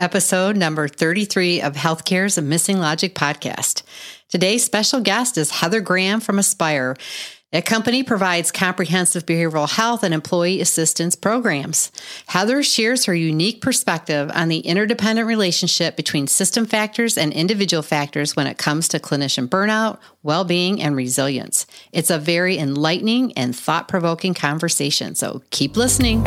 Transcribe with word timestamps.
episode 0.00 0.56
number 0.56 0.88
33 0.88 1.60
of 1.62 1.74
Healthcare's 1.74 2.40
Missing 2.40 2.78
Logic 2.78 3.14
podcast. 3.14 3.82
Today's 4.28 4.64
special 4.64 5.00
guest 5.00 5.38
is 5.38 5.50
Heather 5.50 5.80
Graham 5.80 6.20
from 6.20 6.36
ESPYR. 6.36 6.98
A 7.52 7.62
company 7.62 8.02
provides 8.02 8.50
comprehensive 8.50 9.24
behavioral 9.24 9.70
health 9.70 10.02
and 10.02 10.12
employee 10.12 10.60
assistance 10.60 11.14
programs. 11.14 11.92
Heather 12.26 12.64
shares 12.64 13.04
her 13.04 13.14
unique 13.14 13.60
perspective 13.60 14.28
on 14.34 14.48
the 14.48 14.58
interdependent 14.58 15.28
relationship 15.28 15.94
between 15.94 16.26
system 16.26 16.66
factors 16.66 17.16
and 17.16 17.32
individual 17.32 17.84
factors 17.84 18.34
when 18.34 18.48
it 18.48 18.58
comes 18.58 18.88
to 18.88 18.98
clinician 18.98 19.46
burnout, 19.46 19.98
well 20.24 20.42
being, 20.42 20.82
and 20.82 20.96
resilience. 20.96 21.64
It's 21.92 22.10
a 22.10 22.18
very 22.18 22.58
enlightening 22.58 23.32
and 23.34 23.54
thought 23.54 23.86
provoking 23.86 24.34
conversation, 24.34 25.14
so 25.14 25.42
keep 25.50 25.76
listening. 25.76 26.24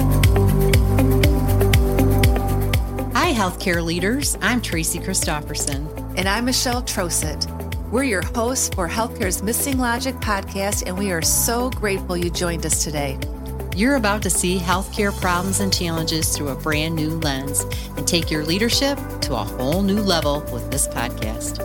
Healthcare 3.38 3.86
leaders. 3.86 4.36
I'm 4.42 4.64
Tracy 4.64 4.98
Christofferson. 4.98 5.86
And 6.18 6.28
I'm 6.28 6.46
Michelle 6.46 6.82
Troseth. 6.82 7.46
We're 7.92 8.02
your 8.02 8.24
hosts 8.24 8.74
for 8.74 8.90
Healthcare's 8.90 9.44
Missing 9.44 9.78
Logic 9.78 10.16
podcast, 10.16 10.88
and 10.88 10.98
we 10.98 11.12
are 11.12 11.22
so 11.22 11.70
grateful 11.70 12.18
you 12.18 12.32
joined 12.32 12.66
us 12.66 12.84
today. 12.84 13.16
You're 13.76 13.98
about 13.98 14.24
to 14.24 14.32
see 14.32 14.58
healthcare 14.58 15.16
problems 15.22 15.60
and 15.60 15.72
challenges 15.72 16.36
through 16.36 16.48
a 16.48 16.56
brand 16.56 16.96
new 16.96 17.12
lens 17.20 17.64
and 17.96 18.08
take 18.08 18.32
your 18.32 18.44
leadership 18.44 18.98
to 19.22 19.36
a 19.36 19.44
whole 19.44 19.84
new 19.84 20.02
level 20.02 20.40
with 20.52 20.72
this 20.72 20.88
podcast. 20.88 21.62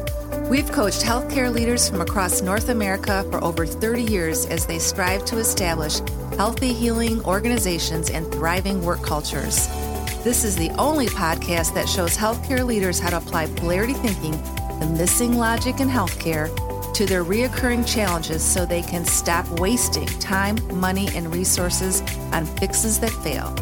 We've 0.51 0.71
coached 0.71 1.01
healthcare 1.01 1.51
leaders 1.51 1.89
from 1.89 2.03
across 2.03 2.43
North 2.43 2.69
America 2.69 3.27
for 3.31 3.43
over 3.43 3.65
30 3.65 4.03
years 4.03 4.45
as 4.45 4.67
they 4.67 4.79
strive 4.79 5.25
to 5.25 5.39
establish 5.39 6.01
healthy, 6.37 6.75
healing 6.75 7.25
organizations 7.25 8.11
and 8.11 8.31
thriving 8.31 8.85
work 8.85 9.01
cultures. 9.01 9.71
This 10.25 10.45
is 10.45 10.55
the 10.55 10.71
only 10.79 11.07
podcast 11.07 11.75
that 11.75 11.89
shows 11.89 12.17
healthcare 12.17 12.65
leaders 12.65 13.01
how 13.01 13.11
to 13.11 13.17
apply 13.17 13.47
polarity 13.47 13.95
thinking 13.95 14.31
the 14.79 14.87
missing 14.97 15.37
logic 15.37 15.81
in 15.81 15.89
healthcare 15.89 16.47
to 16.95 17.07
their 17.07 17.25
reoccurring 17.25 17.85
challenges 17.85 18.41
so 18.41 18.65
they 18.65 18.83
can 18.83 19.05
stop 19.05 19.49
wasting 19.59 20.07
time, 20.21 20.59
money, 20.79 21.09
and 21.17 21.35
resources 21.35 22.03
on 22.33 22.47
fixes 22.47 23.01
that 23.01 23.11
fail. 23.11 23.53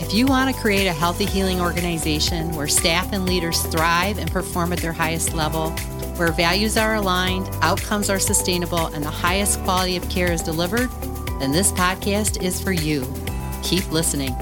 If 0.00 0.14
you 0.14 0.26
want 0.26 0.54
to 0.54 0.58
create 0.62 0.86
a 0.86 0.94
healthy 0.94 1.26
healing 1.26 1.60
organization 1.60 2.52
where 2.52 2.68
staff 2.68 3.12
and 3.12 3.26
leaders 3.26 3.60
thrive 3.66 4.16
and 4.16 4.32
perform 4.32 4.72
at 4.72 4.78
their 4.78 4.94
highest 4.94 5.34
level, 5.34 5.72
where 6.16 6.32
values 6.32 6.78
are 6.78 6.94
aligned, 6.94 7.50
outcomes 7.60 8.08
are 8.08 8.18
sustainable, 8.18 8.86
and 8.86 9.04
the 9.04 9.10
highest 9.10 9.62
quality 9.64 9.98
of 9.98 10.08
care 10.08 10.32
is 10.32 10.42
delivered, 10.42 10.88
then 11.38 11.52
this 11.52 11.70
podcast 11.72 12.42
is 12.42 12.62
for 12.62 12.72
you. 12.72 13.06
Keep 13.62 13.92
listening. 13.92 14.34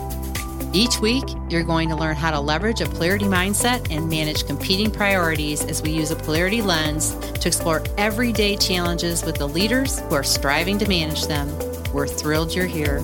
Each 0.73 1.01
week, 1.01 1.25
you're 1.49 1.65
going 1.65 1.89
to 1.89 1.97
learn 1.97 2.15
how 2.15 2.31
to 2.31 2.39
leverage 2.39 2.81
a 2.81 2.87
polarity 2.87 3.25
mindset 3.25 3.91
and 3.91 4.09
manage 4.09 4.47
competing 4.47 4.89
priorities 4.89 5.65
as 5.65 5.83
we 5.83 5.91
use 5.91 6.13
a 6.13 6.17
polarity 6.17 6.63
lens 6.63 7.17
to 7.41 7.49
explore 7.49 7.83
everyday 7.99 8.57
challenges 8.57 9.25
with 9.25 9.35
the 9.35 9.49
leaders 9.49 9.99
who 9.99 10.15
are 10.15 10.23
striving 10.23 10.79
to 10.79 10.89
manage 10.89 11.27
them. 11.27 11.49
We're 11.93 12.07
thrilled 12.07 12.55
you're 12.55 12.67
here. 12.67 13.01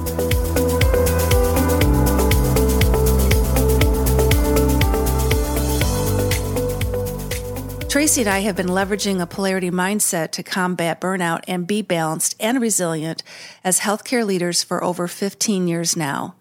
Tracy 7.89 8.21
and 8.21 8.31
I 8.31 8.41
have 8.41 8.55
been 8.55 8.67
leveraging 8.67 9.21
a 9.21 9.27
polarity 9.27 9.73
mindset 9.73 10.31
to 10.33 10.45
combat 10.45 11.01
burnout 11.01 11.43
and 11.49 11.67
be 11.67 11.83
balanced 11.83 12.37
and 12.39 12.61
resilient 12.61 13.25
as 13.65 13.81
healthcare 13.81 14.25
leaders 14.25 14.63
for 14.63 14.85
over 14.85 15.09
15 15.09 15.67
years 15.67 15.97
now. 15.97 16.37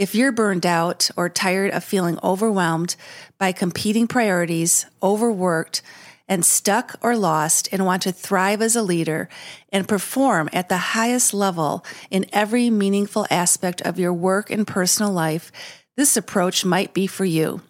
If 0.00 0.14
you're 0.14 0.32
burned 0.32 0.64
out 0.64 1.10
or 1.14 1.28
tired 1.28 1.72
of 1.72 1.84
feeling 1.84 2.18
overwhelmed 2.24 2.96
by 3.36 3.52
competing 3.52 4.06
priorities, 4.06 4.86
overworked, 5.02 5.82
and 6.26 6.42
stuck 6.42 6.96
or 7.02 7.14
lost 7.14 7.68
and 7.70 7.84
want 7.84 8.00
to 8.04 8.12
thrive 8.12 8.62
as 8.62 8.74
a 8.74 8.82
leader 8.82 9.28
and 9.70 9.86
perform 9.86 10.48
at 10.54 10.70
the 10.70 10.96
highest 10.96 11.34
level 11.34 11.84
in 12.10 12.24
every 12.32 12.70
meaningful 12.70 13.26
aspect 13.30 13.82
of 13.82 13.98
your 13.98 14.14
work 14.14 14.50
and 14.50 14.66
personal 14.66 15.12
life, 15.12 15.52
this 15.98 16.16
approach 16.16 16.64
might 16.64 16.94
be 16.94 17.06
for 17.06 17.26
you. 17.26 17.60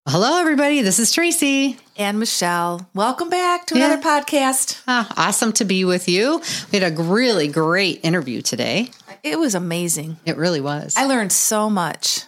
Hello, 0.08 0.40
everybody. 0.40 0.84
This 0.84 1.00
is 1.00 1.12
Tracy 1.12 1.78
and 1.98 2.19
Michelle. 2.19 2.88
Welcome 2.94 3.31
back 3.31 3.66
to 3.66 3.80
yeah. 3.80 3.88
another 3.88 4.03
podcast. 4.03 4.84
Oh, 4.88 5.09
awesome 5.18 5.52
to 5.53 5.66
be 5.66 5.84
with 5.84 6.08
you. 6.08 6.44
We 6.72 6.78
had 6.78 6.94
a 6.94 7.02
really 7.02 7.48
great 7.48 8.02
interview 8.06 8.44
today. 8.44 8.92
It 9.24 9.40
was 9.40 9.56
amazing. 9.56 10.18
It 10.28 10.38
really 10.38 10.62
was. 10.62 10.94
I 10.96 11.06
learned 11.06 11.31
so 11.31 11.72
much. 11.72 12.22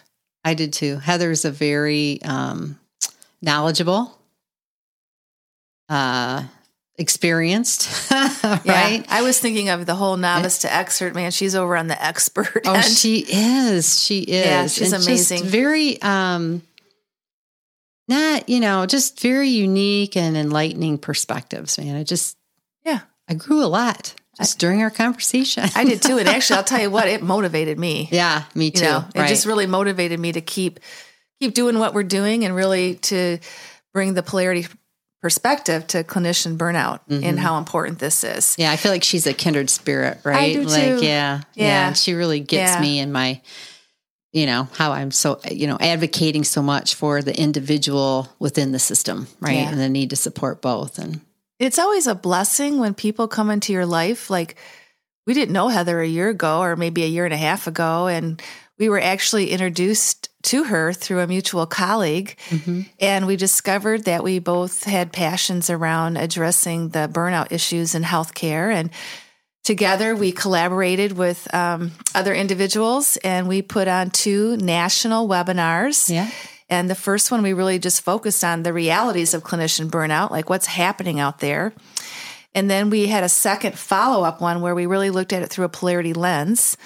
I 0.44 0.54
did 0.54 0.72
too. 0.72 0.96
Heather's 0.96 1.44
a 1.44 1.52
very 1.52 2.20
um, 2.22 2.80
knowledgeable, 3.40 4.18
uh, 5.88 6.42
experienced, 6.98 8.10
right? 8.10 8.60
Yeah, 8.64 9.02
I 9.08 9.22
was 9.22 9.38
thinking 9.38 9.70
of 9.70 9.86
the 9.86 9.94
whole 9.94 10.16
novice 10.16 10.58
to 10.58 10.72
expert. 10.72 11.14
Man, 11.14 11.30
she's 11.30 11.54
over 11.54 11.76
on 11.76 11.86
the 11.86 12.02
expert. 12.02 12.62
Oh, 12.64 12.74
end. 12.74 12.84
she 12.84 13.24
is. 13.28 14.02
She 14.02 14.20
is. 14.20 14.46
Yeah, 14.46 14.66
she's 14.66 14.92
and 14.92 15.02
amazing. 15.02 15.44
very. 15.44 16.00
Um, 16.02 16.62
not, 18.08 18.48
you 18.48 18.60
know, 18.60 18.84
just 18.84 19.20
very 19.20 19.48
unique 19.48 20.16
and 20.16 20.36
enlightening 20.36 20.98
perspectives, 20.98 21.78
man. 21.78 21.96
I 21.96 22.02
just, 22.02 22.36
yeah, 22.84 23.00
I 23.28 23.34
grew 23.34 23.64
a 23.64 23.66
lot 23.66 24.14
just 24.36 24.58
during 24.58 24.82
our 24.82 24.90
conversation. 24.90 25.64
I 25.74 25.84
did 25.84 26.02
too. 26.02 26.18
And 26.18 26.28
actually, 26.28 26.56
I'll 26.58 26.64
tell 26.64 26.80
you 26.80 26.90
what, 26.90 27.08
it 27.08 27.22
motivated 27.22 27.78
me. 27.78 28.08
Yeah, 28.10 28.44
me 28.54 28.70
too. 28.70 28.84
You 28.84 28.90
know, 28.90 29.06
it 29.14 29.28
just 29.28 29.46
really 29.46 29.66
motivated 29.66 30.18
me 30.18 30.32
to 30.32 30.40
keep, 30.40 30.80
keep 31.40 31.54
doing 31.54 31.78
what 31.78 31.94
we're 31.94 32.02
doing 32.02 32.44
and 32.44 32.54
really 32.54 32.96
to 32.96 33.38
bring 33.92 34.14
the 34.14 34.22
polarity 34.22 34.66
perspective 35.22 35.86
to 35.86 36.04
clinician 36.04 36.58
burnout 36.58 37.00
mm-hmm. 37.08 37.24
and 37.24 37.38
how 37.38 37.56
important 37.56 38.00
this 38.00 38.24
is. 38.24 38.56
Yeah, 38.58 38.72
I 38.72 38.76
feel 38.76 38.92
like 38.92 39.04
she's 39.04 39.26
a 39.26 39.32
kindred 39.32 39.70
spirit, 39.70 40.18
right? 40.24 40.36
I 40.36 40.52
do 40.52 40.64
like, 40.64 40.82
too. 40.82 41.04
yeah, 41.04 41.42
yeah, 41.54 41.66
yeah. 41.88 41.92
She 41.92 42.12
really 42.12 42.40
gets 42.40 42.74
yeah. 42.74 42.80
me 42.80 42.98
in 42.98 43.12
my 43.12 43.40
you 44.32 44.46
know 44.46 44.66
how 44.78 44.92
i'm 44.92 45.10
so 45.10 45.38
you 45.50 45.66
know 45.66 45.76
advocating 45.78 46.42
so 46.42 46.62
much 46.62 46.94
for 46.94 47.20
the 47.20 47.38
individual 47.38 48.28
within 48.38 48.72
the 48.72 48.78
system 48.78 49.28
right 49.40 49.58
yeah. 49.58 49.68
and 49.68 49.78
the 49.78 49.90
need 49.90 50.08
to 50.10 50.16
support 50.16 50.62
both 50.62 50.98
and 50.98 51.20
it's 51.58 51.78
always 51.78 52.06
a 52.06 52.14
blessing 52.14 52.78
when 52.78 52.94
people 52.94 53.28
come 53.28 53.50
into 53.50 53.74
your 53.74 53.84
life 53.84 54.30
like 54.30 54.56
we 55.26 55.34
didn't 55.34 55.52
know 55.52 55.68
heather 55.68 56.00
a 56.00 56.08
year 56.08 56.30
ago 56.30 56.60
or 56.60 56.76
maybe 56.76 57.02
a 57.04 57.08
year 57.08 57.26
and 57.26 57.34
a 57.34 57.36
half 57.36 57.66
ago 57.66 58.06
and 58.06 58.42
we 58.78 58.88
were 58.88 59.00
actually 59.00 59.50
introduced 59.50 60.30
to 60.42 60.64
her 60.64 60.92
through 60.92 61.20
a 61.20 61.26
mutual 61.26 61.66
colleague 61.66 62.36
mm-hmm. 62.48 62.82
and 63.00 63.26
we 63.26 63.36
discovered 63.36 64.04
that 64.04 64.24
we 64.24 64.38
both 64.38 64.84
had 64.84 65.12
passions 65.12 65.70
around 65.70 66.16
addressing 66.16 66.90
the 66.90 67.08
burnout 67.12 67.52
issues 67.52 67.94
in 67.94 68.02
healthcare 68.02 68.72
and 68.72 68.90
Together, 69.64 70.16
we 70.16 70.32
collaborated 70.32 71.12
with 71.12 71.52
um, 71.54 71.92
other 72.16 72.34
individuals 72.34 73.16
and 73.18 73.46
we 73.46 73.62
put 73.62 73.86
on 73.86 74.10
two 74.10 74.56
national 74.56 75.28
webinars. 75.28 76.10
Yeah. 76.12 76.28
And 76.68 76.90
the 76.90 76.96
first 76.96 77.30
one, 77.30 77.42
we 77.42 77.52
really 77.52 77.78
just 77.78 78.02
focused 78.02 78.42
on 78.42 78.64
the 78.64 78.72
realities 78.72 79.34
of 79.34 79.44
clinician 79.44 79.88
burnout, 79.88 80.30
like 80.30 80.50
what's 80.50 80.66
happening 80.66 81.20
out 81.20 81.38
there. 81.38 81.72
And 82.54 82.68
then 82.68 82.90
we 82.90 83.06
had 83.06 83.22
a 83.22 83.28
second 83.28 83.78
follow 83.78 84.24
up 84.24 84.40
one 84.40 84.62
where 84.62 84.74
we 84.74 84.86
really 84.86 85.10
looked 85.10 85.32
at 85.32 85.42
it 85.42 85.48
through 85.48 85.66
a 85.66 85.68
polarity 85.68 86.12
lens, 86.12 86.76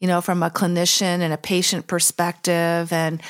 you 0.00 0.08
know, 0.08 0.20
from 0.20 0.42
a 0.42 0.50
clinician 0.50 1.20
and 1.20 1.32
a 1.32 1.38
patient 1.38 1.86
perspective. 1.86 2.92
And 2.92 3.22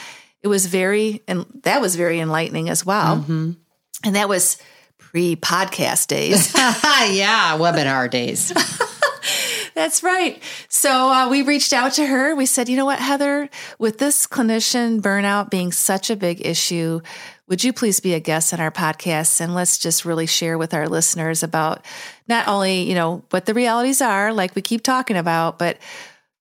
it 0.43 0.49
was 0.49 0.67
very, 0.67 1.23
and 1.29 1.47
that 1.63 1.81
was 1.81 1.97
very 1.97 2.21
enlightening 2.21 2.69
as 2.69 2.85
well. 2.85 3.19
Mm-hmm. 3.19 3.53
And 4.05 4.17
that 4.17 4.29
was 4.29 4.59
pre 4.99 5.37
podcast 5.37 6.09
days. 6.09 6.55
yeah, 6.55 7.57
webinar 7.59 8.11
days. 8.11 8.53
That's 9.75 10.03
right. 10.03 10.43
So 10.71 10.91
uh, 10.91 11.29
we 11.29 11.43
reached 11.43 11.75
out 11.75 11.93
to 11.95 12.07
her. 12.07 12.35
We 12.35 12.47
said, 12.47 12.71
you 12.71 12.79
know 12.79 12.87
what, 12.87 12.99
Heather, 12.99 13.51
with 13.79 13.99
this 13.99 14.27
clinician 14.27 15.03
burnout 15.03 15.51
being 15.51 15.71
such 15.71 16.09
a 16.09 16.17
big 16.17 16.47
issue, 16.47 17.03
would 17.47 17.62
you 17.62 17.75
please 17.75 18.01
be 18.01 18.15
a 18.15 18.21
guest 18.21 18.55
on 18.55 18.61
our 18.61 18.71
podcast 18.71 19.41
and 19.41 19.55
let's 19.55 19.77
just 19.77 20.07
really 20.07 20.27
share 20.27 20.57
with 20.57 20.73
our 20.73 20.89
listeners 20.89 21.43
about 21.43 21.85
not 22.27 22.49
only, 22.49 22.83
you 22.83 22.95
know, 22.95 23.23
what 23.31 23.45
the 23.45 23.53
realities 23.53 24.01
are, 24.01 24.33
like 24.33 24.55
we 24.55 24.62
keep 24.62 24.83
talking 24.83 25.17
about, 25.17 25.59
but 25.59 25.77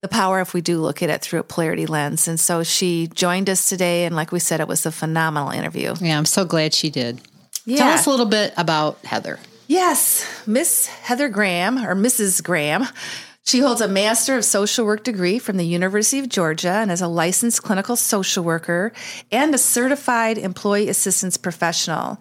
the 0.06 0.16
power 0.16 0.40
if 0.40 0.54
we 0.54 0.62
do 0.62 0.78
look 0.78 1.02
at 1.02 1.10
it 1.10 1.22
through 1.22 1.40
a 1.40 1.44
polarity 1.44 1.88
lens. 1.88 2.28
And 2.28 2.40
so 2.40 2.62
she 2.62 3.08
joined 3.08 3.50
us 3.50 3.68
today. 3.68 4.06
And 4.06 4.16
like 4.16 4.32
we 4.32 4.40
said, 4.40 4.60
it 4.60 4.68
was 4.68 4.86
a 4.86 4.92
phenomenal 4.92 5.50
interview. 5.50 5.96
Yeah, 6.00 6.18
I'm 6.18 6.26
so 6.26 6.46
glad 6.46 6.76
she 6.76 6.92
did. 6.92 7.22
Yeah. 7.66 7.78
Tell 7.78 7.88
us 7.94 8.06
a 8.06 8.12
little 8.12 8.28
bit 8.28 8.54
about 8.56 9.04
Heather. 9.04 9.40
Yes, 9.68 10.24
Miss 10.46 10.86
Heather 10.86 11.28
Graham, 11.28 11.80
or 11.80 11.96
Mrs. 11.96 12.44
Graham. 12.44 12.86
She 13.46 13.60
holds 13.60 13.82
a 13.82 13.88
Master 13.88 14.38
of 14.38 14.46
Social 14.46 14.86
Work 14.86 15.04
degree 15.04 15.40
from 15.40 15.58
the 15.58 15.66
University 15.66 16.20
of 16.20 16.30
Georgia 16.30 16.70
and 16.70 16.92
is 16.92 17.02
a 17.02 17.08
licensed 17.08 17.64
clinical 17.64 17.96
social 17.96 18.44
worker 18.44 18.94
and 19.32 19.54
a 19.56 19.58
certified 19.58 20.38
employee 20.38 20.90
assistance 20.90 21.38
professional. 21.38 22.20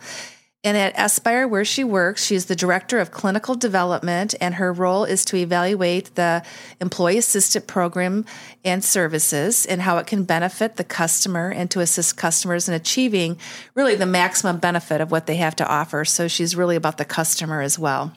And 0.64 0.78
at 0.78 0.96
ESPYR, 0.96 1.48
where 1.50 1.64
she 1.64 1.84
works, 1.84 2.24
she 2.24 2.34
is 2.34 2.46
the 2.46 2.56
director 2.56 2.98
of 2.98 3.10
clinical 3.10 3.54
development, 3.54 4.34
and 4.40 4.54
her 4.54 4.72
role 4.72 5.04
is 5.04 5.22
to 5.26 5.36
evaluate 5.36 6.14
the 6.14 6.42
employee 6.80 7.18
assistant 7.18 7.66
program 7.66 8.24
and 8.64 8.82
services 8.82 9.66
and 9.66 9.82
how 9.82 9.98
it 9.98 10.06
can 10.06 10.24
benefit 10.24 10.76
the 10.76 10.84
customer 10.84 11.50
and 11.50 11.70
to 11.70 11.80
assist 11.80 12.16
customers 12.16 12.66
in 12.66 12.72
achieving 12.72 13.36
really 13.74 13.94
the 13.94 14.06
maximum 14.06 14.56
benefit 14.56 15.02
of 15.02 15.10
what 15.10 15.26
they 15.26 15.36
have 15.36 15.54
to 15.56 15.68
offer. 15.68 16.02
So 16.06 16.28
she's 16.28 16.56
really 16.56 16.76
about 16.76 16.96
the 16.96 17.04
customer 17.04 17.60
as 17.60 17.78
well. 17.78 18.14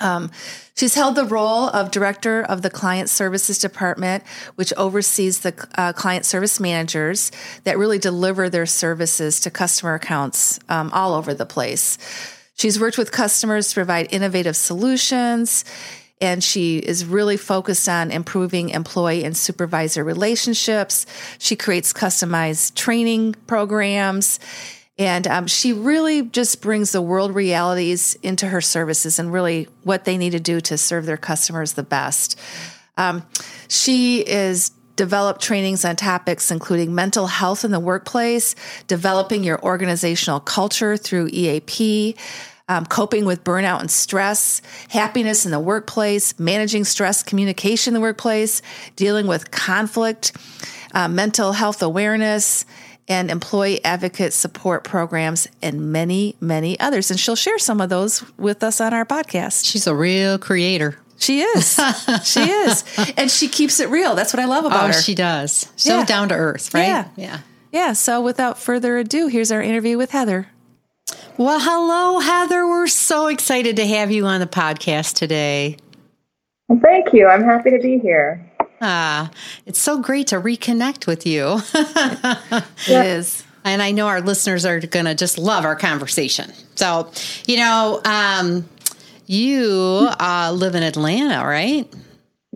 Um, 0.00 0.30
she's 0.76 0.94
held 0.94 1.14
the 1.14 1.24
role 1.24 1.68
of 1.68 1.90
director 1.90 2.42
of 2.42 2.62
the 2.62 2.70
client 2.70 3.08
services 3.08 3.58
department, 3.58 4.24
which 4.56 4.72
oversees 4.76 5.40
the 5.40 5.68
uh, 5.76 5.92
client 5.92 6.24
service 6.24 6.60
managers 6.60 7.30
that 7.64 7.78
really 7.78 7.98
deliver 7.98 8.48
their 8.48 8.66
services 8.66 9.40
to 9.40 9.50
customer 9.50 9.94
accounts 9.94 10.58
um, 10.68 10.90
all 10.92 11.14
over 11.14 11.34
the 11.34 11.46
place. 11.46 11.98
She's 12.56 12.80
worked 12.80 12.98
with 12.98 13.10
customers 13.10 13.68
to 13.70 13.74
provide 13.74 14.12
innovative 14.12 14.56
solutions, 14.56 15.64
and 16.20 16.42
she 16.42 16.78
is 16.78 17.04
really 17.04 17.36
focused 17.36 17.88
on 17.88 18.10
improving 18.10 18.70
employee 18.70 19.24
and 19.24 19.36
supervisor 19.36 20.04
relationships. 20.04 21.06
She 21.38 21.56
creates 21.56 21.92
customized 21.92 22.74
training 22.74 23.34
programs 23.46 24.38
and 24.98 25.26
um, 25.26 25.46
she 25.46 25.72
really 25.72 26.22
just 26.22 26.62
brings 26.62 26.92
the 26.92 27.02
world 27.02 27.34
realities 27.34 28.14
into 28.22 28.46
her 28.46 28.60
services 28.60 29.18
and 29.18 29.32
really 29.32 29.68
what 29.82 30.04
they 30.04 30.16
need 30.16 30.30
to 30.30 30.40
do 30.40 30.60
to 30.60 30.78
serve 30.78 31.06
their 31.06 31.16
customers 31.16 31.72
the 31.72 31.82
best. 31.82 32.38
Um, 32.96 33.26
she 33.68 34.20
is 34.20 34.70
developed 34.94 35.42
trainings 35.42 35.84
on 35.84 35.96
topics 35.96 36.52
including 36.52 36.94
mental 36.94 37.26
health 37.26 37.64
in 37.64 37.72
the 37.72 37.80
workplace, 37.80 38.54
developing 38.86 39.42
your 39.42 39.60
organizational 39.64 40.38
culture 40.38 40.96
through 40.96 41.28
EAP, 41.32 42.14
um, 42.68 42.86
coping 42.86 43.24
with 43.24 43.42
burnout 43.42 43.80
and 43.80 43.90
stress, 43.90 44.62
happiness 44.88 45.44
in 45.44 45.50
the 45.50 45.60
workplace, 45.60 46.38
managing 46.38 46.84
stress 46.84 47.22
communication 47.22 47.90
in 47.90 47.94
the 47.94 48.00
workplace, 48.00 48.62
dealing 48.94 49.26
with 49.26 49.50
conflict, 49.50 50.32
uh, 50.94 51.08
mental 51.08 51.52
health 51.52 51.82
awareness, 51.82 52.64
and 53.08 53.30
employee 53.30 53.84
advocate 53.84 54.32
support 54.32 54.84
programs 54.84 55.46
and 55.62 55.92
many, 55.92 56.36
many 56.40 56.78
others. 56.80 57.10
And 57.10 57.20
she'll 57.20 57.36
share 57.36 57.58
some 57.58 57.80
of 57.80 57.90
those 57.90 58.24
with 58.38 58.62
us 58.62 58.80
on 58.80 58.94
our 58.94 59.04
podcast. 59.04 59.66
She's 59.70 59.86
a 59.86 59.94
real 59.94 60.38
creator. 60.38 60.98
She 61.18 61.40
is. 61.40 61.80
she 62.24 62.40
is. 62.40 62.84
And 63.16 63.30
she 63.30 63.48
keeps 63.48 63.80
it 63.80 63.88
real. 63.88 64.14
That's 64.14 64.32
what 64.32 64.40
I 64.40 64.46
love 64.46 64.64
about 64.64 64.84
oh, 64.84 64.86
her. 64.88 64.92
She 64.92 65.14
does. 65.14 65.70
So 65.76 65.98
yeah. 65.98 66.04
down 66.04 66.28
to 66.30 66.34
earth, 66.34 66.74
right? 66.74 66.86
Yeah. 66.86 67.08
Yeah. 67.16 67.38
Yeah. 67.72 67.92
So 67.92 68.20
without 68.20 68.58
further 68.58 68.98
ado, 68.98 69.28
here's 69.28 69.52
our 69.52 69.62
interview 69.62 69.98
with 69.98 70.10
Heather. 70.10 70.48
Well, 71.36 71.58
hello, 71.60 72.20
Heather. 72.20 72.66
We're 72.66 72.86
so 72.86 73.26
excited 73.26 73.76
to 73.76 73.86
have 73.86 74.10
you 74.10 74.24
on 74.26 74.40
the 74.40 74.46
podcast 74.46 75.14
today. 75.14 75.76
Well, 76.68 76.80
thank 76.82 77.12
you. 77.12 77.26
I'm 77.26 77.42
happy 77.42 77.70
to 77.70 77.78
be 77.78 77.98
here. 77.98 78.50
Ah, 78.86 79.30
it's 79.64 79.78
so 79.78 79.98
great 79.98 80.26
to 80.26 80.36
reconnect 80.38 81.06
with 81.06 81.24
you. 81.26 81.56
it 82.86 83.06
is. 83.06 83.42
And 83.64 83.80
I 83.80 83.92
know 83.92 84.08
our 84.08 84.20
listeners 84.20 84.66
are 84.66 84.78
going 84.78 85.06
to 85.06 85.14
just 85.14 85.38
love 85.38 85.64
our 85.64 85.74
conversation. 85.74 86.52
So, 86.74 87.10
you 87.46 87.56
know, 87.56 88.02
um, 88.04 88.68
you 89.24 90.06
uh, 90.20 90.52
live 90.54 90.74
in 90.74 90.82
Atlanta, 90.82 91.46
right? 91.46 91.90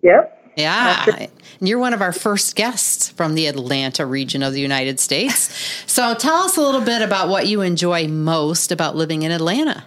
Yep. 0.02 0.52
Yeah. 0.58 1.28
And 1.60 1.66
you're 1.66 1.78
one 1.78 1.94
of 1.94 2.02
our 2.02 2.12
first 2.12 2.54
guests 2.56 3.08
from 3.08 3.34
the 3.34 3.46
Atlanta 3.46 4.04
region 4.04 4.42
of 4.42 4.52
the 4.52 4.60
United 4.60 5.00
States. 5.00 5.48
So 5.88 6.14
tell 6.14 6.44
us 6.44 6.56
a 6.56 6.60
little 6.60 6.82
bit 6.82 7.02
about 7.02 7.28
what 7.28 7.48
you 7.48 7.60
enjoy 7.62 8.06
most 8.06 8.70
about 8.70 8.94
living 8.94 9.22
in 9.22 9.32
Atlanta. 9.32 9.84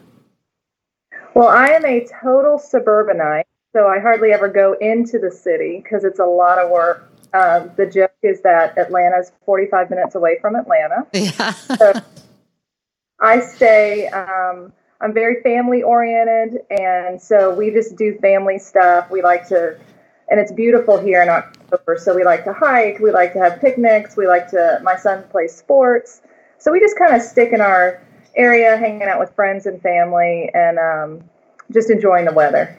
Well, 1.34 1.48
I 1.48 1.68
am 1.68 1.86
a 1.86 2.06
total 2.22 2.58
suburbanite. 2.60 3.46
So 3.74 3.88
I 3.88 4.00
hardly 4.00 4.34
ever 4.34 4.50
go 4.50 4.74
into 4.74 5.18
the 5.18 5.32
city 5.32 5.80
because 5.82 6.04
it's 6.04 6.20
a 6.20 6.26
lot 6.26 6.58
of 6.58 6.70
work. 6.70 7.10
Uh, 7.34 7.68
the 7.78 7.86
joke 7.86 8.12
is 8.22 8.42
that 8.42 8.78
Atlanta's 8.78 9.32
45 9.46 9.90
minutes 9.90 10.16
away 10.16 10.38
from 10.42 10.56
Atlanta. 10.56 11.08
Yeah. 11.14 11.52
so 11.78 11.94
I 13.22 13.40
stay, 13.40 14.08
um, 14.08 14.74
I'm 15.00 15.14
very 15.14 15.42
family 15.42 15.84
oriented. 15.84 16.62
And 16.70 17.22
so 17.22 17.54
we 17.54 17.72
just 17.72 17.96
do 17.96 18.18
family 18.20 18.60
stuff. 18.60 19.10
We 19.10 19.22
like 19.22 19.48
to, 19.48 19.78
and 20.30 20.40
it's 20.40 20.52
beautiful 20.52 21.00
here 21.00 21.22
in 21.22 21.30
October. 21.30 21.98
So 21.98 22.14
we 22.14 22.26
like 22.26 22.44
to 22.44 22.54
hike. 22.54 23.00
We 23.00 23.12
like 23.12 23.32
to 23.34 23.40
have 23.40 23.62
picnics. 23.62 24.18
We 24.18 24.28
like 24.28 24.50
to, 24.50 24.82
my 24.84 24.98
son 24.98 25.24
plays 25.30 25.56
sports. 25.56 26.22
So 26.58 26.74
we 26.74 26.82
just 26.82 26.98
kind 26.98 27.16
of 27.16 27.22
stick 27.22 27.54
in 27.54 27.62
our 27.62 28.02
area, 28.36 28.76
hanging 28.76 29.04
out 29.04 29.20
with 29.20 29.34
friends 29.34 29.66
and 29.66 29.82
family 29.82 30.50
and 30.54 30.78
um, 30.78 31.30
just 31.72 31.90
enjoying 31.90 32.26
the 32.26 32.34
weather. 32.34 32.78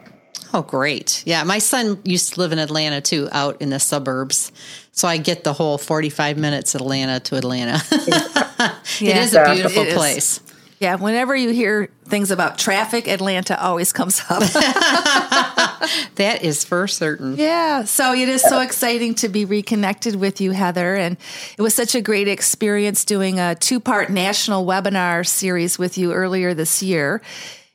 Oh, 0.54 0.62
great. 0.62 1.22
Yeah. 1.24 1.44
My 1.44 1.58
son 1.58 2.00
used 2.04 2.34
to 2.34 2.40
live 2.40 2.52
in 2.52 2.58
Atlanta 2.58 3.00
too, 3.00 3.28
out 3.32 3.60
in 3.62 3.70
the 3.70 3.80
suburbs. 3.80 4.52
So 4.92 5.08
I 5.08 5.16
get 5.16 5.44
the 5.44 5.52
whole 5.52 5.78
45 5.78 6.36
minutes 6.36 6.74
Atlanta 6.74 7.20
to 7.20 7.36
Atlanta. 7.36 7.82
it 7.92 9.00
yeah, 9.00 9.22
is 9.22 9.34
a 9.34 9.54
beautiful 9.54 9.86
place. 9.86 10.40
Yeah, 10.82 10.96
whenever 10.96 11.36
you 11.36 11.50
hear 11.50 11.90
things 12.06 12.32
about 12.32 12.58
traffic, 12.58 13.06
Atlanta 13.06 13.58
always 13.62 13.92
comes 13.92 14.20
up. 14.28 14.42
that 16.16 16.40
is 16.42 16.64
for 16.64 16.88
certain. 16.88 17.36
Yeah, 17.36 17.84
so 17.84 18.12
it 18.12 18.28
is 18.28 18.42
so 18.42 18.60
exciting 18.60 19.14
to 19.14 19.28
be 19.28 19.44
reconnected 19.44 20.16
with 20.16 20.40
you, 20.40 20.50
Heather. 20.50 20.96
And 20.96 21.16
it 21.56 21.62
was 21.62 21.72
such 21.72 21.94
a 21.94 22.00
great 22.00 22.26
experience 22.26 23.04
doing 23.04 23.38
a 23.38 23.54
two 23.54 23.78
part 23.78 24.10
national 24.10 24.66
webinar 24.66 25.24
series 25.24 25.78
with 25.78 25.96
you 25.96 26.12
earlier 26.12 26.52
this 26.52 26.82
year 26.82 27.22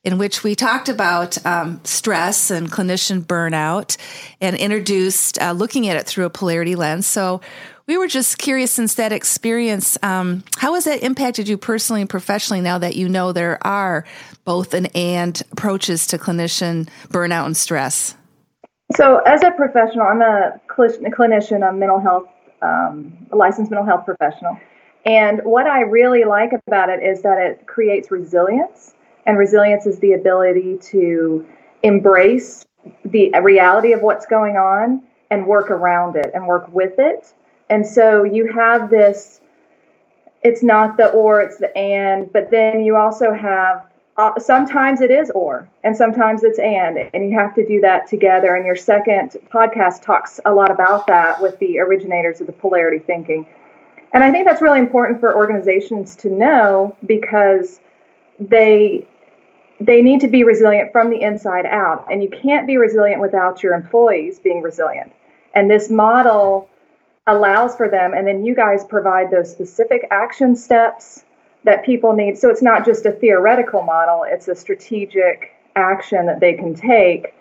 in 0.08 0.18
which 0.18 0.42
we 0.42 0.56
talked 0.56 0.88
about 0.88 1.38
um, 1.46 1.82
stress 1.84 2.50
and 2.50 2.72
clinician 2.72 3.22
burnout 3.22 3.98
and 4.40 4.56
introduced 4.56 5.38
uh, 5.42 5.52
looking 5.52 5.86
at 5.90 5.98
it 5.98 6.08
through 6.08 6.24
a 6.24 6.30
polarity 6.30 6.76
lens. 6.76 7.06
So 7.06 7.42
we 7.88 7.98
were 7.98 8.08
just 8.08 8.38
curious 8.38 8.72
since 8.72 8.96
that 8.96 9.12
experience, 9.12 9.98
um, 10.04 10.46
how 10.60 10.76
has 10.76 10.86
that 10.86 11.04
impacted 11.04 11.50
you 11.50 11.58
personally 11.58 12.00
and 12.00 12.10
professionally 12.10 12.62
now 12.62 12.78
that 12.78 12.96
you 12.96 13.10
know 13.10 13.34
there 13.34 13.58
are 13.68 14.06
both 14.46 14.74
an 14.74 14.86
and 14.96 15.42
approaches 15.52 16.08
to 16.08 16.18
clinician 16.18 16.88
burnout 17.10 17.46
and 17.46 17.58
stress? 17.58 18.16
So, 18.96 19.18
as 19.26 19.44
a 19.44 19.52
professional, 19.52 20.08
I'm 20.08 20.22
a 20.22 20.58
clinician, 20.70 21.70
a 21.70 21.74
mental 21.74 22.00
health, 22.00 22.30
um, 22.62 23.12
a 23.34 23.36
licensed 23.36 23.72
mental 23.72 23.86
health 23.86 24.06
professional. 24.06 24.58
And 25.06 25.42
what 25.44 25.68
I 25.68 25.82
really 25.82 26.24
like 26.24 26.52
about 26.66 26.88
it 26.88 27.04
is 27.04 27.24
that 27.24 27.38
it 27.40 27.68
creates 27.68 28.10
resilience 28.10 28.94
and 29.28 29.38
resilience 29.38 29.86
is 29.86 30.00
the 30.00 30.14
ability 30.14 30.80
to 30.82 31.46
embrace 31.84 32.66
the 33.06 33.32
reality 33.44 33.92
of 33.92 34.02
what's 34.02 34.26
going 34.26 34.56
on 34.56 35.04
and 35.30 35.46
work 35.46 35.70
around 35.70 36.16
it 36.16 36.32
and 36.34 36.48
work 36.48 36.74
with 36.74 36.98
it. 36.98 37.34
And 37.70 37.86
so 37.86 38.24
you 38.24 38.52
have 38.54 38.90
this 38.90 39.42
it's 40.44 40.64
not 40.64 40.98
the 40.98 41.08
or, 41.10 41.42
it's 41.42 41.58
the 41.58 41.76
and, 41.76 42.32
but 42.32 42.50
then 42.52 42.82
you 42.82 42.96
also 42.96 43.34
have 43.34 43.88
uh, 44.18 44.40
sometimes 44.40 45.02
it 45.02 45.12
is 45.12 45.30
or 45.32 45.70
and 45.84 45.96
sometimes 45.96 46.44
it's 46.44 46.58
and 46.58 46.98
and 47.14 47.30
you 47.30 47.38
have 47.38 47.54
to 47.54 47.66
do 47.68 47.80
that 47.82 48.08
together 48.08 48.56
and 48.56 48.66
your 48.66 48.76
second 48.76 49.36
podcast 49.52 50.02
talks 50.02 50.40
a 50.46 50.52
lot 50.52 50.72
about 50.72 51.06
that 51.06 51.40
with 51.40 51.58
the 51.60 51.78
originators 51.78 52.42
of 52.42 52.48
the 52.48 52.54
polarity 52.54 52.98
thinking 52.98 53.46
and 54.14 54.24
i 54.24 54.32
think 54.32 54.44
that's 54.44 54.60
really 54.60 54.80
important 54.80 55.20
for 55.20 55.36
organizations 55.36 56.16
to 56.16 56.30
know 56.30 56.98
because 57.06 57.80
they 58.40 59.06
they 59.80 60.02
need 60.02 60.22
to 60.22 60.28
be 60.28 60.44
resilient 60.44 60.92
from 60.92 61.10
the 61.10 61.22
inside 61.22 61.66
out. 61.66 62.06
And 62.12 62.24
you 62.24 62.30
can't 62.30 62.66
be 62.66 62.78
resilient 62.78 63.22
without 63.22 63.62
your 63.62 63.74
employees 63.74 64.40
being 64.40 64.62
resilient. 64.62 65.12
And 65.54 65.70
this 65.70 65.90
model 65.90 66.70
allows 67.28 67.76
for 67.76 67.90
them. 67.90 68.14
And 68.14 68.26
then 68.26 68.44
you 68.44 68.56
guys 68.56 68.84
provide 68.86 69.30
those 69.30 69.52
specific 69.52 70.08
action 70.10 70.56
steps 70.56 71.26
that 71.64 71.86
people 71.86 72.14
need. 72.14 72.38
So 72.38 72.50
it's 72.50 72.62
not 72.62 72.86
just 72.86 73.06
a 73.06 73.12
theoretical 73.12 73.82
model, 73.82 74.26
it's 74.28 74.48
a 74.48 74.56
strategic 74.56 75.54
action 75.76 76.26
that 76.26 76.40
they 76.40 76.54
can 76.54 76.74
take. 76.74 77.36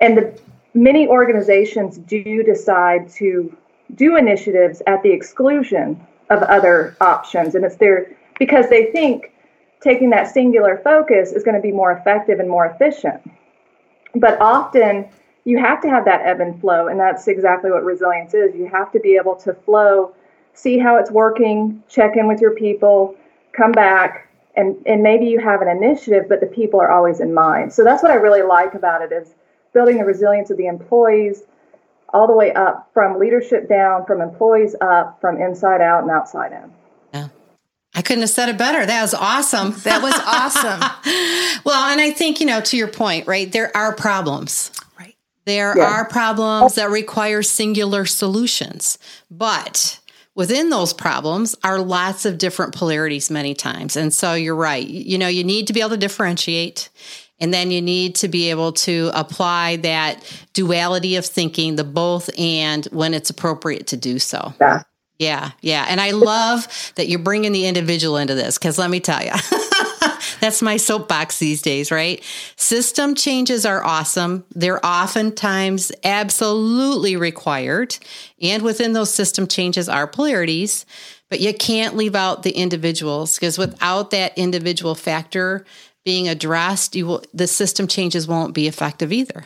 And 0.00 0.16
the, 0.16 0.40
many 0.74 1.08
organizations 1.08 1.98
do 1.98 2.42
decide 2.42 3.08
to 3.14 3.56
do 3.94 4.16
initiatives 4.16 4.82
at 4.86 5.02
the 5.02 5.10
exclusion 5.10 6.06
of 6.30 6.42
other 6.42 6.96
options. 7.00 7.54
And 7.54 7.64
it's 7.64 7.76
there 7.76 8.14
because 8.38 8.68
they 8.68 8.86
think 8.92 9.31
taking 9.82 10.10
that 10.10 10.28
singular 10.28 10.80
focus 10.82 11.32
is 11.32 11.42
going 11.42 11.56
to 11.56 11.60
be 11.60 11.72
more 11.72 11.92
effective 11.92 12.38
and 12.40 12.48
more 12.48 12.66
efficient. 12.66 13.20
But 14.14 14.40
often 14.40 15.08
you 15.44 15.58
have 15.58 15.80
to 15.82 15.88
have 15.88 16.04
that 16.04 16.22
ebb 16.24 16.40
and 16.40 16.60
flow. 16.60 16.88
And 16.88 16.98
that's 16.98 17.26
exactly 17.28 17.70
what 17.70 17.84
resilience 17.84 18.34
is. 18.34 18.54
You 18.54 18.68
have 18.68 18.92
to 18.92 19.00
be 19.00 19.16
able 19.16 19.34
to 19.36 19.54
flow, 19.54 20.14
see 20.54 20.78
how 20.78 20.96
it's 20.96 21.10
working, 21.10 21.82
check 21.88 22.16
in 22.16 22.28
with 22.28 22.40
your 22.40 22.54
people, 22.54 23.16
come 23.52 23.72
back, 23.72 24.28
and, 24.54 24.76
and 24.86 25.02
maybe 25.02 25.26
you 25.26 25.40
have 25.40 25.62
an 25.62 25.68
initiative, 25.68 26.26
but 26.28 26.40
the 26.40 26.46
people 26.46 26.80
are 26.80 26.90
always 26.92 27.20
in 27.20 27.32
mind. 27.32 27.72
So 27.72 27.84
that's 27.84 28.02
what 28.02 28.12
I 28.12 28.16
really 28.16 28.42
like 28.42 28.74
about 28.74 29.02
it 29.02 29.12
is 29.12 29.34
building 29.72 29.96
the 29.96 30.04
resilience 30.04 30.50
of 30.50 30.58
the 30.58 30.66
employees 30.66 31.42
all 32.10 32.26
the 32.26 32.34
way 32.34 32.52
up 32.52 32.90
from 32.92 33.18
leadership 33.18 33.68
down, 33.68 34.04
from 34.04 34.20
employees 34.20 34.76
up, 34.82 35.18
from 35.20 35.40
inside 35.40 35.80
out 35.80 36.02
and 36.02 36.10
outside 36.10 36.52
in. 36.52 36.70
Yeah. 37.92 37.98
I 37.98 38.02
couldn't 38.02 38.22
have 38.22 38.30
said 38.30 38.48
it 38.48 38.58
better. 38.58 38.84
That 38.84 39.02
was 39.02 39.14
awesome. 39.14 39.72
That 39.82 40.02
was 40.02 40.14
awesome. 40.14 40.80
well, 41.64 41.90
and 41.90 42.00
I 42.00 42.10
think, 42.10 42.40
you 42.40 42.46
know, 42.46 42.60
to 42.62 42.76
your 42.76 42.88
point, 42.88 43.26
right? 43.26 43.50
There 43.50 43.74
are 43.76 43.94
problems. 43.94 44.70
Right. 44.98 45.16
There 45.44 45.76
yeah. 45.76 45.84
are 45.84 46.08
problems 46.08 46.76
that 46.76 46.90
require 46.90 47.42
singular 47.42 48.06
solutions. 48.06 48.98
But 49.30 50.00
within 50.34 50.70
those 50.70 50.92
problems 50.92 51.54
are 51.62 51.78
lots 51.80 52.24
of 52.24 52.38
different 52.38 52.74
polarities 52.74 53.30
many 53.30 53.54
times. 53.54 53.96
And 53.96 54.14
so 54.14 54.34
you're 54.34 54.56
right. 54.56 54.86
You 54.86 55.18
know, 55.18 55.28
you 55.28 55.44
need 55.44 55.66
to 55.66 55.72
be 55.72 55.80
able 55.80 55.90
to 55.90 55.96
differentiate. 55.96 56.88
And 57.40 57.52
then 57.52 57.72
you 57.72 57.82
need 57.82 58.14
to 58.16 58.28
be 58.28 58.50
able 58.50 58.72
to 58.72 59.10
apply 59.14 59.76
that 59.76 60.22
duality 60.52 61.16
of 61.16 61.26
thinking, 61.26 61.74
the 61.74 61.84
both 61.84 62.30
and 62.38 62.84
when 62.86 63.14
it's 63.14 63.30
appropriate 63.30 63.88
to 63.88 63.96
do 63.96 64.20
so. 64.20 64.54
Yeah. 64.60 64.84
Yeah. 65.22 65.52
Yeah. 65.60 65.86
And 65.88 66.00
I 66.00 66.10
love 66.10 66.92
that 66.96 67.08
you're 67.08 67.20
bringing 67.20 67.52
the 67.52 67.66
individual 67.66 68.16
into 68.16 68.34
this 68.34 68.58
because 68.58 68.76
let 68.76 68.90
me 68.90 68.98
tell 68.98 69.22
you. 69.22 69.30
That's 70.40 70.60
my 70.60 70.76
soapbox 70.76 71.38
these 71.38 71.62
days, 71.62 71.92
right? 71.92 72.20
System 72.56 73.14
changes 73.14 73.64
are 73.64 73.84
awesome. 73.84 74.44
They're 74.52 74.84
oftentimes 74.84 75.92
absolutely 76.02 77.14
required. 77.14 77.96
And 78.40 78.64
within 78.64 78.92
those 78.92 79.14
system 79.14 79.46
changes 79.46 79.88
are 79.88 80.08
polarities, 80.08 80.84
but 81.30 81.38
you 81.38 81.54
can't 81.54 81.94
leave 81.94 82.16
out 82.16 82.42
the 82.42 82.50
individuals 82.50 83.38
because 83.38 83.56
without 83.58 84.10
that 84.10 84.36
individual 84.36 84.96
factor 84.96 85.64
being 86.04 86.28
addressed, 86.28 86.96
you 86.96 87.06
will 87.06 87.24
the 87.32 87.46
system 87.46 87.86
changes 87.86 88.26
won't 88.26 88.54
be 88.54 88.66
effective 88.66 89.12
either. 89.12 89.44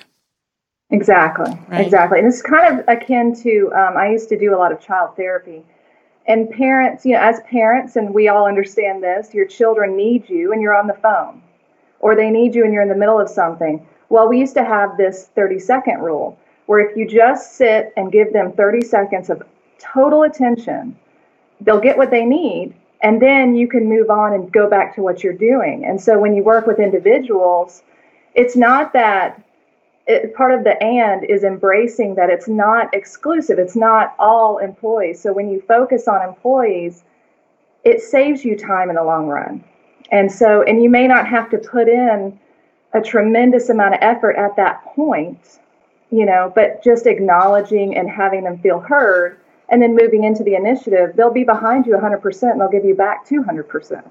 Exactly. 0.91 1.53
Right? 1.69 1.85
Exactly. 1.85 2.19
And 2.19 2.29
it's 2.29 2.43
kind 2.43 2.79
of 2.79 2.85
akin 2.89 3.35
to 3.43 3.73
um, 3.73 3.97
I 3.97 4.11
used 4.11 4.29
to 4.29 4.39
do 4.39 4.55
a 4.55 4.59
lot 4.59 4.73
of 4.73 4.81
child 4.81 5.17
therapy 5.17 5.65
and 6.27 6.51
parents, 6.51 7.05
you 7.05 7.13
know, 7.13 7.21
as 7.21 7.41
parents, 7.49 7.97
and 7.97 8.13
we 8.13 8.29
all 8.29 8.47
understand 8.47 9.03
this, 9.03 9.33
your 9.33 9.47
children 9.47 9.97
need 9.97 10.29
you 10.29 10.53
and 10.53 10.61
you're 10.61 10.75
on 10.75 10.87
the 10.87 10.95
phone, 10.95 11.41
or 12.01 12.17
they 12.17 12.31
need 12.31 12.55
you 12.55 12.65
and 12.65 12.73
you're 12.73 12.83
in 12.83 12.89
the 12.89 12.97
middle 12.97 13.21
of 13.21 13.29
something. 13.29 13.87
Well, 14.09 14.29
we 14.29 14.39
used 14.39 14.55
to 14.55 14.65
have 14.65 14.97
this 14.97 15.31
30 15.35 15.59
second 15.61 16.01
rule 16.01 16.39
where 16.67 16.81
if 16.81 16.97
you 16.97 17.07
just 17.07 17.55
sit 17.55 17.93
and 17.97 18.11
give 18.11 18.33
them 18.33 18.53
30 18.53 18.83
seconds 18.83 19.31
of 19.31 19.43
total 19.79 20.25
attention, 20.25 20.97
they'll 21.61 21.81
get 21.81 21.97
what 21.97 22.11
they 22.11 22.25
need. 22.25 22.75
And 23.03 23.23
then 23.23 23.55
you 23.55 23.69
can 23.69 23.89
move 23.89 24.11
on 24.11 24.33
and 24.33 24.51
go 24.51 24.69
back 24.69 24.95
to 24.97 25.03
what 25.03 25.23
you're 25.23 25.33
doing. 25.33 25.85
And 25.85 26.01
so 26.01 26.19
when 26.19 26.35
you 26.35 26.43
work 26.43 26.67
with 26.67 26.81
individuals, 26.81 27.83
it's 28.35 28.57
not 28.57 28.93
that 28.95 29.41
it, 30.07 30.35
part 30.35 30.53
of 30.53 30.65
the 30.65 30.81
and 30.83 31.25
is 31.25 31.45
embracing 31.45 32.15
that 32.15 32.31
it's 32.31 32.49
not 32.49 32.93
exclusive. 32.95 33.59
It's 33.59 33.77
not 33.77 34.15
all 34.19 34.59
employees. 34.59 35.21
So 35.21 35.33
when 35.33 35.51
you 35.51 35.61
focus 35.67 36.09
on 36.09 36.27
employees 36.27 37.05
it 37.85 38.03
saves 38.03 38.45
you 38.45 38.57
time 38.59 38.91
in 38.91 38.97
the 38.97 39.05
long 39.05 39.29
run. 39.29 39.63
And 40.11 40.31
so 40.31 40.63
and 40.63 40.83
you 40.83 40.91
may 40.91 41.07
not 41.07 41.27
have 41.29 41.49
to 41.51 41.59
put 41.59 41.89
in 41.89 42.39
a 42.93 43.01
tremendous 43.01 43.69
amount 43.69 43.95
of 43.95 44.01
effort 44.03 44.37
at 44.37 44.57
that 44.57 44.83
point 44.85 45.61
you 46.11 46.25
know 46.25 46.53
but 46.55 46.83
just 46.83 47.07
acknowledging 47.07 47.97
and 47.97 48.09
having 48.09 48.45
them 48.45 48.59
feel 48.59 48.79
heard 48.79 49.39
and 49.69 49.83
then 49.83 49.95
moving 49.97 50.25
into 50.25 50.45
the 50.45 50.55
initiative 50.55 51.15
they'll 51.17 51.33
be 51.33 51.45
behind 51.45 51.85
you 51.85 51.93
100% 51.93 52.51
and 52.51 52.61
they'll 52.61 52.69
give 52.69 52.85
you 52.85 52.95
back 52.95 53.27
200% 53.27 54.09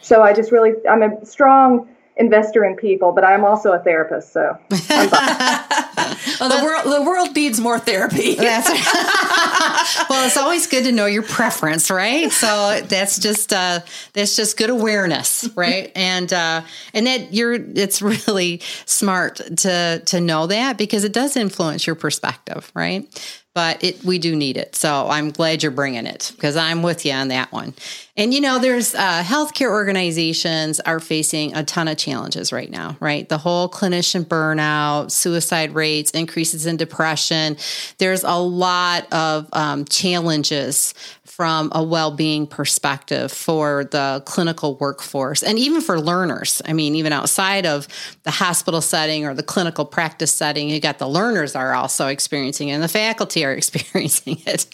so 0.00 0.22
i 0.22 0.32
just 0.32 0.50
really 0.50 0.72
i'm 0.88 1.02
a 1.02 1.24
strong 1.24 1.88
investor 2.16 2.64
in 2.64 2.76
people, 2.76 3.12
but 3.12 3.24
I'm 3.24 3.44
also 3.44 3.72
a 3.72 3.78
therapist, 3.78 4.32
so. 4.32 4.56
well, 4.70 6.48
the 6.48 6.60
world 6.62 6.84
the 6.84 7.02
world 7.04 7.34
needs 7.34 7.60
more 7.60 7.78
therapy. 7.78 8.34
That's 8.44 8.68
well, 10.08 10.26
it's 10.26 10.36
always 10.36 10.66
good 10.66 10.84
to 10.84 10.92
know 10.92 11.06
your 11.06 11.22
preference, 11.22 11.90
right? 11.90 12.30
So 12.30 12.80
that's 12.86 13.18
just 13.18 13.52
uh, 13.52 13.80
that's 14.12 14.36
just 14.36 14.56
good 14.56 14.70
awareness, 14.70 15.48
right? 15.54 15.90
and 15.94 16.32
uh, 16.32 16.62
and 16.92 17.06
that 17.06 17.32
you're 17.32 17.54
it's 17.54 18.00
really 18.02 18.60
smart 18.86 19.40
to 19.58 20.02
to 20.04 20.20
know 20.20 20.46
that 20.46 20.78
because 20.78 21.04
it 21.04 21.12
does 21.12 21.36
influence 21.36 21.86
your 21.86 21.96
perspective, 21.96 22.70
right? 22.74 23.08
But 23.54 23.82
it 23.84 24.04
we 24.04 24.18
do 24.18 24.34
need 24.34 24.56
it. 24.56 24.74
So 24.74 25.08
I'm 25.08 25.30
glad 25.30 25.62
you're 25.62 25.72
bringing 25.72 26.06
it 26.06 26.32
because 26.34 26.56
I'm 26.56 26.82
with 26.82 27.06
you 27.06 27.12
on 27.12 27.28
that 27.28 27.52
one. 27.52 27.72
And 28.16 28.34
you 28.34 28.40
know, 28.40 28.58
there's 28.58 28.94
uh, 28.94 29.22
healthcare 29.24 29.70
organizations 29.70 30.80
are 30.80 31.00
facing 31.00 31.54
a 31.54 31.64
ton 31.64 31.88
of 31.88 31.96
challenges 31.96 32.52
right 32.52 32.70
now, 32.70 32.96
right? 33.00 33.28
The 33.28 33.38
whole 33.38 33.68
clinician 33.68 34.24
burnout, 34.24 35.10
suicide 35.12 35.74
rates, 35.74 36.10
increases 36.10 36.66
in 36.66 36.76
depression. 36.76 37.56
There's 37.98 38.24
a 38.24 38.36
lot 38.38 39.12
of 39.12 39.48
um, 39.52 39.84
challenges 39.84 40.94
from 41.34 41.68
a 41.72 41.82
well-being 41.82 42.46
perspective 42.46 43.32
for 43.32 43.84
the 43.90 44.22
clinical 44.24 44.76
workforce 44.76 45.42
and 45.42 45.58
even 45.58 45.80
for 45.80 46.00
learners. 46.00 46.62
I 46.64 46.72
mean 46.72 46.94
even 46.94 47.12
outside 47.12 47.66
of 47.66 47.88
the 48.22 48.30
hospital 48.30 48.80
setting 48.80 49.26
or 49.26 49.34
the 49.34 49.42
clinical 49.42 49.84
practice 49.84 50.32
setting 50.32 50.70
you 50.70 50.78
got 50.78 50.98
the 50.98 51.08
learners 51.08 51.56
are 51.56 51.74
also 51.74 52.06
experiencing 52.06 52.68
it 52.68 52.74
and 52.74 52.84
the 52.84 52.88
faculty 52.88 53.44
are 53.44 53.52
experiencing 53.60 54.42
it. 54.46 54.66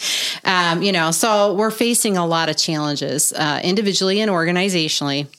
Um, 0.45 0.83
you 0.83 0.93
know 0.93 1.13
so 1.13 1.55
we're 1.55 1.71
facing 1.71 2.19
a 2.19 2.27
lot 2.27 2.51
of 2.51 2.59
challenges 2.59 3.33
uh, 3.33 3.61
individually 3.65 4.21
and 4.21 4.31
organizationally. 4.31 5.35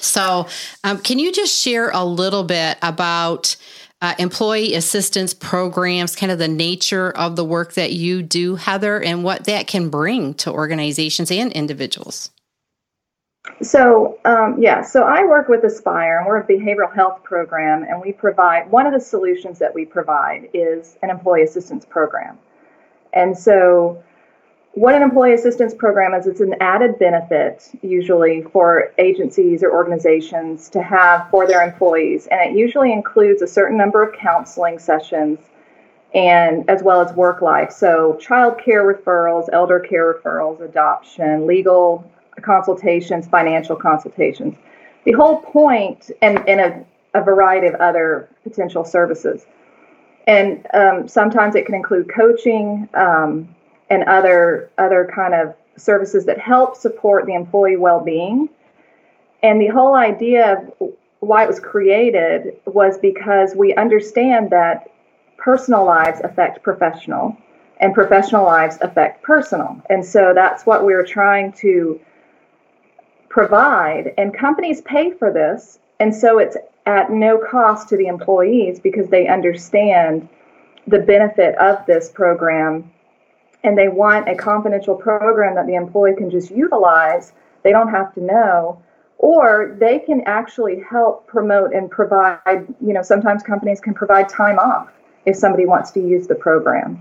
So 0.00 0.48
um, 0.82 0.98
can 0.98 1.20
you 1.20 1.30
just 1.30 1.56
share 1.56 1.90
a 1.90 2.04
little 2.04 2.42
bit 2.42 2.78
about 2.82 3.56
uh, 4.00 4.14
employee 4.18 4.74
assistance 4.74 5.34
programs, 5.34 6.14
kind 6.14 6.30
of 6.30 6.38
the 6.38 6.48
nature 6.48 7.10
of 7.10 7.36
the 7.36 7.44
work 7.44 7.74
that 7.74 7.92
you 7.92 8.22
do, 8.22 8.54
Heather, 8.54 9.02
and 9.02 9.24
what 9.24 9.44
that 9.44 9.66
can 9.66 9.88
bring 9.88 10.34
to 10.34 10.52
organizations 10.52 11.30
and 11.30 11.52
individuals. 11.52 12.30
So, 13.62 14.18
um, 14.24 14.56
yeah, 14.60 14.82
so 14.82 15.02
I 15.02 15.24
work 15.24 15.48
with 15.48 15.62
ESPYR, 15.62 16.18
and 16.18 16.26
we're 16.26 16.38
a 16.38 16.46
behavioral 16.46 16.94
health 16.94 17.24
program, 17.24 17.82
and 17.82 18.00
we 18.00 18.12
provide 18.12 18.70
one 18.70 18.86
of 18.86 18.92
the 18.92 19.00
solutions 19.00 19.58
that 19.58 19.74
we 19.74 19.84
provide 19.84 20.48
is 20.52 20.96
an 21.02 21.10
employee 21.10 21.42
assistance 21.42 21.84
program. 21.84 22.38
And 23.12 23.36
so, 23.36 24.02
what 24.74 24.94
an 24.94 25.02
employee 25.02 25.34
assistance 25.34 25.74
program 25.74 26.14
is 26.14 26.26
it's 26.26 26.40
an 26.40 26.54
added 26.60 26.98
benefit 26.98 27.68
usually 27.82 28.42
for 28.42 28.92
agencies 28.98 29.62
or 29.62 29.72
organizations 29.72 30.68
to 30.70 30.82
have 30.82 31.28
for 31.30 31.46
their 31.46 31.62
employees. 31.62 32.28
And 32.30 32.40
it 32.40 32.56
usually 32.56 32.92
includes 32.92 33.42
a 33.42 33.46
certain 33.46 33.76
number 33.76 34.02
of 34.02 34.14
counseling 34.14 34.78
sessions 34.78 35.38
and 36.14 36.68
as 36.70 36.82
well 36.82 37.00
as 37.00 37.12
work 37.14 37.42
life. 37.42 37.72
So 37.72 38.16
child 38.20 38.60
care 38.64 38.82
referrals 38.82 39.48
elder 39.52 39.80
care 39.80 40.14
referrals 40.14 40.60
adoption 40.60 41.46
legal 41.46 42.08
consultations 42.40 43.26
financial 43.26 43.76
consultations. 43.76 44.54
The 45.04 45.12
whole 45.12 45.40
point 45.40 46.10
and, 46.22 46.46
and 46.48 46.60
a, 46.60 46.84
a 47.14 47.22
variety 47.22 47.66
of 47.66 47.74
other 47.76 48.28
potential 48.44 48.84
services. 48.84 49.44
And 50.26 50.66
um, 50.74 51.08
sometimes 51.08 51.54
it 51.54 51.66
can 51.66 51.74
include 51.74 52.10
coaching 52.14 52.88
um, 52.94 53.48
and 53.90 54.04
other 54.04 54.70
other 54.78 55.10
kind 55.14 55.34
of 55.34 55.54
services 55.76 56.24
that 56.26 56.38
help 56.38 56.76
support 56.76 57.26
the 57.26 57.34
employee 57.34 57.76
well-being. 57.76 58.48
And 59.42 59.60
the 59.60 59.68
whole 59.68 59.94
idea 59.94 60.58
of 60.58 60.92
why 61.20 61.44
it 61.44 61.46
was 61.46 61.60
created 61.60 62.56
was 62.64 62.98
because 62.98 63.54
we 63.54 63.74
understand 63.74 64.50
that 64.50 64.90
personal 65.36 65.84
lives 65.84 66.20
affect 66.24 66.62
professional 66.62 67.36
and 67.80 67.94
professional 67.94 68.44
lives 68.44 68.76
affect 68.80 69.22
personal. 69.22 69.80
And 69.88 70.04
so 70.04 70.32
that's 70.34 70.66
what 70.66 70.84
we're 70.84 71.06
trying 71.06 71.52
to 71.54 72.00
provide 73.28 74.14
and 74.16 74.34
companies 74.34 74.80
pay 74.80 75.10
for 75.12 75.32
this 75.32 75.78
and 76.00 76.14
so 76.14 76.38
it's 76.38 76.56
at 76.86 77.10
no 77.10 77.38
cost 77.38 77.88
to 77.88 77.96
the 77.96 78.06
employees 78.06 78.80
because 78.80 79.08
they 79.10 79.28
understand 79.28 80.28
the 80.86 80.98
benefit 80.98 81.54
of 81.56 81.84
this 81.86 82.08
program 82.08 82.90
and 83.64 83.76
they 83.76 83.88
want 83.88 84.28
a 84.28 84.34
confidential 84.34 84.94
program 84.94 85.54
that 85.54 85.66
the 85.66 85.74
employee 85.74 86.14
can 86.16 86.30
just 86.30 86.50
utilize, 86.50 87.32
they 87.62 87.70
don't 87.70 87.90
have 87.90 88.14
to 88.14 88.22
know, 88.22 88.80
or 89.18 89.76
they 89.80 89.98
can 89.98 90.22
actually 90.26 90.80
help 90.88 91.26
promote 91.26 91.74
and 91.74 91.90
provide, 91.90 92.66
you 92.80 92.92
know, 92.92 93.02
sometimes 93.02 93.42
companies 93.42 93.80
can 93.80 93.94
provide 93.94 94.28
time 94.28 94.58
off 94.58 94.90
if 95.26 95.36
somebody 95.36 95.66
wants 95.66 95.90
to 95.90 96.00
use 96.00 96.26
the 96.26 96.34
program, 96.34 97.00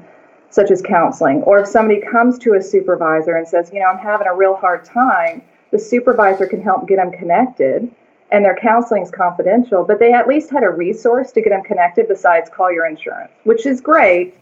such 0.49 0.71
as 0.71 0.81
counseling. 0.81 1.43
Or 1.43 1.59
if 1.59 1.67
somebody 1.67 2.01
comes 2.01 2.39
to 2.39 2.55
a 2.55 2.61
supervisor 2.61 3.35
and 3.35 3.47
says, 3.47 3.69
you 3.71 3.79
know, 3.79 3.85
I'm 3.85 3.99
having 3.99 4.27
a 4.27 4.35
real 4.35 4.55
hard 4.55 4.83
time, 4.83 5.43
the 5.71 5.79
supervisor 5.79 6.47
can 6.47 6.61
help 6.61 6.87
get 6.87 6.95
them 6.95 7.11
connected 7.11 7.91
and 8.31 8.43
their 8.43 8.57
counseling 8.57 9.03
is 9.03 9.11
confidential, 9.11 9.85
but 9.85 9.99
they 9.99 10.11
at 10.11 10.27
least 10.27 10.49
had 10.49 10.63
a 10.63 10.69
resource 10.69 11.31
to 11.31 11.41
get 11.41 11.51
them 11.51 11.63
connected 11.63 12.07
besides 12.07 12.49
call 12.49 12.71
your 12.71 12.85
insurance, 12.85 13.31
which 13.45 13.65
is 13.65 13.79
great, 13.79 14.35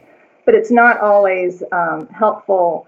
but 0.46 0.54
it's 0.54 0.72
not 0.72 1.00
always 1.00 1.64
um, 1.72 2.08
helpful 2.08 2.88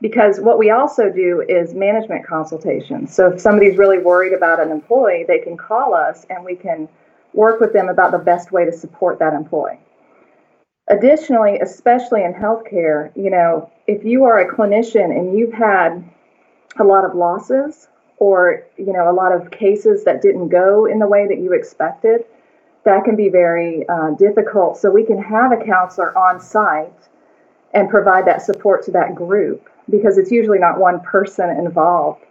because 0.00 0.38
what 0.40 0.58
we 0.58 0.70
also 0.70 1.10
do 1.10 1.44
is 1.48 1.74
management 1.74 2.26
consultations. 2.26 3.14
So 3.14 3.32
if 3.32 3.40
somebody's 3.40 3.76
really 3.76 3.98
worried 3.98 4.32
about 4.32 4.60
an 4.60 4.70
employee, 4.70 5.24
they 5.26 5.40
can 5.40 5.56
call 5.56 5.94
us 5.94 6.24
and 6.30 6.44
we 6.44 6.54
can 6.54 6.88
work 7.32 7.60
with 7.60 7.72
them 7.72 7.88
about 7.88 8.12
the 8.12 8.18
best 8.18 8.52
way 8.52 8.64
to 8.64 8.72
support 8.72 9.18
that 9.18 9.34
employee. 9.34 9.80
Additionally, 10.88 11.58
especially 11.58 12.24
in 12.24 12.32
healthcare, 12.32 13.14
you 13.14 13.30
know, 13.30 13.70
if 13.86 14.04
you 14.04 14.24
are 14.24 14.38
a 14.38 14.54
clinician 14.54 15.16
and 15.16 15.36
you've 15.36 15.52
had 15.52 16.02
a 16.78 16.84
lot 16.84 17.04
of 17.04 17.14
losses 17.14 17.88
or, 18.18 18.64
you 18.76 18.92
know, 18.92 19.10
a 19.10 19.12
lot 19.12 19.32
of 19.32 19.50
cases 19.50 20.04
that 20.04 20.22
didn't 20.22 20.48
go 20.48 20.86
in 20.86 20.98
the 20.98 21.06
way 21.06 21.26
that 21.26 21.38
you 21.38 21.52
expected, 21.52 22.24
that 22.88 23.04
can 23.04 23.16
be 23.16 23.28
very 23.28 23.86
uh, 23.88 24.10
difficult. 24.12 24.78
So 24.78 24.90
we 24.90 25.04
can 25.04 25.22
have 25.22 25.52
a 25.52 25.62
counselor 25.62 26.16
on 26.16 26.40
site 26.40 27.08
and 27.74 27.90
provide 27.90 28.26
that 28.26 28.40
support 28.42 28.84
to 28.86 28.90
that 28.92 29.14
group 29.14 29.68
because 29.90 30.16
it's 30.16 30.30
usually 30.30 30.58
not 30.58 30.78
one 30.78 31.00
person 31.00 31.50
involved. 31.50 32.24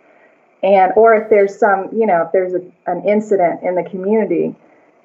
And 0.64 0.92
or 0.96 1.14
if 1.14 1.30
there's 1.30 1.58
some, 1.58 1.90
you 1.94 2.08
know, 2.08 2.24
if 2.26 2.32
there's 2.32 2.54
a, 2.54 2.62
an 2.88 3.08
incident 3.08 3.62
in 3.62 3.76
the 3.76 3.84
community, 3.84 4.56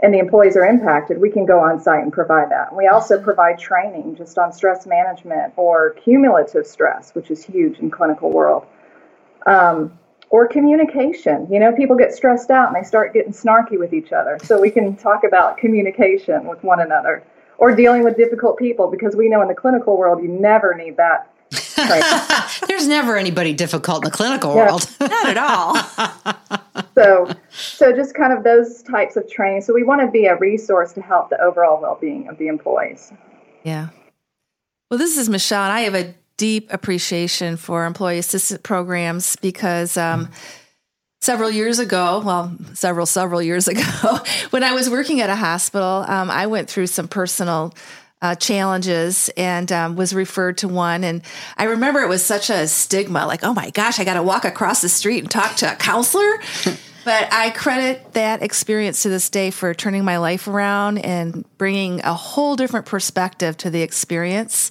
and 0.03 0.13
the 0.13 0.19
employees 0.19 0.57
are 0.57 0.67
impacted, 0.67 1.21
we 1.21 1.31
can 1.31 1.47
go 1.47 1.61
on 1.61 1.81
site 1.81 2.03
and 2.03 2.13
provide 2.13 2.51
that. 2.51 2.75
We 2.75 2.89
also 2.89 3.23
provide 3.23 3.59
training 3.59 4.17
just 4.17 4.37
on 4.37 4.53
stress 4.53 4.85
management 4.85 5.53
or 5.57 5.91
cumulative 5.91 6.67
stress, 6.67 7.15
which 7.15 7.31
is 7.31 7.45
huge 7.45 7.79
in 7.79 7.89
clinical 7.89 8.33
world. 8.33 8.67
Um, 9.47 9.97
or 10.33 10.49
communication. 10.49 11.47
You 11.51 11.61
know, 11.61 11.73
people 11.73 11.95
get 11.95 12.13
stressed 12.13 12.51
out 12.51 12.67
and 12.67 12.75
they 12.75 12.87
start 12.87 13.13
getting 13.13 13.33
snarky 13.33 13.79
with 13.79 13.93
each 13.93 14.13
other. 14.13 14.39
So 14.43 14.59
we 14.59 14.71
can 14.71 14.97
talk 14.97 15.25
about 15.25 15.59
communication 15.59 16.47
with 16.47 16.65
one 16.65 16.81
another 16.81 17.23
or 17.59 17.77
dealing 17.77 18.03
with 18.03 18.17
difficult 18.17 18.59
people 18.59 18.91
because 18.91 19.15
we 19.15 19.29
know 19.29 19.43
in 19.43 19.49
the 19.49 19.55
clinical 19.55 19.97
world 19.97 20.23
you 20.23 20.29
never 20.29 20.75
need 20.75 20.97
that. 20.97 21.29
There's 22.67 22.89
never 22.89 23.19
anybody 23.19 23.53
difficult 23.53 24.05
in 24.05 24.11
the 24.11 24.17
clinical 24.17 24.55
yeah. 24.55 24.67
world. 24.67 24.91
Not 25.01 25.29
at 25.29 25.37
all. 25.37 26.57
so 26.95 27.31
so 27.51 27.95
just 27.95 28.15
kind 28.15 28.33
of 28.33 28.43
those 28.43 28.83
types 28.83 29.17
of 29.17 29.29
training 29.31 29.61
so 29.61 29.75
we 29.75 29.83
want 29.83 30.01
to 30.01 30.11
be 30.11 30.27
a 30.27 30.37
resource 30.39 30.93
to 30.93 31.01
help 31.01 31.29
the 31.31 31.41
overall 31.41 31.81
well-being 31.81 32.29
of 32.29 32.39
the 32.39 32.49
employees 32.49 33.13
yeah 33.63 33.89
well 34.91 34.99
this 34.99 35.17
is 35.17 35.29
michelle 35.29 35.65
and 35.65 35.73
i 35.73 35.81
have 35.81 35.95
a 35.95 36.15
deep 36.37 36.73
appreciation 36.73 37.57
for 37.57 37.85
employee 37.85 38.19
assistance 38.19 38.61
programs 38.63 39.37
because 39.37 39.97
um, 39.97 40.29
several 41.21 41.51
years 41.51 41.79
ago 41.79 42.23
well 42.25 42.57
several 42.75 43.07
several 43.07 43.43
years 43.43 43.69
ago 43.69 44.19
when 44.51 44.65
i 44.65 44.73
was 44.73 44.91
working 44.91 45.21
at 45.21 45.31
a 45.31 45.37
hospital 45.37 46.05
um, 46.09 46.31
i 46.31 46.47
went 46.47 46.69
through 46.69 46.87
some 46.87 47.09
personal 47.09 47.73
uh, 48.23 48.37
challenges 48.37 49.29
and 49.37 49.71
um, 49.73 49.97
was 49.97 50.15
referred 50.15 50.59
to 50.59 50.69
one. 50.69 51.03
And 51.03 51.23
I 51.59 51.65
remember 51.65 52.01
it 52.01 52.09
was 52.09 52.25
such 52.25 52.49
a 52.49 52.69
stigma 52.69 53.27
like, 53.27 53.43
oh 53.43 53.53
my 53.53 53.71
gosh, 53.71 53.99
I 53.99 54.05
got 54.05 54.15
to 54.15 54.23
walk 54.23 54.45
across 54.45 54.81
the 54.81 54.89
street 54.89 55.19
and 55.19 55.31
talk 55.31 55.57
to 55.57 55.73
a 55.73 55.75
counselor. 55.75 56.41
but 57.05 57.33
I 57.33 57.51
credit 57.51 58.13
that 58.15 58.43
experience 58.43 59.03
to 59.03 59.09
this 59.09 59.29
day 59.29 59.51
for 59.51 59.75
turning 59.75 60.05
my 60.05 60.19
life 60.19 60.47
around 60.47 60.99
and 60.99 61.45
bringing 61.59 62.01
a 62.05 62.15
whole 62.15 62.55
different 62.55 62.87
perspective 62.87 63.57
to 63.59 63.71
the 63.71 63.83
experience. 63.83 64.71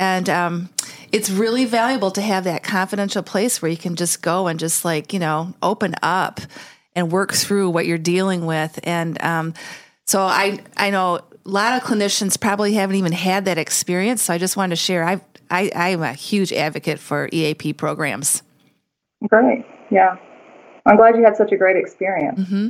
And 0.00 0.28
um, 0.28 0.68
it's 1.12 1.30
really 1.30 1.64
valuable 1.64 2.10
to 2.12 2.20
have 2.20 2.44
that 2.44 2.62
confidential 2.62 3.22
place 3.22 3.60
where 3.60 3.70
you 3.70 3.76
can 3.76 3.96
just 3.96 4.22
go 4.22 4.46
and 4.46 4.58
just 4.60 4.84
like, 4.84 5.12
you 5.12 5.18
know, 5.18 5.54
open 5.62 5.94
up 6.02 6.40
and 6.94 7.10
work 7.10 7.32
through 7.32 7.70
what 7.70 7.86
you're 7.86 7.98
dealing 7.98 8.46
with. 8.46 8.78
And 8.84 9.22
um, 9.22 9.54
so 10.06 10.20
I, 10.20 10.60
I 10.76 10.90
know 10.90 11.16
a 11.16 11.48
lot 11.48 11.76
of 11.76 11.88
clinicians 11.88 12.40
probably 12.40 12.74
haven't 12.74 12.96
even 12.96 13.12
had 13.12 13.44
that 13.46 13.58
experience. 13.58 14.22
So 14.22 14.34
I 14.34 14.38
just 14.38 14.56
wanted 14.56 14.70
to 14.70 14.76
share. 14.76 15.04
i 15.04 15.20
I, 15.52 15.68
I'm 15.74 16.02
a 16.02 16.12
huge 16.12 16.52
advocate 16.52 17.00
for 17.00 17.28
EAP 17.32 17.72
programs. 17.72 18.44
Great. 19.28 19.66
Yeah. 19.90 20.16
I'm 20.86 20.96
glad 20.96 21.16
you 21.16 21.24
had 21.24 21.36
such 21.36 21.50
a 21.50 21.56
great 21.56 21.76
experience. 21.76 22.38
Mm-hmm. 22.38 22.68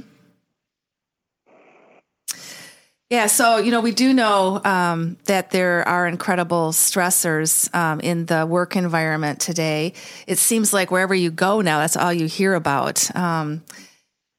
Yeah, 3.11 3.27
so 3.27 3.57
you 3.57 3.73
know 3.73 3.81
we 3.81 3.90
do 3.90 4.14
know 4.14 4.61
um, 4.64 5.16
that 5.25 5.51
there 5.51 5.87
are 5.88 6.07
incredible 6.07 6.70
stressors 6.70 7.73
um, 7.75 7.99
in 7.99 8.27
the 8.27 8.46
work 8.46 8.77
environment 8.77 9.40
today. 9.40 9.94
It 10.29 10.38
seems 10.38 10.73
like 10.73 10.92
wherever 10.92 11.14
you 11.14 11.33
go 11.33 11.61
now, 11.61 11.81
that's 11.81 11.96
all 11.96 12.12
you 12.12 12.27
hear 12.27 12.55
about. 12.55 13.14
Um, 13.16 13.64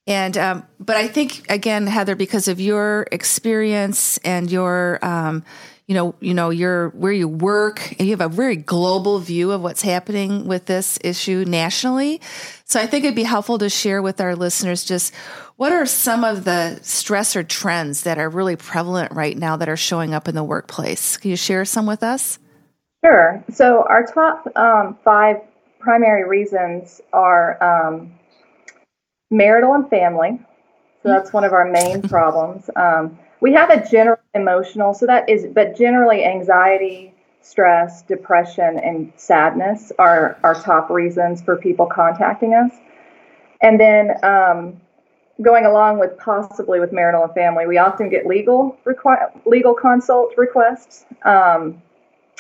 and 0.07 0.37
um, 0.37 0.67
but 0.79 0.95
I 0.95 1.07
think 1.09 1.51
again, 1.51 1.85
Heather, 1.85 2.15
because 2.15 2.47
of 2.47 2.61
your 2.61 3.07
experience 3.11 4.19
and 4.19 4.49
your 4.49 4.99
um, 5.03 5.43
you 5.91 5.95
know, 5.95 6.15
you 6.21 6.33
know, 6.33 6.51
your 6.51 6.87
where 6.91 7.11
you 7.11 7.27
work, 7.27 7.91
and 7.99 8.07
you 8.07 8.11
have 8.11 8.21
a 8.21 8.33
very 8.33 8.55
global 8.55 9.19
view 9.19 9.51
of 9.51 9.61
what's 9.61 9.81
happening 9.81 10.47
with 10.47 10.65
this 10.65 10.97
issue 11.03 11.43
nationally. 11.45 12.21
So 12.63 12.79
I 12.79 12.87
think 12.87 13.03
it'd 13.03 13.13
be 13.13 13.23
helpful 13.23 13.57
to 13.57 13.69
share 13.69 14.01
with 14.01 14.21
our 14.21 14.33
listeners 14.33 14.85
just 14.85 15.13
what 15.57 15.73
are 15.73 15.85
some 15.85 16.23
of 16.23 16.45
the 16.45 16.79
stressor 16.81 17.45
trends 17.45 18.03
that 18.03 18.17
are 18.17 18.29
really 18.29 18.55
prevalent 18.55 19.11
right 19.11 19.37
now 19.37 19.57
that 19.57 19.67
are 19.67 19.75
showing 19.75 20.13
up 20.13 20.29
in 20.29 20.35
the 20.35 20.45
workplace. 20.45 21.17
Can 21.17 21.29
you 21.29 21.35
share 21.35 21.65
some 21.65 21.85
with 21.85 22.03
us? 22.03 22.39
Sure. 23.03 23.43
So 23.51 23.85
our 23.89 24.05
top 24.05 24.47
um, 24.55 24.97
five 25.03 25.41
primary 25.81 26.25
reasons 26.25 27.01
are 27.11 27.61
um, 27.61 28.13
marital 29.29 29.73
and 29.73 29.89
family. 29.89 30.39
So 31.03 31.09
that's 31.09 31.33
one 31.33 31.43
of 31.43 31.51
our 31.51 31.69
main 31.69 32.01
problems. 32.01 32.69
Um, 32.77 33.19
we 33.41 33.53
have 33.53 33.69
a 33.69 33.87
general 33.89 34.19
emotional, 34.33 34.93
so 34.93 35.05
that 35.05 35.27
is, 35.29 35.45
but 35.47 35.77
generally 35.77 36.23
anxiety, 36.23 37.13
stress, 37.41 38.03
depression, 38.03 38.79
and 38.79 39.11
sadness 39.17 39.91
are 39.99 40.39
our 40.43 40.55
top 40.55 40.89
reasons 40.89 41.41
for 41.41 41.57
people 41.57 41.85
contacting 41.85 42.53
us. 42.53 42.71
And 43.61 43.79
then 43.79 44.23
um, 44.23 44.79
going 45.41 45.65
along 45.65 45.99
with 45.99 46.17
possibly 46.17 46.79
with 46.79 46.93
marital 46.93 47.23
and 47.23 47.33
family, 47.33 47.67
we 47.67 47.77
often 47.77 48.09
get 48.09 48.25
legal 48.25 48.77
requ- 48.85 49.45
legal 49.45 49.73
consult 49.73 50.33
requests. 50.37 51.05
Um, 51.23 51.81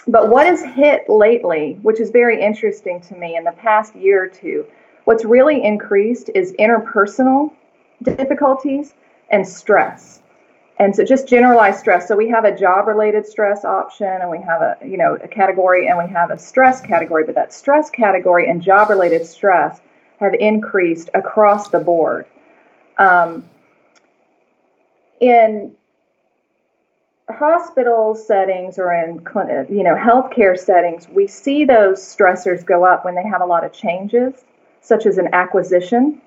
but 0.07 0.29
what 0.29 0.47
has 0.47 0.63
hit 0.63 1.09
lately, 1.09 1.77
which 1.81 1.99
is 1.99 2.09
very 2.09 2.41
interesting 2.41 3.01
to 3.01 3.15
me 3.15 3.35
in 3.35 3.43
the 3.43 3.51
past 3.51 3.95
year 3.95 4.23
or 4.23 4.27
two, 4.27 4.65
What's 5.05 5.25
really 5.25 5.63
increased 5.63 6.29
is 6.35 6.53
interpersonal 6.53 7.51
difficulties 8.03 8.93
and 9.31 9.47
stress. 9.47 10.20
And 10.81 10.95
so 10.95 11.05
just 11.05 11.27
generalized 11.27 11.79
stress. 11.79 12.07
So 12.07 12.15
we 12.15 12.27
have 12.29 12.43
a 12.43 12.57
job 12.57 12.87
related 12.87 13.27
stress 13.27 13.63
option 13.63 14.07
and 14.07 14.31
we 14.31 14.41
have 14.41 14.63
a, 14.63 14.77
you 14.83 14.97
know, 14.97 15.15
a 15.23 15.27
category 15.27 15.87
and 15.87 15.95
we 15.95 16.11
have 16.11 16.31
a 16.31 16.39
stress 16.39 16.81
category, 16.81 17.23
but 17.23 17.35
that 17.35 17.53
stress 17.53 17.91
category 17.91 18.49
and 18.49 18.63
job 18.63 18.89
related 18.89 19.23
stress 19.27 19.79
have 20.19 20.33
increased 20.33 21.11
across 21.13 21.69
the 21.69 21.79
board. 21.79 22.25
Um, 22.97 23.47
in 25.19 25.75
hospital 27.29 28.15
settings 28.15 28.79
or 28.79 28.91
in 28.91 29.23
you 29.69 29.83
know 29.83 29.95
healthcare 29.95 30.57
settings, 30.57 31.07
we 31.09 31.27
see 31.27 31.63
those 31.63 31.99
stressors 31.99 32.65
go 32.65 32.83
up 32.83 33.05
when 33.05 33.13
they 33.13 33.23
have 33.23 33.41
a 33.41 33.45
lot 33.45 33.63
of 33.63 33.71
changes 33.71 34.33
such 34.81 35.05
as 35.05 35.19
an 35.19 35.29
acquisition. 35.31 36.19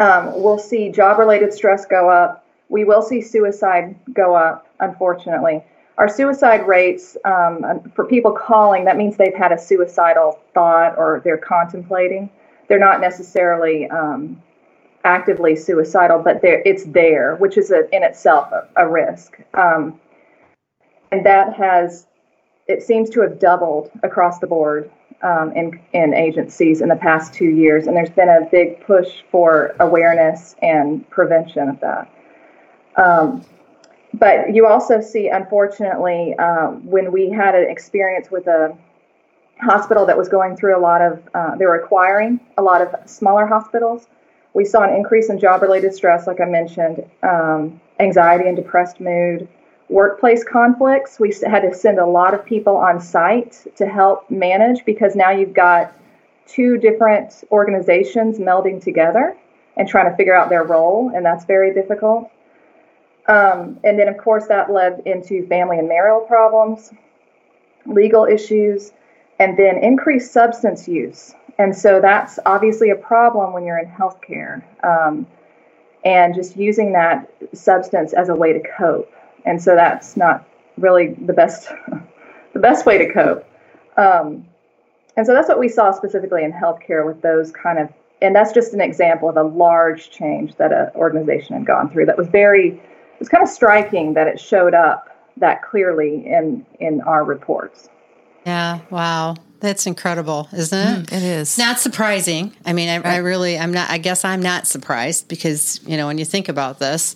Um, 0.00 0.42
we'll 0.42 0.58
see 0.58 0.90
job 0.90 1.20
related 1.20 1.54
stress 1.54 1.86
go 1.86 2.10
up. 2.10 2.44
We 2.70 2.84
will 2.84 3.02
see 3.02 3.20
suicide 3.20 3.96
go 4.14 4.34
up, 4.34 4.66
unfortunately. 4.78 5.62
Our 5.98 6.08
suicide 6.08 6.66
rates 6.66 7.16
um, 7.26 7.92
for 7.94 8.06
people 8.06 8.32
calling, 8.32 8.86
that 8.86 8.96
means 8.96 9.16
they've 9.16 9.34
had 9.34 9.52
a 9.52 9.58
suicidal 9.58 10.38
thought 10.54 10.96
or 10.96 11.20
they're 11.24 11.36
contemplating. 11.36 12.30
They're 12.68 12.78
not 12.78 13.00
necessarily 13.00 13.90
um, 13.90 14.40
actively 15.04 15.56
suicidal, 15.56 16.20
but 16.20 16.40
it's 16.42 16.84
there, 16.84 17.36
which 17.36 17.58
is 17.58 17.70
a, 17.70 17.94
in 17.94 18.02
itself 18.02 18.50
a, 18.52 18.66
a 18.76 18.88
risk. 18.88 19.38
Um, 19.52 20.00
and 21.10 21.26
that 21.26 21.52
has, 21.54 22.06
it 22.68 22.82
seems 22.82 23.10
to 23.10 23.20
have 23.20 23.38
doubled 23.40 23.90
across 24.04 24.38
the 24.38 24.46
board 24.46 24.90
um, 25.22 25.52
in, 25.56 25.80
in 25.92 26.14
agencies 26.14 26.80
in 26.80 26.88
the 26.88 26.96
past 26.96 27.34
two 27.34 27.50
years, 27.50 27.88
and 27.88 27.96
there's 27.96 28.10
been 28.10 28.28
a 28.28 28.48
big 28.50 28.80
push 28.86 29.22
for 29.30 29.74
awareness 29.80 30.54
and 30.62 31.08
prevention 31.10 31.68
of 31.68 31.80
that. 31.80 32.10
Um, 33.00 33.44
but 34.14 34.54
you 34.54 34.66
also 34.66 35.00
see, 35.00 35.28
unfortunately, 35.28 36.34
um, 36.38 36.84
when 36.84 37.12
we 37.12 37.30
had 37.30 37.54
an 37.54 37.70
experience 37.70 38.30
with 38.30 38.46
a 38.46 38.76
hospital 39.60 40.06
that 40.06 40.18
was 40.18 40.28
going 40.28 40.56
through 40.56 40.76
a 40.76 40.82
lot 40.90 41.00
of, 41.00 41.22
uh, 41.34 41.56
they 41.56 41.66
were 41.66 41.76
acquiring 41.76 42.40
a 42.58 42.62
lot 42.62 42.80
of 42.82 42.88
smaller 43.08 43.46
hospitals. 43.46 44.06
We 44.52 44.64
saw 44.64 44.82
an 44.82 44.94
increase 44.94 45.30
in 45.30 45.38
job 45.38 45.62
related 45.62 45.94
stress, 45.94 46.26
like 46.26 46.40
I 46.40 46.46
mentioned, 46.46 47.04
um, 47.22 47.80
anxiety 48.00 48.46
and 48.48 48.56
depressed 48.56 49.00
mood, 49.00 49.48
workplace 49.88 50.42
conflicts. 50.44 51.20
We 51.20 51.34
had 51.46 51.60
to 51.60 51.72
send 51.74 51.98
a 51.98 52.06
lot 52.06 52.34
of 52.34 52.44
people 52.44 52.76
on 52.76 53.00
site 53.00 53.54
to 53.76 53.86
help 53.86 54.30
manage 54.30 54.84
because 54.84 55.14
now 55.14 55.30
you've 55.30 55.54
got 55.54 55.92
two 56.46 56.78
different 56.78 57.44
organizations 57.52 58.38
melding 58.38 58.82
together. 58.82 59.36
and 59.76 59.88
trying 59.88 60.10
to 60.10 60.16
figure 60.16 60.34
out 60.34 60.50
their 60.50 60.64
role, 60.64 61.10
and 61.14 61.24
that's 61.24 61.44
very 61.46 61.72
difficult. 61.72 62.30
Um, 63.30 63.78
and 63.84 63.96
then, 63.96 64.08
of 64.08 64.18
course, 64.18 64.48
that 64.48 64.72
led 64.72 65.02
into 65.06 65.46
family 65.46 65.78
and 65.78 65.88
marital 65.88 66.20
problems, 66.22 66.92
legal 67.86 68.24
issues, 68.24 68.90
and 69.38 69.56
then 69.56 69.78
increased 69.78 70.32
substance 70.32 70.88
use. 70.88 71.32
And 71.56 71.76
so 71.76 72.00
that's 72.00 72.40
obviously 72.44 72.90
a 72.90 72.96
problem 72.96 73.52
when 73.52 73.64
you're 73.64 73.78
in 73.78 73.86
healthcare, 73.86 74.64
um, 74.84 75.28
and 76.04 76.34
just 76.34 76.56
using 76.56 76.92
that 76.92 77.32
substance 77.54 78.12
as 78.14 78.30
a 78.30 78.34
way 78.34 78.52
to 78.52 78.60
cope. 78.76 79.12
And 79.44 79.62
so 79.62 79.76
that's 79.76 80.16
not 80.16 80.44
really 80.76 81.14
the 81.14 81.32
best, 81.32 81.68
the 82.52 82.58
best 82.58 82.84
way 82.84 82.98
to 82.98 83.12
cope. 83.12 83.46
Um, 83.96 84.44
and 85.16 85.24
so 85.24 85.32
that's 85.34 85.48
what 85.48 85.60
we 85.60 85.68
saw 85.68 85.92
specifically 85.92 86.42
in 86.42 86.52
healthcare 86.52 87.06
with 87.06 87.22
those 87.22 87.52
kind 87.52 87.78
of, 87.78 87.92
and 88.22 88.34
that's 88.34 88.52
just 88.52 88.74
an 88.74 88.80
example 88.80 89.28
of 89.28 89.36
a 89.36 89.42
large 89.42 90.10
change 90.10 90.56
that 90.56 90.72
an 90.72 90.88
organization 90.96 91.56
had 91.56 91.66
gone 91.66 91.90
through 91.90 92.06
that 92.06 92.18
was 92.18 92.26
very, 92.26 92.80
was 93.20 93.28
kind 93.28 93.44
of 93.44 93.48
striking 93.48 94.14
that 94.14 94.26
it 94.26 94.40
showed 94.40 94.74
up 94.74 95.16
that 95.36 95.62
clearly 95.62 96.26
in 96.26 96.66
in 96.80 97.00
our 97.02 97.24
reports. 97.24 97.88
Yeah, 98.44 98.80
wow. 98.90 99.36
That's 99.60 99.86
incredible, 99.86 100.48
isn't 100.54 100.78
it? 100.78 101.06
Mm, 101.06 101.12
it 101.12 101.22
is. 101.22 101.58
Not 101.58 101.78
surprising. 101.78 102.56
I 102.64 102.72
mean, 102.72 102.88
I, 102.88 102.96
right. 102.96 103.06
I, 103.06 103.16
really, 103.18 103.58
I'm 103.58 103.72
not, 103.72 103.90
I 103.90 103.98
guess 103.98 104.24
I'm 104.24 104.40
not 104.40 104.66
surprised 104.66 105.28
because, 105.28 105.80
you 105.86 105.98
know, 105.98 106.06
when 106.06 106.16
you 106.16 106.24
think 106.24 106.48
about 106.48 106.78
this, 106.78 107.14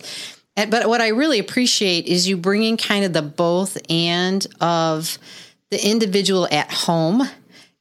but 0.55 0.87
what 0.87 1.01
I 1.01 1.07
really 1.07 1.39
appreciate 1.39 2.05
is 2.05 2.27
you 2.27 2.37
bringing 2.37 2.77
kind 2.77 3.03
of 3.03 3.13
the 3.13 3.23
both 3.23 3.79
and 3.89 4.45
of 4.61 5.17
the 5.71 5.89
individual 5.89 6.47
at 6.51 6.71
home 6.71 7.23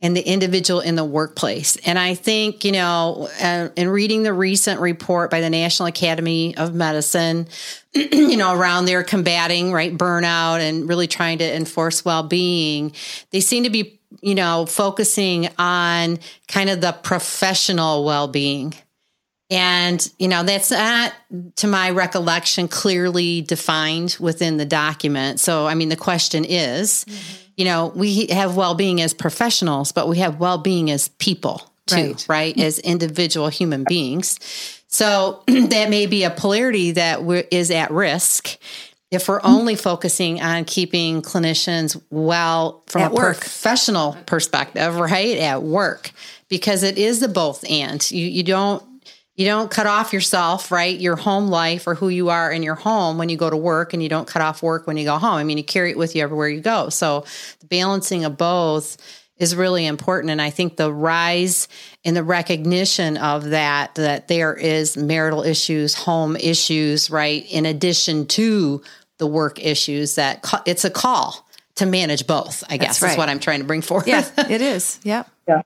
and 0.05 0.15
the 0.15 0.21
individual 0.21 0.81
in 0.81 0.97
the 0.97 1.05
workplace. 1.05 1.77
And 1.79 1.99
I 1.99 2.15
think, 2.15 2.63
you 2.63 2.73
know, 2.73 3.27
uh, 3.41 3.71
in 3.75 3.89
reading 3.89 4.23
the 4.23 4.35
recent 4.35 4.79
report 4.79 5.31
by 5.31 5.41
the 5.41 5.49
National 5.49 5.87
Academy 5.87 6.55
of 6.59 6.75
Medicine, 6.75 7.49
you 7.95 8.37
know, 8.37 8.55
around 8.55 8.85
their 8.85 9.03
combating, 9.03 9.73
right, 9.73 9.97
burnout 9.97 10.61
and 10.61 10.87
really 10.87 11.07
trying 11.07 11.39
to 11.39 11.57
enforce 11.57 12.05
well 12.05 12.23
being, 12.23 12.93
they 13.31 13.41
seem 13.41 13.65
to 13.65 13.71
be, 13.71 13.99
you 14.21 14.35
know, 14.35 14.67
focusing 14.67 15.49
on 15.59 16.19
kind 16.49 16.69
of 16.69 16.83
the 16.83 16.93
professional 16.93 18.05
well 18.05 18.29
being. 18.29 18.75
And, 19.51 20.07
you 20.19 20.29
know, 20.29 20.43
that's 20.43 20.71
not, 20.71 21.15
to 21.57 21.67
my 21.67 21.91
recollection, 21.91 22.69
clearly 22.69 23.41
defined 23.41 24.19
within 24.21 24.59
the 24.59 24.67
document. 24.67 25.41
So, 25.41 25.67
I 25.67 25.75
mean, 25.75 25.89
the 25.89 25.97
question 25.97 26.45
is, 26.45 27.07
mm-hmm 27.09 27.44
you 27.57 27.65
know, 27.65 27.93
we 27.95 28.27
have 28.29 28.57
well 28.57 28.75
being 28.75 29.01
as 29.01 29.15
professionals, 29.15 29.93
but 29.93 30.09
we 30.09 30.19
have 30.19 30.39
well 30.39 30.59
being 30.59 30.91
as 30.91 31.09
people 31.09 31.71
too, 31.87 31.97
right. 31.97 32.27
right? 32.29 32.55
Mm-hmm. 32.55 32.67
As 32.67 32.79
individual 32.81 33.49
human 33.49 33.85
beings. 33.85 34.39
So 34.89 35.43
that 35.47 35.91
may 35.91 36.07
be 36.07 36.25
a 36.25 36.31
polarity 36.31 36.93
that 36.93 37.21
is 37.51 37.71
at 37.71 37.91
risk 37.91 38.59
if 39.11 39.29
we're 39.29 39.39
mm-hmm. 39.41 39.55
only 39.55 39.77
focusing 39.77 40.41
on 40.41 40.65
keeping 40.65 41.23
clinicians 41.23 42.01
well 42.11 42.83
from 42.87 43.03
at 43.03 43.11
a 43.13 43.15
work. 43.15 43.39
professional 43.39 44.17
perspective, 44.27 44.97
right? 44.97 45.39
At 45.39 45.63
work, 45.63 46.11
because 46.49 46.83
it 46.83 46.99
is 46.99 47.21
the 47.21 47.29
both 47.29 47.69
and 47.71 48.09
you, 48.11 48.27
you 48.27 48.43
don't 48.43 48.83
you 49.37 49.47
don't 49.47 49.71
cut 49.71 49.87
off 49.87 50.13
yourself, 50.13 50.71
right? 50.71 50.99
Your 50.99 51.17
home 51.17 51.49
life 51.49 51.87
or 51.87 51.95
who 51.95 52.09
you 52.09 52.31
are 52.31 52.53
in 52.53 52.63
your 52.63 52.77
home 52.77 53.19
when 53.19 53.29
you 53.29 53.37
go 53.37 53.51
to 53.51 53.57
work, 53.57 53.93
and 53.93 54.03
you 54.03 54.09
don't 54.09 54.29
cut 54.29 54.43
off 54.43 54.63
work 54.63 54.87
when 54.87 54.97
you 54.97 55.05
go 55.05 55.19
home. 55.19 55.35
I 55.35 55.45
mean, 55.45 55.59
you 55.59 55.65
carry 55.65 55.91
it 55.91 55.99
with 55.99 56.15
you 56.15 56.23
everywhere 56.23 56.49
you 56.49 56.61
go. 56.61 56.89
So 56.89 57.25
the 57.61 57.67
balancing 57.67 58.25
of 58.25 58.37
both 58.37 58.97
is 59.37 59.57
really 59.57 59.87
important. 59.87 60.31
And 60.31 60.41
I 60.41 60.51
think 60.51 60.77
the 60.77 60.93
rise 60.93 61.67
in 62.05 62.15
the 62.15 62.23
recognition 62.23 63.17
of 63.17 63.51
that, 63.51 63.97
that 63.97 64.29
there 64.29 64.55
is 64.55 64.97
marital 64.97 65.43
issues, 65.43 65.95
home 65.95 66.37
issues, 66.37 67.11
right? 67.11 67.45
In 67.51 67.67
addition 67.67 68.27
to 68.29 68.83
the 69.19 69.27
work 69.27 69.61
issues, 69.61 70.15
that 70.15 70.45
it's 70.67 70.85
a 70.85 70.91
call 70.91 71.45
to 71.77 71.87
manage 71.87 72.29
both, 72.29 72.63
I 72.69 72.77
guess 72.77 73.03
right. 73.03 73.13
is 73.13 73.19
what 73.19 73.29
I'm 73.29 73.41
trying 73.41 73.59
to 73.59 73.67
bring 73.67 73.83
forth. 73.83 74.07
Yeah, 74.07 74.25
it 74.49 74.61
is. 74.61 75.01
Yep. 75.03 75.29
Yeah, 75.49 75.63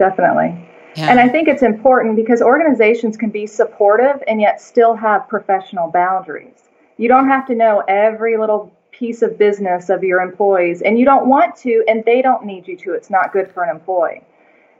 definitely. 0.00 0.68
Yeah. 0.96 1.10
And 1.10 1.18
I 1.18 1.28
think 1.28 1.48
it's 1.48 1.62
important 1.62 2.14
because 2.16 2.40
organizations 2.40 3.16
can 3.16 3.30
be 3.30 3.46
supportive 3.46 4.22
and 4.28 4.40
yet 4.40 4.60
still 4.60 4.94
have 4.94 5.28
professional 5.28 5.90
boundaries. 5.90 6.68
You 6.98 7.08
don't 7.08 7.28
have 7.28 7.46
to 7.48 7.54
know 7.54 7.82
every 7.88 8.36
little 8.36 8.72
piece 8.92 9.22
of 9.22 9.36
business 9.36 9.90
of 9.90 10.04
your 10.04 10.20
employees, 10.20 10.82
and 10.82 10.96
you 10.98 11.04
don't 11.04 11.26
want 11.26 11.56
to, 11.56 11.84
and 11.88 12.04
they 12.04 12.22
don't 12.22 12.44
need 12.44 12.68
you 12.68 12.76
to. 12.76 12.92
It's 12.92 13.10
not 13.10 13.32
good 13.32 13.50
for 13.50 13.64
an 13.64 13.70
employee. 13.70 14.22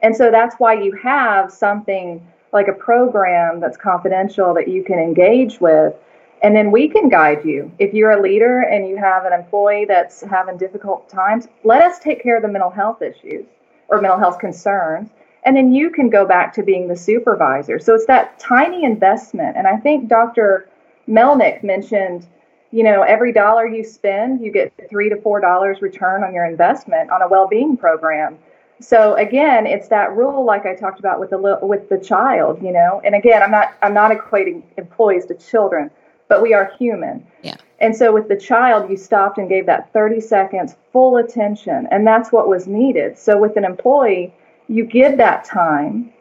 And 0.02 0.14
so 0.14 0.30
that's 0.30 0.54
why 0.56 0.74
you 0.74 0.92
have 0.92 1.52
something 1.52 2.24
like 2.52 2.68
a 2.68 2.72
program 2.72 3.58
that's 3.58 3.76
confidential 3.76 4.54
that 4.54 4.68
you 4.68 4.84
can 4.84 4.98
engage 4.98 5.60
with. 5.60 5.94
And 6.42 6.54
then 6.54 6.70
we 6.70 6.88
can 6.88 7.08
guide 7.08 7.44
you. 7.44 7.72
If 7.78 7.94
you're 7.94 8.12
a 8.12 8.22
leader 8.22 8.60
and 8.60 8.86
you 8.86 8.96
have 8.96 9.24
an 9.24 9.32
employee 9.32 9.86
that's 9.86 10.20
having 10.20 10.58
difficult 10.58 11.08
times, 11.08 11.48
let 11.64 11.82
us 11.82 11.98
take 11.98 12.22
care 12.22 12.36
of 12.36 12.42
the 12.42 12.48
mental 12.48 12.70
health 12.70 13.02
issues 13.02 13.46
or 13.88 14.00
mental 14.00 14.18
health 14.18 14.38
concerns 14.38 15.08
and 15.44 15.56
then 15.56 15.72
you 15.72 15.90
can 15.90 16.08
go 16.08 16.24
back 16.24 16.52
to 16.54 16.62
being 16.62 16.88
the 16.88 16.96
supervisor. 16.96 17.78
So 17.78 17.94
it's 17.94 18.06
that 18.06 18.38
tiny 18.38 18.84
investment. 18.84 19.56
And 19.56 19.66
I 19.66 19.76
think 19.76 20.08
Dr. 20.08 20.68
Melnyk 21.08 21.62
mentioned, 21.62 22.26
you 22.70 22.82
know, 22.82 23.02
every 23.02 23.32
dollar 23.32 23.66
you 23.66 23.84
spend, 23.84 24.40
you 24.40 24.50
get 24.50 24.72
three 24.88 25.08
to 25.08 25.20
four 25.20 25.40
dollars 25.40 25.82
return 25.82 26.24
on 26.24 26.34
your 26.34 26.46
investment 26.46 27.10
on 27.10 27.22
a 27.22 27.28
well-being 27.28 27.76
program. 27.76 28.38
So 28.80 29.14
again, 29.14 29.66
it's 29.66 29.88
that 29.88 30.16
rule, 30.16 30.44
like 30.44 30.66
I 30.66 30.74
talked 30.74 30.98
about 30.98 31.20
with 31.20 31.30
the 31.30 31.58
with 31.62 31.88
the 31.88 31.98
child, 31.98 32.62
you 32.62 32.72
know. 32.72 33.00
And 33.04 33.14
again, 33.14 33.42
I'm 33.42 33.50
not 33.50 33.74
I'm 33.82 33.94
not 33.94 34.10
equating 34.10 34.62
employees 34.76 35.26
to 35.26 35.34
children, 35.34 35.90
but 36.28 36.42
we 36.42 36.54
are 36.54 36.72
human. 36.78 37.24
Yeah. 37.42 37.56
And 37.80 37.94
so 37.94 38.12
with 38.12 38.28
the 38.28 38.36
child, 38.36 38.90
you 38.90 38.96
stopped 38.96 39.38
and 39.38 39.48
gave 39.48 39.66
that 39.66 39.92
30 39.92 40.20
seconds 40.20 40.76
full 40.92 41.18
attention, 41.18 41.86
and 41.90 42.06
that's 42.06 42.32
what 42.32 42.48
was 42.48 42.66
needed. 42.66 43.18
So 43.18 43.38
with 43.38 43.56
an 43.56 43.64
employee 43.64 44.34
you 44.68 44.84
give 44.84 45.16
that 45.18 45.44
time 45.44 46.12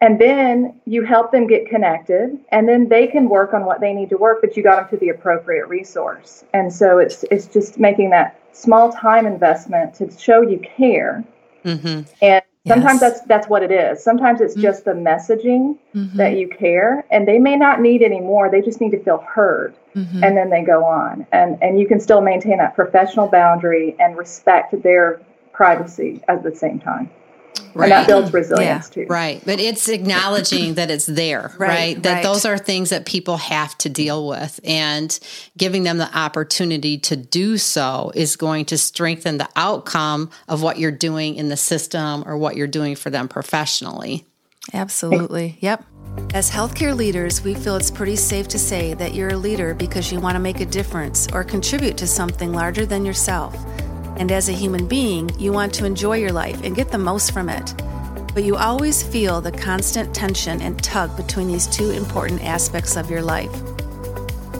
and 0.00 0.20
then 0.20 0.78
you 0.84 1.04
help 1.04 1.32
them 1.32 1.46
get 1.46 1.68
connected 1.68 2.38
and 2.50 2.68
then 2.68 2.88
they 2.88 3.06
can 3.06 3.28
work 3.28 3.54
on 3.54 3.64
what 3.64 3.80
they 3.80 3.92
need 3.92 4.10
to 4.10 4.16
work 4.16 4.40
but 4.40 4.56
you 4.56 4.62
got 4.62 4.76
them 4.76 4.88
to 4.88 4.96
the 4.98 5.08
appropriate 5.08 5.66
resource 5.68 6.44
and 6.52 6.72
so 6.72 6.98
it's 6.98 7.24
it's 7.30 7.46
just 7.46 7.78
making 7.78 8.10
that 8.10 8.38
small 8.52 8.92
time 8.92 9.26
investment 9.26 9.94
to 9.94 10.10
show 10.18 10.42
you 10.42 10.58
care 10.58 11.24
mm-hmm. 11.64 12.02
and 12.22 12.42
sometimes 12.66 13.00
yes. 13.00 13.12
that's 13.14 13.26
that's 13.26 13.48
what 13.48 13.62
it 13.62 13.70
is 13.70 14.02
sometimes 14.02 14.40
it's 14.40 14.54
mm-hmm. 14.54 14.62
just 14.62 14.84
the 14.84 14.92
messaging 14.92 15.76
mm-hmm. 15.94 16.16
that 16.16 16.36
you 16.36 16.48
care 16.48 17.04
and 17.10 17.26
they 17.26 17.38
may 17.38 17.56
not 17.56 17.80
need 17.80 18.02
any 18.02 18.20
more 18.20 18.50
they 18.50 18.60
just 18.60 18.80
need 18.80 18.90
to 18.90 19.02
feel 19.02 19.18
heard 19.18 19.74
mm-hmm. 19.94 20.22
and 20.22 20.36
then 20.36 20.50
they 20.50 20.62
go 20.62 20.84
on 20.84 21.26
and 21.32 21.58
and 21.62 21.80
you 21.80 21.86
can 21.86 22.00
still 22.00 22.20
maintain 22.20 22.58
that 22.58 22.74
professional 22.74 23.26
boundary 23.26 23.96
and 23.98 24.16
respect 24.16 24.82
their 24.82 25.20
privacy 25.52 26.22
at 26.28 26.42
the 26.42 26.54
same 26.54 26.78
time 26.78 27.10
Right. 27.76 27.92
And 27.92 27.92
that 27.92 28.06
builds 28.06 28.32
resilience 28.32 28.88
yeah. 28.88 29.04
too. 29.04 29.06
Right. 29.08 29.42
But 29.44 29.60
it's 29.60 29.88
acknowledging 29.88 30.74
that 30.74 30.90
it's 30.90 31.06
there, 31.06 31.54
right. 31.58 31.68
right? 31.68 32.02
That 32.02 32.12
right. 32.14 32.22
those 32.22 32.44
are 32.44 32.56
things 32.56 32.90
that 32.90 33.04
people 33.04 33.36
have 33.36 33.76
to 33.78 33.88
deal 33.88 34.26
with. 34.26 34.58
And 34.64 35.18
giving 35.58 35.82
them 35.82 35.98
the 35.98 36.16
opportunity 36.16 36.98
to 36.98 37.16
do 37.16 37.58
so 37.58 38.12
is 38.14 38.36
going 38.36 38.64
to 38.66 38.78
strengthen 38.78 39.38
the 39.38 39.48
outcome 39.56 40.30
of 40.48 40.62
what 40.62 40.78
you're 40.78 40.90
doing 40.90 41.36
in 41.36 41.48
the 41.48 41.56
system 41.56 42.24
or 42.26 42.38
what 42.38 42.56
you're 42.56 42.66
doing 42.66 42.96
for 42.96 43.10
them 43.10 43.28
professionally. 43.28 44.24
Absolutely. 44.72 45.58
Yep. 45.60 45.84
As 46.32 46.50
healthcare 46.50 46.96
leaders, 46.96 47.42
we 47.42 47.54
feel 47.54 47.76
it's 47.76 47.90
pretty 47.90 48.16
safe 48.16 48.48
to 48.48 48.58
say 48.58 48.94
that 48.94 49.14
you're 49.14 49.30
a 49.30 49.36
leader 49.36 49.74
because 49.74 50.10
you 50.10 50.18
want 50.18 50.34
to 50.34 50.40
make 50.40 50.60
a 50.60 50.66
difference 50.66 51.28
or 51.32 51.44
contribute 51.44 51.96
to 51.98 52.06
something 52.06 52.52
larger 52.52 52.86
than 52.86 53.04
yourself. 53.04 53.54
And 54.18 54.32
as 54.32 54.48
a 54.48 54.52
human 54.52 54.86
being, 54.86 55.30
you 55.38 55.52
want 55.52 55.74
to 55.74 55.84
enjoy 55.84 56.16
your 56.16 56.32
life 56.32 56.62
and 56.64 56.74
get 56.74 56.90
the 56.90 56.98
most 56.98 57.32
from 57.32 57.48
it. 57.48 57.74
But 58.34 58.44
you 58.44 58.56
always 58.56 59.02
feel 59.02 59.40
the 59.40 59.52
constant 59.52 60.14
tension 60.14 60.60
and 60.60 60.82
tug 60.82 61.16
between 61.16 61.48
these 61.48 61.66
two 61.66 61.90
important 61.90 62.44
aspects 62.44 62.96
of 62.96 63.10
your 63.10 63.22
life. 63.22 63.52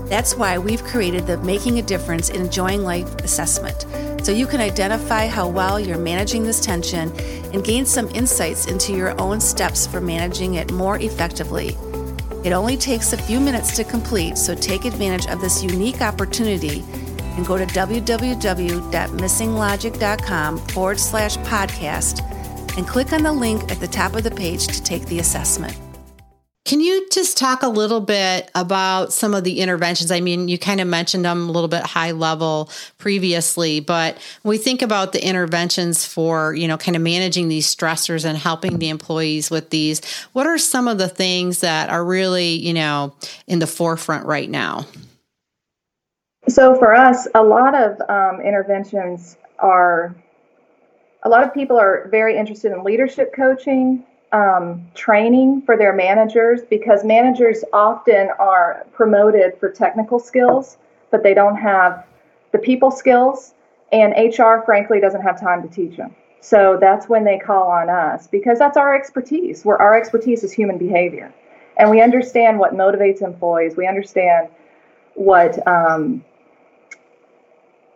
That's 0.09 0.37
why 0.37 0.57
we've 0.57 0.85
created 0.85 1.27
the 1.27 1.38
Making 1.38 1.79
a 1.79 1.83
Difference 1.83 2.31
in 2.31 2.42
Enjoying 2.42 2.85
Life 2.85 3.12
assessment, 3.16 3.87
so 4.25 4.31
you 4.31 4.47
can 4.47 4.61
identify 4.61 5.27
how 5.27 5.49
well 5.49 5.81
you're 5.81 5.99
managing 5.99 6.45
this 6.45 6.61
tension 6.61 7.12
and 7.53 7.64
gain 7.64 7.85
some 7.85 8.09
insights 8.11 8.66
into 8.66 8.92
your 8.92 9.21
own 9.21 9.40
steps 9.40 9.87
for 9.87 10.01
managing 10.01 10.55
it 10.55 10.71
more 10.71 10.99
effectively. 10.99 11.77
It 12.45 12.53
only 12.53 12.77
takes 12.77 13.12
a 13.12 13.16
few 13.16 13.40
minutes 13.40 13.75
to 13.77 13.85
complete, 13.85 14.38
so 14.38 14.55
take 14.55 14.85
advantage 14.85 15.27
of 15.27 15.40
this 15.40 15.64
unique 15.64 16.01
opportunity 16.01 16.85
and 17.37 17.46
go 17.46 17.59
to 17.59 17.66
www.missinglogic.com 17.66 20.59
forward 20.59 20.99
slash 20.99 21.37
podcast 21.38 22.22
and 22.77 22.87
click 22.87 23.12
on 23.12 23.22
the 23.22 23.33
link 23.33 23.70
at 23.70 23.81
the 23.81 23.88
top 23.88 24.14
of 24.14 24.25
the 24.25 24.31
page 24.31 24.66
to 24.66 24.83
take 24.83 25.07
the 25.07 25.18
assessment. 25.18 25.77
Can 26.66 26.81
you 26.81 27.09
just 27.12 27.38
talk 27.38 27.62
a 27.62 27.68
little 27.68 28.01
bit 28.01 28.51
about 28.57 29.12
some 29.12 29.35
of 29.35 29.44
the 29.44 29.61
interventions? 29.61 30.11
I 30.11 30.20
mean, 30.20 30.49
you 30.49 30.59
kind 30.59 30.81
of 30.81 30.88
mentioned 30.88 31.25
them 31.25 31.49
a 31.49 31.53
little 31.53 31.68
bit 31.68 31.85
high 31.85 32.11
level 32.11 32.70
previously, 32.99 33.79
but 33.79 34.18
we 34.42 34.59
think 34.59 34.83
about 34.83 35.12
the 35.12 35.25
interventions 35.25 36.05
for, 36.05 36.57
you 36.57 36.66
know, 36.66 36.77
kind 36.77 36.96
of 36.96 37.03
managing 37.03 37.49
these 37.49 37.72
stressors 37.72 38.25
and 38.25 38.37
helping 38.37 38.79
the 38.79 38.88
employees 38.88 39.49
with 39.49 39.70
these, 39.70 40.01
what 40.33 40.49
are 40.49 40.59
some 40.59 40.88
of 40.88 40.99
the 40.99 41.09
things 41.09 41.61
that 41.61 41.88
are 41.88 42.05
really, 42.05 42.55
you 42.55 42.75
know, 42.75 43.14
in 43.46 43.61
the 43.61 43.68
forefront 43.68 44.27
right 44.27 44.51
now? 44.51 44.87
So 46.49 46.77
for 46.77 46.95
us, 46.95 47.27
a 47.35 47.43
lot 47.43 47.75
of 47.75 48.01
um, 48.09 48.41
interventions 48.41 49.37
are, 49.59 50.15
a 51.25 51.29
lot 51.29 51.43
of 51.43 51.53
people 51.53 51.77
are 51.77 52.09
very 52.09 52.37
interested 52.39 52.73
in 52.73 52.85
leadership 52.85 53.35
coaching 53.35 54.05
um, 54.33 54.87
training 54.95 55.63
for 55.63 55.77
their 55.77 55.93
managers 55.93 56.61
because 56.63 57.05
managers 57.05 57.65
often 57.73 58.29
are 58.39 58.87
promoted 58.93 59.59
for 59.59 59.71
technical 59.71 60.21
skills, 60.21 60.77
but 61.11 61.23
they 61.23 61.35
don't 61.35 61.57
have 61.57 62.07
the 62.53 62.59
people 62.59 62.91
skills, 62.91 63.55
and 63.93 64.15
HR, 64.17 64.63
frankly, 64.65 65.01
doesn't 65.01 65.23
have 65.23 65.41
time 65.41 65.69
to 65.69 65.75
teach 65.75 65.97
them. 65.97 66.15
So 66.41 66.79
that's 66.81 67.09
when 67.09 67.25
they 67.25 67.39
call 67.39 67.69
on 67.69 67.91
us 67.91 68.29
because 68.29 68.59
that's 68.59 68.77
our 68.77 68.95
expertise. 68.95 69.65
Where 69.65 69.81
our 69.81 69.99
expertise 69.99 70.45
is 70.45 70.53
human 70.53 70.79
behavior, 70.79 71.33
and 71.77 71.91
we 71.91 72.01
understand 72.01 72.59
what 72.59 72.73
motivates 72.73 73.21
employees. 73.21 73.77
We 73.77 73.89
understand 73.89 74.49
what 75.15 75.67
um, 75.67 76.25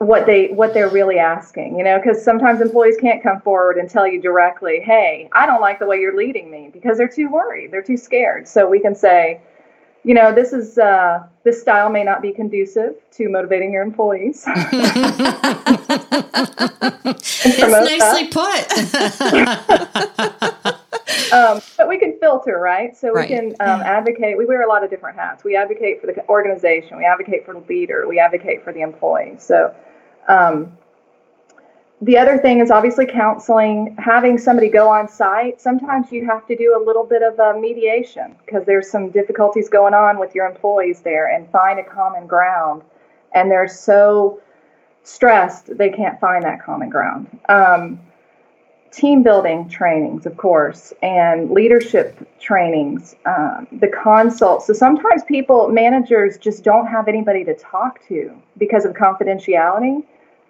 what 0.00 0.24
they 0.24 0.48
what 0.48 0.72
they're 0.72 0.88
really 0.88 1.18
asking 1.18 1.76
you 1.76 1.84
know 1.84 1.98
because 1.98 2.24
sometimes 2.24 2.62
employees 2.62 2.96
can't 2.98 3.22
come 3.22 3.38
forward 3.42 3.76
and 3.76 3.90
tell 3.90 4.06
you 4.06 4.18
directly 4.18 4.80
hey 4.80 5.28
i 5.32 5.44
don't 5.44 5.60
like 5.60 5.78
the 5.78 5.84
way 5.84 6.00
you're 6.00 6.16
leading 6.16 6.50
me 6.50 6.70
because 6.72 6.96
they're 6.96 7.06
too 7.06 7.28
worried 7.28 7.70
they're 7.70 7.82
too 7.82 7.98
scared. 7.98 8.48
So 8.48 8.66
we 8.68 8.80
can 8.80 8.94
say 8.94 9.40
you 10.02 10.14
know 10.14 10.34
this 10.34 10.54
is 10.54 10.78
uh, 10.78 11.22
this 11.44 11.60
style 11.60 11.90
may 11.90 12.02
not 12.02 12.22
be 12.22 12.32
conducive 12.32 12.94
to 13.12 13.28
motivating 13.28 13.72
your 13.72 13.82
employees. 13.82 14.46
It's 17.42 17.58
nicely 17.58 18.28
put. 18.28 18.66
Um, 21.32 21.60
but 21.76 21.88
we 21.88 21.98
can 21.98 22.18
filter 22.18 22.58
right? 22.58 22.96
So 22.96 23.12
we 23.12 23.20
right. 23.20 23.28
can 23.28 23.54
um, 23.60 23.80
advocate 23.82 24.36
we 24.36 24.46
wear 24.46 24.62
a 24.62 24.68
lot 24.68 24.82
of 24.82 24.90
different 24.90 25.16
hats. 25.16 25.44
We 25.44 25.54
advocate 25.54 26.00
for 26.00 26.08
the 26.08 26.28
organization 26.28 26.96
we 26.96 27.04
advocate 27.04 27.44
for 27.44 27.54
the 27.54 27.60
leader 27.68 28.08
we 28.08 28.18
advocate 28.18 28.64
for 28.64 28.72
the 28.72 28.80
employee. 28.80 29.36
So 29.38 29.72
um, 30.30 30.72
the 32.02 32.16
other 32.16 32.38
thing 32.38 32.60
is 32.60 32.70
obviously 32.70 33.04
counseling, 33.04 33.94
having 33.98 34.38
somebody 34.38 34.68
go 34.68 34.88
on 34.88 35.06
site. 35.06 35.60
Sometimes 35.60 36.10
you 36.10 36.24
have 36.24 36.46
to 36.46 36.56
do 36.56 36.74
a 36.74 36.82
little 36.82 37.04
bit 37.04 37.22
of 37.22 37.38
a 37.38 37.58
mediation 37.60 38.36
because 38.46 38.64
there's 38.64 38.90
some 38.90 39.10
difficulties 39.10 39.68
going 39.68 39.92
on 39.92 40.18
with 40.18 40.34
your 40.34 40.46
employees 40.46 41.00
there 41.00 41.34
and 41.34 41.50
find 41.50 41.78
a 41.78 41.84
common 41.84 42.26
ground. 42.26 42.82
And 43.34 43.50
they're 43.50 43.68
so 43.68 44.40
stressed 45.02 45.76
they 45.76 45.90
can't 45.90 46.18
find 46.20 46.42
that 46.44 46.62
common 46.62 46.88
ground. 46.88 47.38
Um, 47.48 48.00
team 48.90 49.22
building 49.22 49.68
trainings, 49.68 50.26
of 50.26 50.36
course, 50.36 50.92
and 51.02 51.50
leadership 51.50 52.16
trainings, 52.40 53.14
um, 53.26 53.66
the 53.72 53.88
consults. 53.88 54.66
So 54.66 54.72
sometimes 54.72 55.22
people, 55.24 55.68
managers, 55.68 56.38
just 56.38 56.64
don't 56.64 56.86
have 56.86 57.08
anybody 57.08 57.44
to 57.44 57.54
talk 57.54 58.00
to 58.08 58.32
because 58.56 58.84
of 58.84 58.94
confidentiality. 58.94 60.02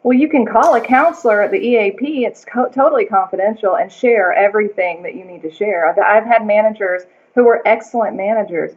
Well, 0.03 0.17
you 0.17 0.29
can 0.29 0.47
call 0.47 0.75
a 0.75 0.81
counselor 0.81 1.43
at 1.43 1.51
the 1.51 1.59
EAP. 1.59 2.25
It's 2.25 2.45
co- 2.45 2.71
totally 2.71 3.05
confidential 3.05 3.77
and 3.77 3.93
share 3.93 4.33
everything 4.33 5.03
that 5.03 5.15
you 5.15 5.25
need 5.25 5.43
to 5.43 5.51
share. 5.51 5.89
I've, 5.89 5.99
I've 5.99 6.27
had 6.27 6.47
managers 6.47 7.03
who 7.35 7.45
were 7.45 7.63
excellent 7.67 8.17
managers 8.17 8.73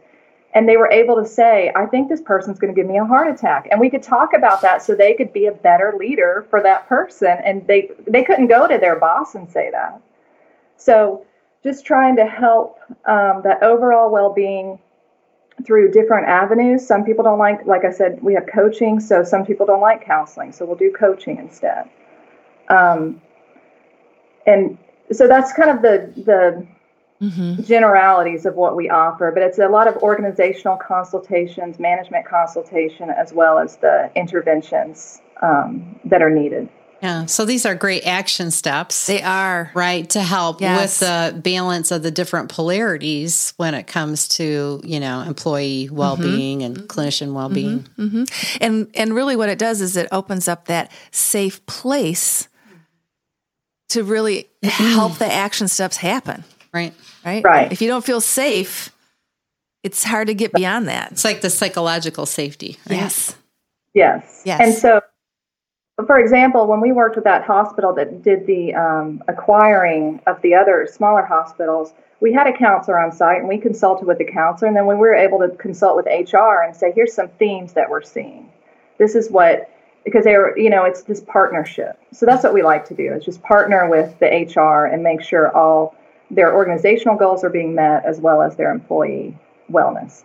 and 0.54 0.68
they 0.68 0.76
were 0.76 0.90
able 0.90 1.16
to 1.16 1.26
say, 1.26 1.72
I 1.74 1.86
think 1.86 2.08
this 2.08 2.20
person's 2.20 2.58
going 2.58 2.72
to 2.72 2.80
give 2.80 2.88
me 2.88 2.98
a 2.98 3.04
heart 3.04 3.28
attack. 3.28 3.66
And 3.70 3.80
we 3.80 3.90
could 3.90 4.02
talk 4.02 4.34
about 4.34 4.62
that 4.62 4.82
so 4.82 4.94
they 4.94 5.14
could 5.14 5.32
be 5.32 5.46
a 5.46 5.52
better 5.52 5.94
leader 5.98 6.46
for 6.48 6.62
that 6.62 6.88
person. 6.88 7.38
And 7.44 7.66
they, 7.66 7.90
they 8.06 8.22
couldn't 8.22 8.46
go 8.46 8.68
to 8.68 8.78
their 8.78 8.96
boss 9.00 9.34
and 9.34 9.50
say 9.50 9.70
that. 9.72 10.00
So 10.76 11.26
just 11.64 11.84
trying 11.84 12.14
to 12.16 12.26
help 12.26 12.78
um, 13.06 13.40
that 13.42 13.62
overall 13.62 14.12
well 14.12 14.32
being 14.32 14.78
through 15.64 15.90
different 15.92 16.26
avenues. 16.26 16.86
Some 16.86 17.04
people 17.04 17.24
don't 17.24 17.38
like, 17.38 17.64
like 17.66 17.84
I 17.84 17.90
said, 17.92 18.22
we 18.22 18.34
have 18.34 18.46
coaching, 18.46 19.00
so 19.00 19.22
some 19.22 19.46
people 19.46 19.66
don't 19.66 19.80
like 19.80 20.04
counseling, 20.04 20.52
so 20.52 20.64
we'll 20.64 20.76
do 20.76 20.92
coaching 20.92 21.38
instead. 21.38 21.88
Um, 22.68 23.20
and 24.46 24.76
so 25.12 25.28
that's 25.28 25.52
kind 25.52 25.70
of 25.70 25.82
the 25.82 26.12
the 26.24 26.66
mm-hmm. 27.22 27.62
generalities 27.62 28.46
of 28.46 28.54
what 28.54 28.76
we 28.76 28.88
offer, 28.90 29.30
but 29.32 29.42
it's 29.42 29.58
a 29.58 29.68
lot 29.68 29.86
of 29.86 29.96
organizational 29.98 30.76
consultations, 30.76 31.78
management 31.78 32.26
consultation, 32.26 33.10
as 33.10 33.32
well 33.32 33.58
as 33.58 33.76
the 33.76 34.10
interventions 34.14 35.20
um, 35.42 35.98
that 36.04 36.22
are 36.22 36.30
needed. 36.30 36.68
Yeah. 37.04 37.26
So 37.26 37.44
these 37.44 37.66
are 37.66 37.74
great 37.74 38.06
action 38.06 38.50
steps. 38.50 39.06
They 39.06 39.20
are. 39.20 39.70
Right. 39.74 40.08
To 40.10 40.22
help 40.22 40.62
yes. 40.62 41.00
with 41.00 41.00
the 41.00 41.38
balance 41.38 41.90
of 41.90 42.02
the 42.02 42.10
different 42.10 42.48
polarities 42.48 43.52
when 43.58 43.74
it 43.74 43.86
comes 43.86 44.26
to, 44.28 44.80
you 44.82 45.00
know, 45.00 45.20
employee 45.20 45.90
well 45.92 46.16
being 46.16 46.60
mm-hmm. 46.60 46.80
and 46.80 46.88
clinician 46.88 47.34
well 47.34 47.50
being. 47.50 47.80
Mm-hmm. 47.98 48.22
Mm-hmm. 48.22 48.64
And 48.64 48.90
and 48.94 49.14
really 49.14 49.36
what 49.36 49.50
it 49.50 49.58
does 49.58 49.82
is 49.82 49.98
it 49.98 50.08
opens 50.12 50.48
up 50.48 50.64
that 50.68 50.90
safe 51.10 51.64
place 51.66 52.48
to 53.90 54.02
really 54.02 54.48
help 54.62 55.18
the 55.18 55.30
action 55.30 55.68
steps 55.68 55.98
happen. 55.98 56.42
Right. 56.72 56.94
Right. 57.22 57.44
Right. 57.44 57.70
If 57.70 57.82
you 57.82 57.88
don't 57.88 58.04
feel 58.04 58.22
safe, 58.22 58.90
it's 59.82 60.02
hard 60.02 60.28
to 60.28 60.34
get 60.34 60.54
beyond 60.54 60.88
that. 60.88 61.12
It's 61.12 61.24
like 61.24 61.42
the 61.42 61.50
psychological 61.50 62.24
safety. 62.24 62.78
Right? 62.88 62.96
Yes. 62.96 63.36
Yes. 63.92 64.42
Yes. 64.46 64.60
And 64.60 64.72
so 64.72 65.00
for 65.96 66.18
example, 66.18 66.66
when 66.66 66.80
we 66.80 66.90
worked 66.90 67.14
with 67.14 67.24
that 67.24 67.44
hospital 67.44 67.92
that 67.94 68.22
did 68.22 68.46
the 68.46 68.74
um, 68.74 69.22
acquiring 69.28 70.20
of 70.26 70.42
the 70.42 70.54
other 70.54 70.88
smaller 70.90 71.24
hospitals, 71.24 71.94
we 72.20 72.32
had 72.32 72.48
a 72.48 72.52
counselor 72.52 72.98
on 72.98 73.12
site 73.12 73.38
and 73.38 73.48
we 73.48 73.58
consulted 73.58 74.06
with 74.06 74.18
the 74.18 74.24
counselor. 74.24 74.68
And 74.68 74.76
then 74.76 74.86
we 74.86 74.96
were 74.96 75.14
able 75.14 75.38
to 75.38 75.50
consult 75.56 75.96
with 75.96 76.06
HR 76.06 76.62
and 76.64 76.74
say, 76.74 76.92
here's 76.92 77.12
some 77.12 77.28
themes 77.38 77.74
that 77.74 77.88
we're 77.88 78.02
seeing. 78.02 78.50
This 78.98 79.14
is 79.14 79.30
what, 79.30 79.70
because 80.04 80.24
they 80.24 80.36
were, 80.36 80.58
you 80.58 80.68
know, 80.68 80.84
it's 80.84 81.02
this 81.02 81.20
partnership. 81.20 81.96
So 82.12 82.26
that's 82.26 82.42
what 82.42 82.54
we 82.54 82.62
like 82.62 82.86
to 82.88 82.94
do 82.94 83.12
is 83.12 83.24
just 83.24 83.40
partner 83.42 83.88
with 83.88 84.18
the 84.18 84.26
HR 84.26 84.86
and 84.86 85.02
make 85.02 85.22
sure 85.22 85.56
all 85.56 85.94
their 86.30 86.54
organizational 86.54 87.16
goals 87.16 87.44
are 87.44 87.50
being 87.50 87.74
met 87.74 88.04
as 88.04 88.18
well 88.18 88.42
as 88.42 88.56
their 88.56 88.72
employee 88.72 89.38
wellness. 89.70 90.24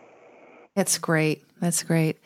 That's 0.76 0.98
great. 0.98 1.44
That's 1.60 1.84
great. 1.84 2.18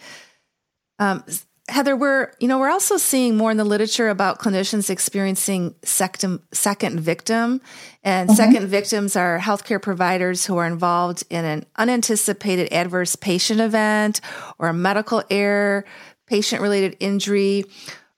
Um, 1.00 1.24
Heather, 1.70 1.96
we're 1.96 2.34
you 2.40 2.48
know 2.50 2.60
we're 2.60 2.70
also 2.70 2.98
seeing 2.98 3.38
more 3.38 3.50
in 3.50 3.56
the 3.56 3.64
literature 3.64 4.10
about 4.10 4.40
clinicians 4.40 4.90
experiencing 4.90 5.76
second 5.82 6.42
second 6.52 7.00
victim, 7.00 7.62
and 8.04 8.28
mm-hmm. 8.28 8.36
second 8.36 8.68
victims 8.68 9.16
are 9.16 9.40
healthcare 9.40 9.82
providers 9.82 10.46
who 10.46 10.58
are 10.58 10.68
involved 10.68 11.24
in 11.30 11.46
an 11.46 11.66
unanticipated 11.78 12.72
adverse 12.74 13.16
patient 13.16 13.62
event 13.62 14.20
or 14.60 14.68
a 14.68 14.74
medical 14.74 15.24
error, 15.30 15.86
patient 16.28 16.62
related 16.62 16.98
injury, 17.00 17.64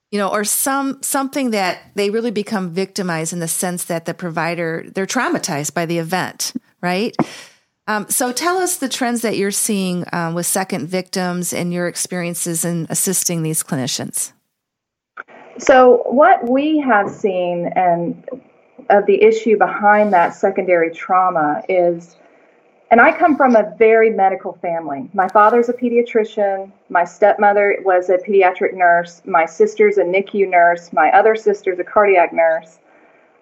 you 0.09 0.17
know, 0.17 0.29
or 0.29 0.43
some 0.43 0.97
something 1.03 1.51
that 1.51 1.77
they 1.93 2.09
really 2.09 2.31
become 2.31 2.71
victimized 2.71 3.31
in 3.31 3.39
the 3.39 3.47
sense 3.47 3.83
that 3.85 4.05
the 4.05 4.15
provider 4.15 4.85
they're 4.95 5.05
traumatized 5.05 5.75
by 5.75 5.85
the 5.85 5.99
event, 5.99 6.53
right? 6.81 7.15
Um, 7.87 8.09
so 8.09 8.31
tell 8.31 8.57
us 8.57 8.77
the 8.77 8.89
trends 8.89 9.21
that 9.21 9.37
you're 9.37 9.51
seeing 9.51 10.05
um, 10.11 10.33
with 10.33 10.47
second 10.47 10.87
victims 10.87 11.53
and 11.53 11.71
your 11.71 11.87
experiences 11.87 12.65
in 12.65 12.87
assisting 12.89 13.43
these 13.43 13.63
clinicians. 13.63 14.31
So 15.59 16.03
what 16.07 16.49
we 16.49 16.79
have 16.79 17.09
seen 17.09 17.71
and 17.75 18.27
of 18.89 19.05
the 19.05 19.21
issue 19.23 19.57
behind 19.57 20.13
that 20.13 20.35
secondary 20.35 20.91
trauma 20.91 21.63
is 21.69 22.15
and 22.91 23.01
I 23.01 23.11
come 23.11 23.35
from 23.35 23.55
a 23.55 23.73
very 23.77 24.11
medical 24.11 24.53
family. 24.61 25.09
My 25.13 25.27
father's 25.27 25.69
a 25.69 25.73
pediatrician. 25.73 26.71
My 26.89 27.03
stepmother 27.03 27.77
was 27.83 28.09
a 28.09 28.17
pediatric 28.17 28.73
nurse. 28.73 29.23
My 29.25 29.45
sister's 29.45 29.97
a 29.97 30.03
NICU 30.03 30.47
nurse. 30.47 30.93
My 30.93 31.09
other 31.11 31.35
sister's 31.35 31.79
a 31.79 31.83
cardiac 31.83 32.31
nurse. 32.31 32.77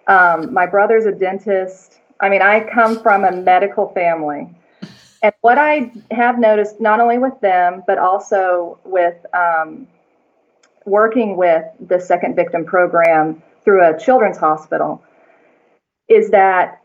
Um, 0.06 0.52
my 0.52 0.66
brother's 0.66 1.04
a 1.04 1.12
dentist. 1.12 2.00
I 2.20 2.28
mean, 2.28 2.42
I 2.42 2.60
come 2.72 3.02
from 3.02 3.24
a 3.24 3.32
medical 3.32 3.88
family. 3.88 4.48
And 5.22 5.32
what 5.40 5.58
I 5.58 5.90
have 6.10 6.38
noticed, 6.38 6.80
not 6.80 7.00
only 7.00 7.18
with 7.18 7.38
them, 7.40 7.82
but 7.86 7.98
also 7.98 8.78
with 8.84 9.16
um, 9.34 9.86
working 10.84 11.36
with 11.36 11.64
the 11.80 11.98
Second 11.98 12.36
Victim 12.36 12.64
Program 12.64 13.42
through 13.64 13.84
a 13.84 13.98
children's 13.98 14.36
hospital, 14.36 15.02
is 16.08 16.30
that 16.30 16.82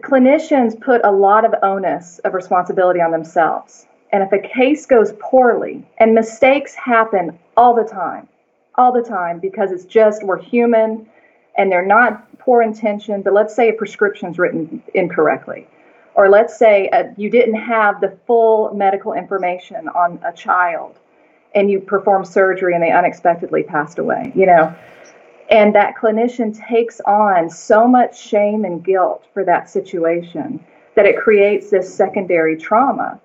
clinicians 0.00 0.78
put 0.80 1.00
a 1.04 1.10
lot 1.10 1.44
of 1.44 1.54
onus 1.62 2.18
of 2.20 2.34
responsibility 2.34 3.00
on 3.00 3.10
themselves. 3.10 3.86
And 4.12 4.22
if 4.22 4.32
a 4.32 4.46
case 4.46 4.84
goes 4.84 5.14
poorly, 5.20 5.86
and 5.98 6.14
mistakes 6.14 6.74
happen 6.74 7.38
all 7.56 7.74
the 7.74 7.84
time, 7.84 8.28
all 8.74 8.92
the 8.92 9.02
time, 9.02 9.38
because 9.38 9.72
it's 9.72 9.86
just 9.86 10.22
we're 10.22 10.40
human 10.40 11.08
and 11.56 11.72
they're 11.72 11.86
not 11.86 12.26
poor 12.44 12.62
intention, 12.62 13.22
but 13.22 13.32
let's 13.32 13.54
say 13.54 13.68
a 13.68 13.72
prescription 13.72 14.30
is 14.30 14.38
written 14.38 14.82
incorrectly. 14.94 15.66
Or 16.14 16.28
let's 16.28 16.58
say 16.58 16.88
uh, 16.90 17.04
you 17.16 17.30
didn't 17.30 17.54
have 17.54 18.00
the 18.00 18.18
full 18.26 18.74
medical 18.74 19.14
information 19.14 19.88
on 19.88 20.20
a 20.24 20.32
child 20.32 20.98
and 21.54 21.70
you 21.70 21.80
perform 21.80 22.24
surgery 22.24 22.74
and 22.74 22.82
they 22.82 22.90
unexpectedly 22.90 23.62
passed 23.62 23.98
away, 23.98 24.32
you 24.34 24.46
know. 24.46 24.74
And 25.50 25.74
that 25.74 25.96
clinician 25.96 26.58
takes 26.66 27.00
on 27.00 27.50
so 27.50 27.86
much 27.86 28.18
shame 28.18 28.64
and 28.64 28.82
guilt 28.82 29.26
for 29.34 29.44
that 29.44 29.68
situation 29.68 30.64
that 30.94 31.06
it 31.06 31.18
creates 31.18 31.70
this 31.70 31.92
secondary 31.92 32.56
trauma. 32.56 33.20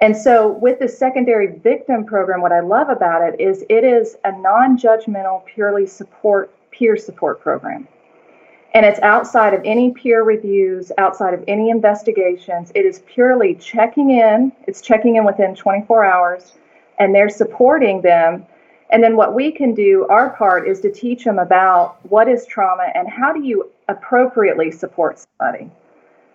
And 0.00 0.16
so, 0.16 0.48
with 0.48 0.78
the 0.78 0.88
secondary 0.88 1.58
victim 1.58 2.04
program, 2.04 2.40
what 2.40 2.52
I 2.52 2.60
love 2.60 2.88
about 2.88 3.22
it 3.22 3.38
is 3.38 3.64
it 3.68 3.84
is 3.84 4.16
a 4.24 4.32
non 4.32 4.78
judgmental, 4.78 5.44
purely 5.44 5.86
support, 5.86 6.50
peer 6.70 6.96
support 6.96 7.40
program. 7.40 7.86
And 8.72 8.86
it's 8.86 9.00
outside 9.00 9.52
of 9.52 9.62
any 9.64 9.90
peer 9.90 10.22
reviews, 10.22 10.92
outside 10.96 11.34
of 11.34 11.42
any 11.48 11.70
investigations. 11.70 12.70
It 12.74 12.84
is 12.84 13.00
purely 13.06 13.56
checking 13.56 14.10
in, 14.10 14.52
it's 14.66 14.80
checking 14.80 15.16
in 15.16 15.24
within 15.24 15.54
24 15.54 16.04
hours, 16.04 16.52
and 16.98 17.14
they're 17.14 17.28
supporting 17.28 18.00
them. 18.00 18.46
And 18.90 19.02
then, 19.02 19.16
what 19.16 19.34
we 19.34 19.52
can 19.52 19.72
do, 19.74 20.06
our 20.08 20.30
part, 20.30 20.68
is 20.68 20.80
to 20.80 20.90
teach 20.90 21.24
them 21.24 21.38
about 21.38 21.98
what 22.10 22.28
is 22.28 22.44
trauma 22.46 22.88
and 22.94 23.08
how 23.08 23.32
do 23.32 23.42
you 23.42 23.70
appropriately 23.88 24.70
support 24.72 25.24
somebody. 25.38 25.70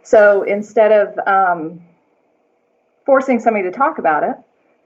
So, 0.03 0.43
instead 0.43 0.91
of 0.91 1.27
um, 1.27 1.81
forcing 3.05 3.39
somebody 3.39 3.63
to 3.63 3.71
talk 3.71 3.99
about 3.99 4.23
it. 4.23 4.35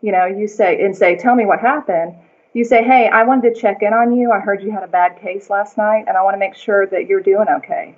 You 0.01 0.11
know, 0.11 0.25
you 0.25 0.47
say 0.47 0.83
and 0.83 0.95
say, 0.95 1.15
"Tell 1.15 1.35
me 1.35 1.45
what 1.45 1.59
happened." 1.59 2.15
You 2.53 2.65
say, 2.65 2.83
"Hey, 2.83 3.07
I 3.07 3.23
wanted 3.23 3.53
to 3.53 3.61
check 3.61 3.83
in 3.83 3.93
on 3.93 4.11
you. 4.11 4.31
I 4.31 4.39
heard 4.39 4.63
you 4.63 4.71
had 4.71 4.83
a 4.83 4.87
bad 4.87 5.19
case 5.19 5.49
last 5.49 5.77
night, 5.77 6.05
and 6.07 6.17
I 6.17 6.23
want 6.23 6.33
to 6.33 6.39
make 6.39 6.55
sure 6.55 6.87
that 6.87 7.07
you're 7.07 7.19
doing 7.19 7.47
okay." 7.47 7.95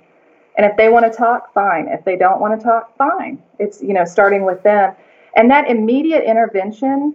And 0.56 0.66
if 0.66 0.76
they 0.76 0.90
want 0.90 1.10
to 1.10 1.16
talk, 1.16 1.52
fine. 1.54 1.88
If 1.88 2.04
they 2.04 2.16
don't 2.16 2.40
want 2.40 2.58
to 2.58 2.64
talk, 2.64 2.94
fine. 2.96 3.42
It's 3.58 3.82
you 3.82 3.94
know 3.94 4.04
starting 4.04 4.44
with 4.44 4.62
them, 4.62 4.94
and 5.34 5.50
that 5.50 5.68
immediate 5.70 6.24
intervention. 6.24 7.14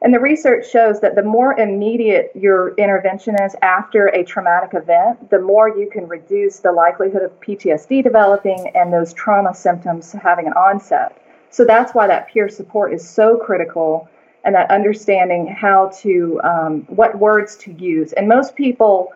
And 0.00 0.14
the 0.14 0.20
research 0.20 0.70
shows 0.70 1.00
that 1.00 1.16
the 1.16 1.24
more 1.24 1.58
immediate 1.58 2.30
your 2.34 2.72
intervention 2.76 3.34
is 3.42 3.56
after 3.62 4.06
a 4.06 4.22
traumatic 4.22 4.74
event, 4.74 5.28
the 5.28 5.40
more 5.40 5.68
you 5.68 5.90
can 5.90 6.06
reduce 6.06 6.60
the 6.60 6.70
likelihood 6.70 7.22
of 7.22 7.40
PTSD 7.40 8.02
developing 8.02 8.70
and 8.76 8.92
those 8.92 9.12
trauma 9.12 9.52
symptoms 9.52 10.12
having 10.12 10.46
an 10.46 10.52
onset. 10.52 11.20
So 11.50 11.64
that's 11.64 11.94
why 11.94 12.06
that 12.06 12.28
peer 12.28 12.48
support 12.48 12.92
is 12.92 13.08
so 13.08 13.36
critical 13.38 14.08
and 14.44 14.54
that 14.54 14.70
understanding 14.70 15.46
how 15.46 15.88
to, 16.00 16.40
um, 16.44 16.80
what 16.88 17.18
words 17.18 17.56
to 17.56 17.72
use. 17.72 18.12
And 18.12 18.28
most 18.28 18.54
people 18.54 19.12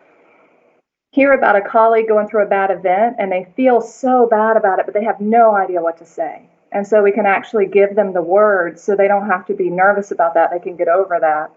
hear 1.11 1.31
about 1.33 1.55
a 1.55 1.61
colleague 1.61 2.07
going 2.07 2.27
through 2.27 2.43
a 2.43 2.49
bad 2.49 2.71
event 2.71 3.15
and 3.19 3.31
they 3.31 3.47
feel 3.55 3.81
so 3.81 4.27
bad 4.29 4.57
about 4.57 4.79
it, 4.79 4.85
but 4.85 4.93
they 4.93 5.03
have 5.03 5.19
no 5.21 5.55
idea 5.55 5.81
what 5.81 5.97
to 5.97 6.05
say. 6.05 6.49
And 6.71 6.85
so 6.85 7.03
we 7.03 7.11
can 7.11 7.25
actually 7.25 7.67
give 7.67 7.95
them 7.95 8.13
the 8.13 8.21
words 8.21 8.81
so 8.81 8.95
they 8.95 9.07
don't 9.07 9.27
have 9.27 9.45
to 9.45 9.53
be 9.53 9.69
nervous 9.69 10.11
about 10.11 10.33
that. 10.33 10.49
They 10.51 10.59
can 10.59 10.75
get 10.75 10.87
over 10.87 11.19
that. 11.19 11.51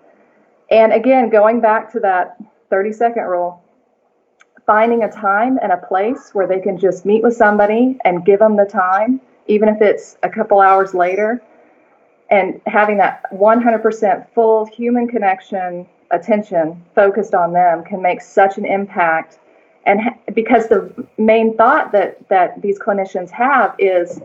And 0.70 0.92
again, 0.92 1.30
going 1.30 1.60
back 1.60 1.90
to 1.92 2.00
that 2.00 2.36
30 2.70 2.92
second 2.92 3.22
rule, 3.24 3.62
finding 4.66 5.04
a 5.04 5.10
time 5.10 5.58
and 5.62 5.72
a 5.72 5.76
place 5.76 6.30
where 6.32 6.46
they 6.46 6.60
can 6.60 6.76
just 6.78 7.06
meet 7.06 7.22
with 7.22 7.34
somebody 7.36 7.98
and 8.04 8.24
give 8.24 8.40
them 8.40 8.56
the 8.56 8.66
time 8.66 9.20
even 9.48 9.68
if 9.68 9.80
it's 9.80 10.16
a 10.22 10.28
couple 10.28 10.60
hours 10.60 10.94
later, 10.94 11.42
and 12.30 12.60
having 12.66 12.98
that 12.98 13.22
100% 13.32 14.26
full 14.34 14.66
human 14.66 15.08
connection, 15.08 15.86
attention 16.10 16.84
focused 16.94 17.34
on 17.34 17.52
them 17.52 17.84
can 17.84 18.02
make 18.02 18.20
such 18.20 18.58
an 18.58 18.64
impact. 18.64 19.38
And 19.84 20.00
ha- 20.00 20.16
because 20.34 20.68
the 20.68 21.06
main 21.18 21.56
thought 21.56 21.92
that, 21.92 22.28
that 22.28 22.60
these 22.62 22.78
clinicians 22.78 23.30
have 23.30 23.74
is 23.78 24.20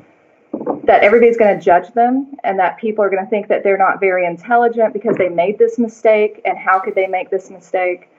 that 0.83 1.03
everybody's 1.03 1.37
going 1.37 1.57
to 1.57 1.63
judge 1.63 1.93
them 1.93 2.35
and 2.43 2.57
that 2.59 2.77
people 2.77 3.03
are 3.03 3.09
going 3.09 3.23
to 3.23 3.29
think 3.29 3.47
that 3.47 3.63
they're 3.63 3.77
not 3.77 3.99
very 3.99 4.25
intelligent 4.25 4.93
because 4.93 5.15
they 5.17 5.29
made 5.29 5.57
this 5.57 5.77
mistake 5.77 6.41
and 6.45 6.57
how 6.57 6.79
could 6.79 6.95
they 6.95 7.07
make 7.07 7.29
this 7.29 7.49
mistake 7.49 8.09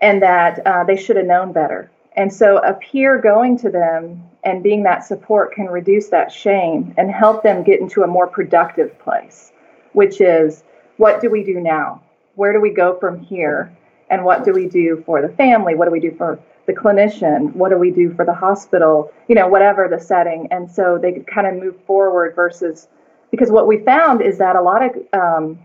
and 0.00 0.22
that 0.22 0.64
uh, 0.66 0.84
they 0.84 0.96
should 0.96 1.16
have 1.16 1.26
known 1.26 1.52
better 1.52 1.90
and 2.18 2.32
so 2.32 2.58
a 2.58 2.74
peer 2.74 3.20
going 3.20 3.56
to 3.56 3.70
them 3.70 4.22
and 4.48 4.62
being 4.62 4.82
that 4.84 5.04
support 5.04 5.52
can 5.52 5.66
reduce 5.66 6.08
that 6.08 6.32
shame 6.32 6.94
and 6.96 7.10
help 7.10 7.42
them 7.42 7.62
get 7.62 7.80
into 7.80 8.02
a 8.02 8.06
more 8.06 8.26
productive 8.26 8.98
place, 8.98 9.52
which 9.92 10.20
is 10.22 10.64
what 10.96 11.20
do 11.20 11.28
we 11.28 11.44
do 11.44 11.60
now? 11.60 12.00
Where 12.34 12.52
do 12.52 12.60
we 12.60 12.70
go 12.70 12.98
from 12.98 13.20
here? 13.20 13.76
And 14.10 14.24
what 14.24 14.44
do 14.44 14.52
we 14.52 14.66
do 14.66 15.02
for 15.04 15.20
the 15.20 15.28
family? 15.28 15.74
What 15.74 15.84
do 15.84 15.90
we 15.90 16.00
do 16.00 16.14
for 16.16 16.40
the 16.64 16.72
clinician? 16.72 17.52
What 17.54 17.68
do 17.68 17.76
we 17.76 17.90
do 17.90 18.14
for 18.14 18.24
the 18.24 18.32
hospital? 18.32 19.12
You 19.28 19.34
know, 19.34 19.48
whatever 19.48 19.86
the 19.86 20.00
setting. 20.00 20.48
And 20.50 20.70
so 20.70 20.98
they 20.98 21.12
could 21.12 21.26
kind 21.26 21.46
of 21.46 21.54
move 21.62 21.76
forward 21.86 22.34
versus 22.34 22.88
because 23.30 23.50
what 23.50 23.66
we 23.66 23.84
found 23.84 24.22
is 24.22 24.38
that 24.38 24.56
a 24.56 24.62
lot 24.62 24.82
of 24.82 24.96
um, 25.12 25.58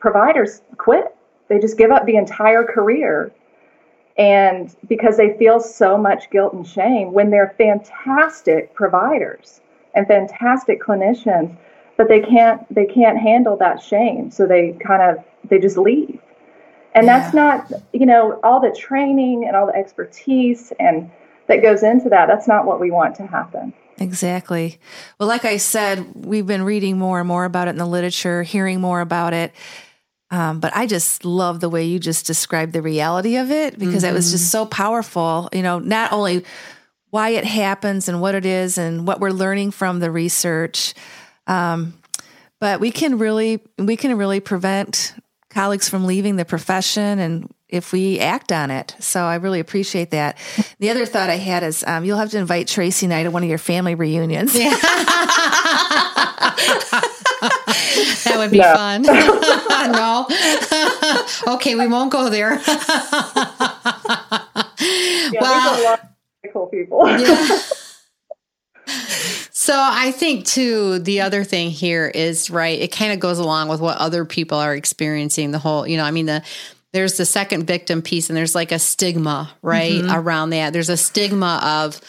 providers 0.00 0.62
quit. 0.78 1.14
They 1.46 1.60
just 1.60 1.78
give 1.78 1.92
up 1.92 2.06
the 2.06 2.16
entire 2.16 2.64
career 2.64 3.32
and 4.18 4.74
because 4.88 5.16
they 5.16 5.36
feel 5.36 5.60
so 5.60 5.98
much 5.98 6.30
guilt 6.30 6.52
and 6.54 6.66
shame 6.66 7.12
when 7.12 7.30
they're 7.30 7.54
fantastic 7.58 8.72
providers 8.74 9.60
and 9.94 10.06
fantastic 10.06 10.80
clinicians 10.80 11.56
but 11.96 12.08
they 12.08 12.20
can't 12.20 12.62
they 12.74 12.86
can't 12.86 13.18
handle 13.18 13.56
that 13.56 13.80
shame. 13.80 14.30
So 14.30 14.46
they 14.46 14.72
kind 14.84 15.02
of 15.02 15.24
they 15.48 15.58
just 15.58 15.76
leave. 15.76 16.20
And 16.94 17.06
yeah. 17.06 17.18
that's 17.18 17.34
not 17.34 17.72
you 17.92 18.06
know 18.06 18.40
all 18.42 18.60
the 18.60 18.74
training 18.78 19.44
and 19.46 19.56
all 19.56 19.66
the 19.66 19.74
expertise 19.74 20.72
and 20.78 21.10
that 21.48 21.62
goes 21.62 21.82
into 21.82 22.08
that 22.08 22.26
that's 22.26 22.48
not 22.48 22.66
what 22.66 22.80
we 22.80 22.90
want 22.90 23.14
to 23.16 23.26
happen. 23.26 23.72
Exactly. 23.98 24.78
Well 25.18 25.28
like 25.28 25.44
i 25.44 25.56
said 25.56 26.06
we've 26.14 26.46
been 26.46 26.62
reading 26.62 26.98
more 26.98 27.18
and 27.18 27.28
more 27.28 27.44
about 27.44 27.68
it 27.68 27.72
in 27.72 27.78
the 27.78 27.86
literature 27.86 28.42
hearing 28.42 28.80
more 28.80 29.00
about 29.00 29.32
it 29.32 29.52
um, 30.30 30.58
but 30.60 30.74
I 30.76 30.86
just 30.86 31.24
love 31.24 31.60
the 31.60 31.68
way 31.68 31.84
you 31.84 31.98
just 31.98 32.26
described 32.26 32.72
the 32.72 32.82
reality 32.82 33.36
of 33.36 33.50
it 33.50 33.78
because 33.78 34.02
mm-hmm. 34.02 34.12
it 34.12 34.14
was 34.14 34.32
just 34.32 34.44
mm-hmm. 34.44 34.64
so 34.64 34.66
powerful. 34.66 35.48
You 35.52 35.62
know, 35.62 35.78
not 35.78 36.12
only 36.12 36.44
why 37.10 37.30
it 37.30 37.44
happens 37.44 38.08
and 38.08 38.20
what 38.20 38.34
it 38.34 38.44
is 38.44 38.76
and 38.76 39.06
what 39.06 39.20
we're 39.20 39.30
learning 39.30 39.70
from 39.70 40.00
the 40.00 40.10
research, 40.10 40.94
um, 41.46 41.94
but 42.58 42.80
we 42.80 42.90
can 42.90 43.18
really 43.18 43.60
we 43.78 43.96
can 43.96 44.16
really 44.18 44.40
prevent 44.40 45.14
colleagues 45.50 45.88
from 45.88 46.04
leaving 46.04 46.36
the 46.36 46.44
profession 46.44 47.18
and 47.18 47.52
if 47.68 47.92
we 47.92 48.20
act 48.20 48.52
on 48.52 48.70
it. 48.70 48.94
So 49.00 49.22
I 49.22 49.36
really 49.36 49.60
appreciate 49.60 50.10
that. 50.10 50.38
The 50.78 50.90
other 50.90 51.06
thought 51.06 51.30
I 51.30 51.36
had 51.36 51.62
is 51.62 51.84
um, 51.86 52.04
you'll 52.04 52.18
have 52.18 52.30
to 52.30 52.38
invite 52.38 52.68
Tracy 52.68 53.06
and 53.06 53.14
I 53.14 53.24
to 53.24 53.30
one 53.30 53.42
of 53.42 53.48
your 53.48 53.58
family 53.58 53.94
reunions. 53.94 54.56
Yeah. 54.56 54.76
that 58.24 58.34
would 58.36 58.50
be 58.50 58.58
no. 58.58 58.74
fun. 58.74 59.02
no. 59.92 60.26
okay, 61.54 61.74
we 61.74 61.86
won't 61.86 62.10
go 62.10 62.28
there. 62.28 62.52
yeah, 65.30 65.40
well, 65.40 65.80
a 65.80 65.84
lot 65.84 66.00
of 66.44 66.52
cool 66.52 66.66
people. 66.66 67.08
yeah. 67.08 67.60
So 69.52 69.74
I 69.76 70.12
think 70.12 70.46
too 70.46 71.00
the 71.00 71.22
other 71.22 71.42
thing 71.42 71.70
here 71.70 72.06
is 72.06 72.50
right 72.50 72.78
it 72.80 72.92
kind 72.92 73.12
of 73.12 73.18
goes 73.18 73.40
along 73.40 73.66
with 73.66 73.80
what 73.80 73.98
other 73.98 74.24
people 74.24 74.58
are 74.58 74.76
experiencing 74.76 75.50
the 75.50 75.58
whole 75.58 75.88
you 75.88 75.96
know 75.96 76.04
I 76.04 76.12
mean 76.12 76.26
the 76.26 76.44
there's 76.92 77.16
the 77.16 77.26
second 77.26 77.66
victim 77.66 78.00
piece 78.00 78.30
and 78.30 78.36
there's 78.36 78.54
like 78.54 78.70
a 78.70 78.78
stigma 78.78 79.50
right 79.62 79.90
mm-hmm. 79.90 80.14
around 80.14 80.50
that 80.50 80.72
there's 80.72 80.88
a 80.88 80.96
stigma 80.96 81.60
of 81.64 82.00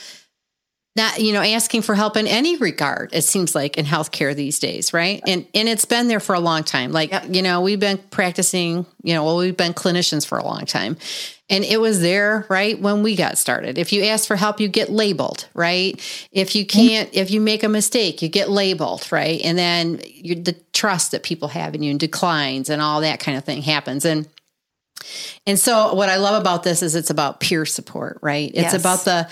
not 0.98 1.20
you 1.20 1.32
know 1.32 1.42
asking 1.42 1.84
for 1.84 1.96
help 1.96 2.18
in 2.18 2.28
any 2.28 2.58
regard 2.58 3.14
it 3.14 3.24
seems 3.24 3.56
like 3.56 3.78
in 3.78 3.86
healthcare 3.86 4.36
these 4.36 4.60
days 4.60 4.94
right? 4.94 5.22
And 5.26 5.48
and 5.54 5.70
it's 5.70 5.86
been 5.86 6.08
there 6.08 6.20
for 6.20 6.36
a 6.36 6.40
long 6.40 6.64
time. 6.64 6.92
Like 6.92 7.12
yep. 7.12 7.26
you 7.30 7.42
know 7.42 7.62
we've 7.62 7.80
been 7.80 8.00
practicing 8.10 8.86
you 9.04 9.14
know 9.14 9.24
well 9.24 9.38
we've 9.38 9.56
been 9.56 9.74
clinicians 9.74 10.28
for 10.28 10.38
a 10.38 10.44
long 10.44 10.66
time. 10.66 10.98
And 11.50 11.64
it 11.64 11.80
was 11.80 12.02
there 12.02 12.46
right 12.50 12.78
when 12.78 13.04
we 13.04 13.16
got 13.16 13.38
started. 13.38 13.78
If 13.78 13.94
you 13.94 14.04
ask 14.04 14.28
for 14.28 14.36
help 14.36 14.60
you 14.60 14.68
get 14.68 14.90
labeled 14.90 15.48
right? 15.54 15.96
If 16.32 16.56
you 16.56 16.66
can't 16.66 17.10
if 17.14 17.32
you 17.32 17.40
make 17.40 17.64
a 17.64 17.70
mistake 17.70 18.22
you 18.22 18.28
get 18.28 18.50
labeled 18.50 19.10
right? 19.12 19.40
And 19.44 19.58
then 19.58 19.98
the 19.98 20.58
trust 20.74 21.12
that 21.12 21.24
people 21.24 21.48
have 21.50 21.76
in 21.76 21.84
you 21.84 21.92
and 21.92 22.00
declines 22.00 22.70
and 22.70 22.82
all 22.82 23.02
that 23.02 23.20
kind 23.20 23.38
of 23.38 23.46
thing 23.46 23.62
happens. 23.62 24.04
And 24.04 24.28
and 25.46 25.60
so 25.60 25.94
what 25.94 26.10
I 26.10 26.18
love 26.18 26.40
about 26.40 26.64
this 26.64 26.84
is 26.84 26.96
it's 26.96 27.10
about 27.10 27.40
peer 27.40 27.66
support, 27.66 28.20
right? 28.22 28.50
It's 28.50 28.74
yes. 28.74 28.74
about 28.74 29.06
the 29.06 29.30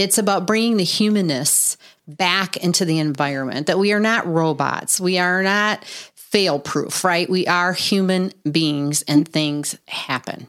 it's 0.00 0.18
about 0.18 0.46
bringing 0.46 0.76
the 0.76 0.84
humanness 0.84 1.76
back 2.08 2.56
into 2.56 2.84
the 2.84 2.98
environment, 2.98 3.66
that 3.66 3.78
we 3.78 3.92
are 3.92 4.00
not 4.00 4.26
robots. 4.26 5.00
We 5.00 5.18
are 5.18 5.42
not 5.42 5.84
fail 5.84 6.58
proof, 6.58 7.04
right? 7.04 7.28
We 7.28 7.46
are 7.46 7.72
human 7.72 8.32
beings 8.50 9.02
and 9.02 9.28
things 9.28 9.76
happen. 9.86 10.48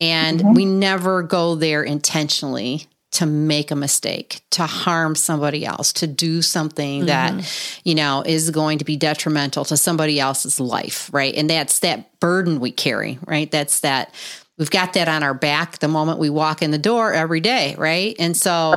And 0.00 0.40
mm-hmm. 0.40 0.54
we 0.54 0.64
never 0.64 1.22
go 1.22 1.54
there 1.54 1.82
intentionally 1.82 2.86
to 3.10 3.26
make 3.26 3.70
a 3.70 3.76
mistake, 3.76 4.42
to 4.50 4.66
harm 4.66 5.14
somebody 5.14 5.64
else, 5.64 5.92
to 5.94 6.06
do 6.06 6.42
something 6.42 7.06
mm-hmm. 7.06 7.38
that, 7.38 7.80
you 7.84 7.94
know, 7.94 8.22
is 8.24 8.50
going 8.50 8.78
to 8.78 8.84
be 8.84 8.96
detrimental 8.96 9.64
to 9.64 9.76
somebody 9.76 10.20
else's 10.20 10.60
life, 10.60 11.08
right? 11.12 11.34
And 11.34 11.48
that's 11.48 11.78
that 11.80 12.20
burden 12.20 12.60
we 12.60 12.70
carry, 12.70 13.18
right? 13.26 13.50
That's 13.50 13.80
that 13.80 14.12
we've 14.58 14.70
got 14.70 14.92
that 14.92 15.08
on 15.08 15.22
our 15.22 15.34
back 15.34 15.78
the 15.78 15.88
moment 15.88 16.18
we 16.18 16.30
walk 16.30 16.62
in 16.62 16.70
the 16.70 16.78
door 16.78 17.12
every 17.12 17.40
day, 17.40 17.74
right? 17.78 18.14
And 18.18 18.36
so 18.36 18.74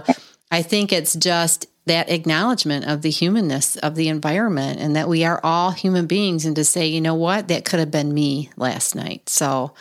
I 0.51 0.61
think 0.61 0.93
it's 0.93 1.15
just 1.15 1.65
that 1.85 2.09
acknowledgement 2.09 2.85
of 2.85 3.01
the 3.01 3.09
humanness 3.09 3.75
of 3.77 3.95
the 3.95 4.07
environment 4.07 4.79
and 4.79 4.95
that 4.95 5.09
we 5.09 5.25
are 5.25 5.41
all 5.43 5.71
human 5.71 6.05
beings 6.05 6.45
and 6.45 6.55
to 6.55 6.63
say, 6.63 6.85
you 6.85 7.01
know 7.01 7.15
what, 7.15 7.47
that 7.47 7.65
could 7.65 7.79
have 7.79 7.91
been 7.91 8.13
me 8.13 8.51
last 8.55 8.95
night. 8.95 9.27
So 9.27 9.73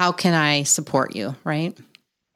how 0.00 0.12
can 0.12 0.34
I 0.34 0.62
support 0.62 1.14
you, 1.14 1.36
right? 1.44 1.76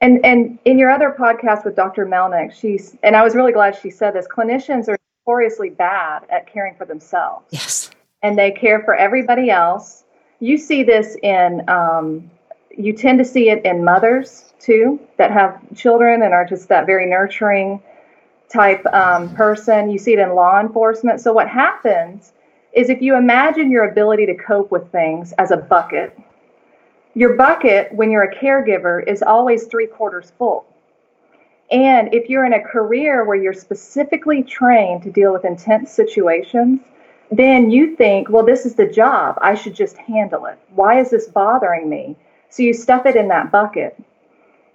And 0.01 0.25
and 0.25 0.59
in 0.65 0.79
your 0.79 0.91
other 0.91 1.15
podcast 1.19 1.65
with 1.65 1.75
Dr. 1.75 2.07
Melnyk, 2.07 2.53
she's 2.53 2.97
and 3.03 3.17
I 3.17 3.25
was 3.25 3.35
really 3.35 3.53
glad 3.53 3.77
she 3.77 3.91
said 3.91 4.15
this. 4.15 4.29
Clinicians 4.29 4.89
are 4.89 4.97
notoriously 5.27 5.71
bad 5.71 6.25
at 6.31 6.47
caring 6.47 6.77
for 6.77 6.85
themselves. 6.85 7.47
Yes. 7.51 7.91
And 8.23 8.39
they 8.39 8.53
care 8.53 8.81
for 8.85 8.95
everybody 8.95 9.51
else. 9.51 10.05
You 10.41 10.57
see 10.57 10.85
this 10.85 11.17
in 11.23 11.69
um, 11.69 12.31
you 12.79 12.93
tend 12.93 13.19
to 13.19 13.25
see 13.25 13.51
it 13.51 13.65
in 13.65 13.85
mothers 13.85 14.53
too 14.61 15.01
that 15.17 15.31
have 15.33 15.61
children 15.77 16.23
and 16.23 16.33
are 16.33 16.45
just 16.45 16.69
that 16.69 16.87
very 16.87 17.07
nurturing 17.07 17.83
type 18.49 18.85
um, 18.87 19.35
person. 19.35 19.91
You 19.91 19.99
see 19.99 20.13
it 20.13 20.21
in 20.21 20.35
law 20.35 20.61
enforcement. 20.61 21.21
So 21.21 21.33
what 21.33 21.49
happens 21.49 22.33
is 22.73 22.89
if 22.89 23.03
you 23.03 23.17
imagine 23.17 23.71
your 23.71 23.91
ability 23.91 24.27
to 24.27 24.35
cope 24.35 24.71
with 24.71 24.91
things 24.93 25.33
as 25.33 25.51
a 25.51 25.57
bucket, 25.57 26.19
your 27.15 27.35
bucket, 27.35 27.93
when 27.93 28.11
you're 28.11 28.23
a 28.23 28.35
caregiver, 28.35 29.07
is 29.07 29.23
always 29.23 29.67
three 29.67 29.87
quarters 29.87 30.33
full. 30.39 30.65
And 31.71 32.15
if 32.15 32.31
you're 32.31 32.47
in 32.47 32.53
a 32.53 32.63
career 32.63 33.25
where 33.25 33.37
you're 33.37 33.53
specifically 33.53 34.43
trained 34.43 35.03
to 35.03 35.11
deal 35.11 35.33
with 35.33 35.45
intense 35.45 35.91
situations, 35.91 36.81
then 37.31 37.71
you 37.71 37.97
think, 37.97 38.31
well, 38.31 38.45
this 38.45 38.65
is 38.65 38.75
the 38.75 38.87
job. 38.87 39.37
I 39.43 39.55
should 39.55 39.75
just 39.75 39.97
handle 39.99 40.47
it. 40.47 40.59
Why 40.75 41.01
is 41.01 41.11
this 41.11 41.27
bothering 41.27 41.89
me? 41.89 42.17
So 42.51 42.63
you 42.63 42.73
stuff 42.73 43.07
it 43.07 43.17
in 43.17 43.29
that 43.29 43.51
bucket. 43.51 43.99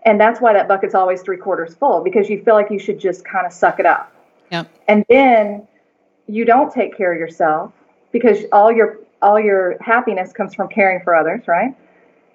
And 0.05 0.19
that's 0.19 0.41
why 0.41 0.53
that 0.53 0.67
bucket's 0.67 0.95
always 0.95 1.21
three 1.21 1.38
quarters 1.38 1.76
full 1.76 2.03
because 2.03 2.30
you 2.30 2.43
feel 2.43 2.55
like 2.55 2.69
you 2.69 2.80
should 2.80 2.99
just 2.99 3.24
kind 3.24 3.45
of 3.45 3.53
suck 3.53 3.80
it 3.80 3.86
up. 3.86 4.11
Yep. 4.51 4.69
And 4.88 5.05
then 5.09 5.67
you 6.28 6.45
don't 6.45 6.74
take 6.74 6.95
care 6.95 7.13
of 7.13 7.19
yourself 7.19 7.71
because 8.11 8.39
all 8.51 8.71
your 8.71 8.99
all 9.21 9.39
your 9.39 9.78
happiness 9.82 10.34
comes 10.34 10.53
from 10.53 10.67
caring 10.67 11.01
for 11.03 11.15
others, 11.15 11.47
right? 11.47 11.74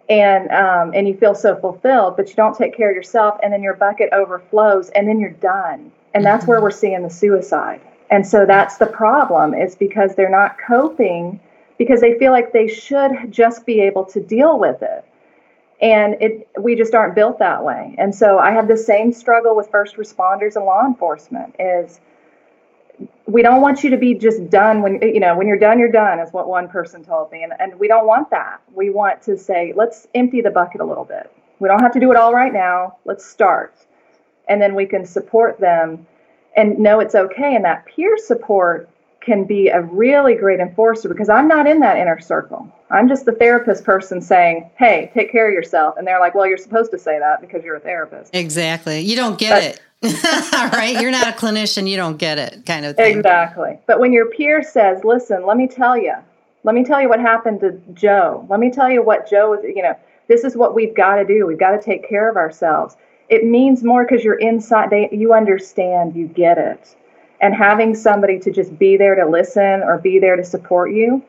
and 0.08 0.50
um, 0.50 0.92
and 0.94 1.06
you 1.06 1.16
feel 1.16 1.34
so 1.34 1.56
fulfilled, 1.56 2.16
but 2.16 2.28
you 2.28 2.34
don't 2.34 2.56
take 2.56 2.76
care 2.76 2.90
of 2.90 2.96
yourself, 2.96 3.38
and 3.42 3.52
then 3.52 3.62
your 3.62 3.74
bucket 3.74 4.10
overflows, 4.12 4.90
and 4.90 5.06
then 5.08 5.20
you're 5.20 5.30
done. 5.30 5.92
And 6.14 6.24
that's 6.24 6.46
where 6.46 6.62
we're 6.62 6.70
seeing 6.70 7.02
the 7.02 7.10
suicide. 7.10 7.80
And 8.10 8.26
so 8.26 8.46
that's 8.46 8.78
the 8.78 8.86
problem 8.86 9.52
is 9.52 9.76
because 9.76 10.14
they're 10.14 10.30
not 10.30 10.56
coping 10.58 11.38
because 11.76 12.00
they 12.00 12.18
feel 12.18 12.32
like 12.32 12.52
they 12.52 12.66
should 12.66 13.30
just 13.30 13.66
be 13.66 13.80
able 13.80 14.04
to 14.06 14.20
deal 14.20 14.58
with 14.58 14.82
it. 14.82 15.04
And 15.80 16.16
it 16.20 16.48
we 16.60 16.74
just 16.74 16.94
aren't 16.94 17.14
built 17.14 17.38
that 17.38 17.64
way. 17.64 17.94
And 17.98 18.14
so 18.14 18.38
I 18.38 18.50
have 18.50 18.66
the 18.66 18.76
same 18.76 19.12
struggle 19.12 19.54
with 19.56 19.70
first 19.70 19.96
responders 19.96 20.56
and 20.56 20.64
law 20.64 20.84
enforcement 20.84 21.54
is 21.58 22.00
we 23.26 23.42
don't 23.42 23.60
want 23.60 23.84
you 23.84 23.90
to 23.90 23.96
be 23.96 24.14
just 24.14 24.50
done 24.50 24.82
when 24.82 25.00
you 25.02 25.20
know 25.20 25.36
when 25.36 25.46
you're 25.46 25.58
done 25.58 25.78
you're 25.78 25.92
done 25.92 26.18
is 26.18 26.32
what 26.32 26.48
one 26.48 26.68
person 26.68 27.04
told 27.04 27.30
me. 27.30 27.44
And, 27.44 27.52
and 27.60 27.78
we 27.78 27.86
don't 27.86 28.06
want 28.06 28.30
that. 28.30 28.60
We 28.74 28.90
want 28.90 29.22
to 29.22 29.38
say 29.38 29.72
let's 29.76 30.08
empty 30.14 30.40
the 30.40 30.50
bucket 30.50 30.80
a 30.80 30.84
little 30.84 31.04
bit. 31.04 31.32
We 31.60 31.68
don't 31.68 31.80
have 31.80 31.92
to 31.92 32.00
do 32.00 32.10
it 32.10 32.16
all 32.16 32.32
right 32.32 32.52
now. 32.52 32.96
Let's 33.04 33.24
start. 33.24 33.74
And 34.48 34.60
then 34.60 34.74
we 34.74 34.86
can 34.86 35.04
support 35.04 35.60
them. 35.60 36.06
And 36.56 36.78
know 36.78 36.98
it's 36.98 37.14
okay. 37.14 37.54
And 37.54 37.64
that 37.64 37.86
peer 37.86 38.16
support 38.16 38.88
can 39.20 39.44
be 39.44 39.68
a 39.68 39.82
really 39.82 40.34
great 40.34 40.60
enforcer 40.60 41.08
because 41.08 41.28
i'm 41.28 41.48
not 41.48 41.66
in 41.66 41.80
that 41.80 41.96
inner 41.96 42.20
circle 42.20 42.72
i'm 42.90 43.08
just 43.08 43.24
the 43.24 43.32
therapist 43.32 43.84
person 43.84 44.20
saying 44.20 44.70
hey 44.78 45.10
take 45.14 45.30
care 45.30 45.48
of 45.48 45.54
yourself 45.54 45.96
and 45.96 46.06
they're 46.06 46.20
like 46.20 46.34
well 46.34 46.46
you're 46.46 46.56
supposed 46.56 46.90
to 46.90 46.98
say 46.98 47.18
that 47.18 47.40
because 47.40 47.64
you're 47.64 47.76
a 47.76 47.80
therapist 47.80 48.34
exactly 48.34 49.00
you 49.00 49.16
don't 49.16 49.38
get 49.38 49.50
but, 49.50 49.64
it 49.64 49.80
right? 50.02 50.96
You're 51.00 51.10
not 51.10 51.26
a 51.26 51.32
clinician, 51.32 51.88
you 51.88 51.96
don't 51.96 52.18
get 52.18 52.38
it, 52.38 52.64
kind 52.64 52.86
of 52.86 52.94
thing. 52.94 53.16
Exactly. 53.18 53.80
But 53.86 53.98
when 53.98 54.12
your 54.12 54.26
peer 54.26 54.62
says, 54.62 55.02
listen, 55.02 55.44
let 55.44 55.56
me 55.56 55.66
tell 55.66 55.98
you, 55.98 56.14
let 56.62 56.76
me 56.76 56.84
tell 56.84 57.00
you 57.02 57.08
what 57.08 57.18
happened 57.18 57.60
to 57.60 57.80
Joe. 57.94 58.46
Let 58.48 58.60
me 58.60 58.70
tell 58.70 58.88
you 58.88 59.02
what 59.02 59.28
Joe 59.28 59.50
was, 59.50 59.64
you 59.64 59.82
know, 59.82 59.96
this 60.28 60.44
is 60.44 60.56
what 60.56 60.74
we've 60.74 60.94
got 60.94 61.16
to 61.16 61.24
do. 61.24 61.46
We've 61.46 61.58
got 61.58 61.72
to 61.72 61.82
take 61.82 62.08
care 62.08 62.30
of 62.30 62.36
ourselves. 62.36 62.96
It 63.28 63.44
means 63.44 63.82
more 63.82 64.04
because 64.04 64.22
you're 64.22 64.38
inside, 64.38 64.90
they, 64.90 65.08
you 65.10 65.34
understand, 65.34 66.14
you 66.14 66.28
get 66.28 66.58
it. 66.58 66.94
And 67.40 67.52
having 67.54 67.94
somebody 67.94 68.38
to 68.40 68.52
just 68.52 68.78
be 68.78 68.96
there 68.96 69.16
to 69.16 69.26
listen 69.26 69.82
or 69.82 69.98
be 69.98 70.20
there 70.20 70.36
to 70.36 70.44
support 70.44 70.92
you 70.92 71.24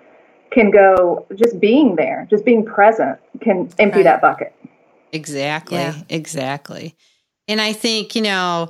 can 0.52 0.72
go, 0.72 1.26
just 1.36 1.60
being 1.60 1.96
there, 1.96 2.28
just 2.30 2.46
being 2.46 2.66
present 2.66 3.20
can 3.42 3.70
empty 3.80 3.98
right. 3.98 4.04
that 4.04 4.22
bucket. 4.22 4.54
Exactly. 5.12 5.78
Yeah. 5.78 5.96
Exactly. 6.10 6.96
And 7.48 7.60
I 7.60 7.74
think, 7.74 8.16
you 8.16 8.22
know, 8.22 8.70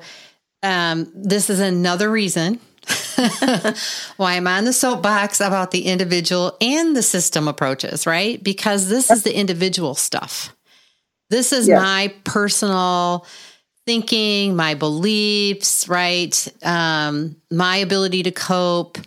um, 0.63 1.11
this 1.15 1.49
is 1.49 1.59
another 1.59 2.09
reason 2.09 2.59
why 4.17 4.34
I'm 4.34 4.47
on 4.47 4.65
the 4.65 4.73
soapbox 4.73 5.39
about 5.39 5.71
the 5.71 5.86
individual 5.86 6.57
and 6.61 6.95
the 6.95 7.03
system 7.03 7.47
approaches, 7.47 8.07
right? 8.07 8.41
Because 8.41 8.89
this 8.89 9.11
is 9.11 9.23
the 9.23 9.38
individual 9.38 9.95
stuff. 9.95 10.55
This 11.30 11.53
is 11.53 11.67
yes. 11.67 11.82
my 11.82 12.13
personal 12.23 13.25
thinking, 13.86 14.55
my 14.55 14.73
beliefs, 14.73 15.88
right? 15.88 16.47
Um, 16.63 17.36
my 17.51 17.77
ability 17.77 18.23
to 18.23 18.32
cope 18.32 18.97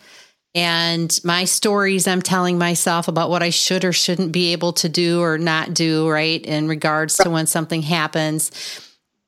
and 0.54 1.18
my 1.24 1.44
stories 1.44 2.06
I'm 2.06 2.22
telling 2.22 2.58
myself 2.58 3.08
about 3.08 3.30
what 3.30 3.42
I 3.42 3.50
should 3.50 3.84
or 3.84 3.92
shouldn't 3.92 4.32
be 4.32 4.52
able 4.52 4.72
to 4.74 4.88
do 4.88 5.20
or 5.20 5.38
not 5.38 5.72
do, 5.74 6.08
right? 6.08 6.44
In 6.44 6.68
regards 6.68 7.16
to 7.18 7.30
when 7.30 7.46
something 7.46 7.82
happens 7.82 8.50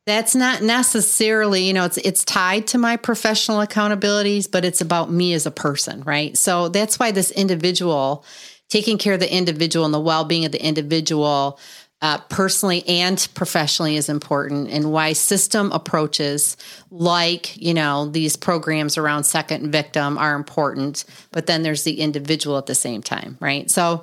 that's 0.06 0.34
not 0.34 0.62
necessarily, 0.62 1.64
you 1.64 1.72
know, 1.72 1.84
it's 1.84 1.96
it's 1.98 2.24
tied 2.24 2.66
to 2.68 2.78
my 2.78 2.96
professional 2.96 3.64
accountabilities, 3.64 4.50
but 4.50 4.64
it's 4.64 4.80
about 4.80 5.10
me 5.10 5.32
as 5.32 5.46
a 5.46 5.50
person, 5.50 6.02
right? 6.02 6.36
So 6.36 6.68
that's 6.68 6.98
why 6.98 7.10
this 7.10 7.30
individual, 7.30 8.24
taking 8.68 8.98
care 8.98 9.14
of 9.14 9.20
the 9.20 9.34
individual 9.34 9.84
and 9.86 9.94
the 9.94 10.00
well-being 10.00 10.44
of 10.44 10.52
the 10.52 10.62
individual 10.62 11.58
uh, 12.04 12.18
personally 12.28 12.86
and 12.86 13.26
professionally 13.32 13.96
is 13.96 14.10
important 14.10 14.68
and 14.68 14.92
why 14.92 15.14
system 15.14 15.72
approaches 15.72 16.58
like 16.90 17.56
you 17.56 17.72
know 17.72 18.04
these 18.10 18.36
programs 18.36 18.98
around 18.98 19.24
second 19.24 19.72
victim 19.72 20.18
are 20.18 20.34
important 20.34 21.06
but 21.32 21.46
then 21.46 21.62
there's 21.62 21.84
the 21.84 22.02
individual 22.02 22.58
at 22.58 22.66
the 22.66 22.74
same 22.74 23.02
time 23.02 23.38
right? 23.40 23.70
So 23.70 24.02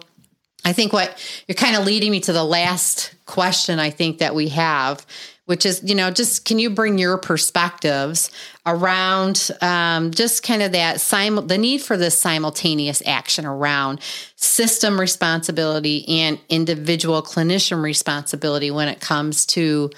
i 0.66 0.74
think 0.74 0.94
what 0.94 1.16
you're 1.48 1.56
kind 1.56 1.76
of 1.76 1.86
leading 1.86 2.10
me 2.10 2.20
to 2.20 2.34
the 2.34 2.44
last 2.44 3.14
question 3.26 3.78
i 3.78 3.92
think 3.92 4.18
that 4.18 4.34
we 4.34 4.48
have 4.50 5.06
which 5.52 5.66
is, 5.66 5.84
you 5.84 5.94
know, 5.94 6.10
just 6.10 6.46
can 6.46 6.60
you 6.60 6.70
bring 6.70 6.98
your 6.98 7.18
perspectives 7.18 8.32
around 8.66 9.52
um, 9.60 10.10
just 10.12 10.44
kind 10.44 10.62
of 10.62 10.72
that 10.72 11.02
sim- 11.02 11.46
the 11.48 11.58
need 11.58 11.82
for 11.82 11.98
this 11.98 12.18
simultaneous 12.18 13.04
action 13.06 13.46
around 13.46 14.00
system 14.38 14.98
responsibility 14.98 16.08
and 16.08 16.40
individual 16.48 17.22
clinician 17.22 17.84
responsibility 17.84 18.72
when 18.72 18.88
it 18.88 19.02
comes 19.02 19.46
to, 19.46 19.90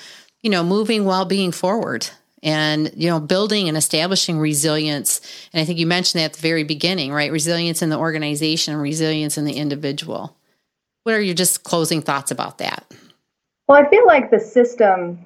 you 0.41 0.49
know, 0.49 0.63
moving 0.63 1.05
well-being 1.05 1.51
forward 1.51 2.09
and 2.41 2.91
you 2.95 3.07
know 3.07 3.19
building 3.19 3.67
and 3.67 3.77
establishing 3.77 4.39
resilience. 4.39 5.21
And 5.53 5.61
i 5.61 5.65
think 5.65 5.77
you 5.77 5.85
mentioned 5.85 6.19
that 6.19 6.31
at 6.31 6.33
the 6.33 6.41
very 6.41 6.63
beginning 6.63 7.13
right? 7.13 7.31
Resilience 7.31 7.83
in 7.83 7.89
the 7.89 7.99
organization 7.99 8.73
and 8.73 8.81
resilience 8.81 9.37
in 9.37 9.45
the 9.45 9.53
individual. 9.53 10.35
What 11.03 11.13
are 11.13 11.21
your 11.21 11.35
just 11.35 11.63
closing 11.63 12.01
thoughts 12.01 12.31
about 12.31 12.57
that? 12.57 12.91
Well 13.67 13.77
i 13.77 13.87
feel 13.87 14.07
like 14.07 14.31
the 14.31 14.39
system 14.39 15.23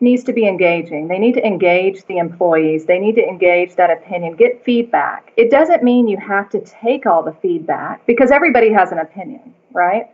needs 0.00 0.22
to 0.24 0.32
be 0.32 0.46
engaging. 0.46 1.08
They 1.08 1.18
need 1.18 1.34
to 1.34 1.46
engage 1.46 2.04
the 2.06 2.18
employees. 2.18 2.84
They 2.84 2.98
need 2.98 3.16
to 3.16 3.26
engage 3.26 3.74
that 3.76 3.90
opinion, 3.90 4.36
get 4.36 4.64
feedback. 4.64 5.32
It 5.36 5.50
doesn't 5.50 5.82
mean 5.82 6.06
you 6.06 6.16
have 6.18 6.48
to 6.50 6.60
take 6.60 7.06
all 7.06 7.22
the 7.22 7.32
feedback 7.32 8.06
because 8.06 8.30
everybody 8.30 8.70
has 8.72 8.92
an 8.92 8.98
opinion, 8.98 9.54
right? 9.72 10.08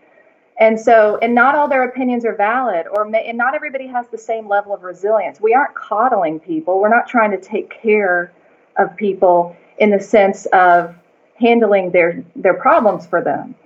And 0.59 0.80
so, 0.80 1.18
and 1.20 1.35
not 1.35 1.55
all 1.55 1.68
their 1.68 1.82
opinions 1.82 2.24
are 2.24 2.35
valid, 2.35 2.87
or 2.87 3.05
may, 3.05 3.26
and 3.28 3.37
not 3.37 3.55
everybody 3.55 3.87
has 3.89 4.07
the 4.09 4.18
same 4.18 4.49
level 4.49 4.72
of 4.72 4.85
resilience. 4.85 5.41
We 5.41 5.53
aren't 5.53 5.74
coddling 5.74 6.39
people. 6.39 6.80
We're 6.80 6.89
not 6.89 7.09
trying 7.09 7.32
to 7.32 7.41
take 7.41 7.70
care 7.70 8.32
of 8.76 8.97
people 8.97 9.57
in 9.78 9.91
the 9.91 10.01
sense 10.01 10.47
of 10.47 10.95
handling 11.35 11.91
their 11.91 12.24
their 12.37 12.55
problems 12.55 13.05
for 13.07 13.20
them 13.20 13.57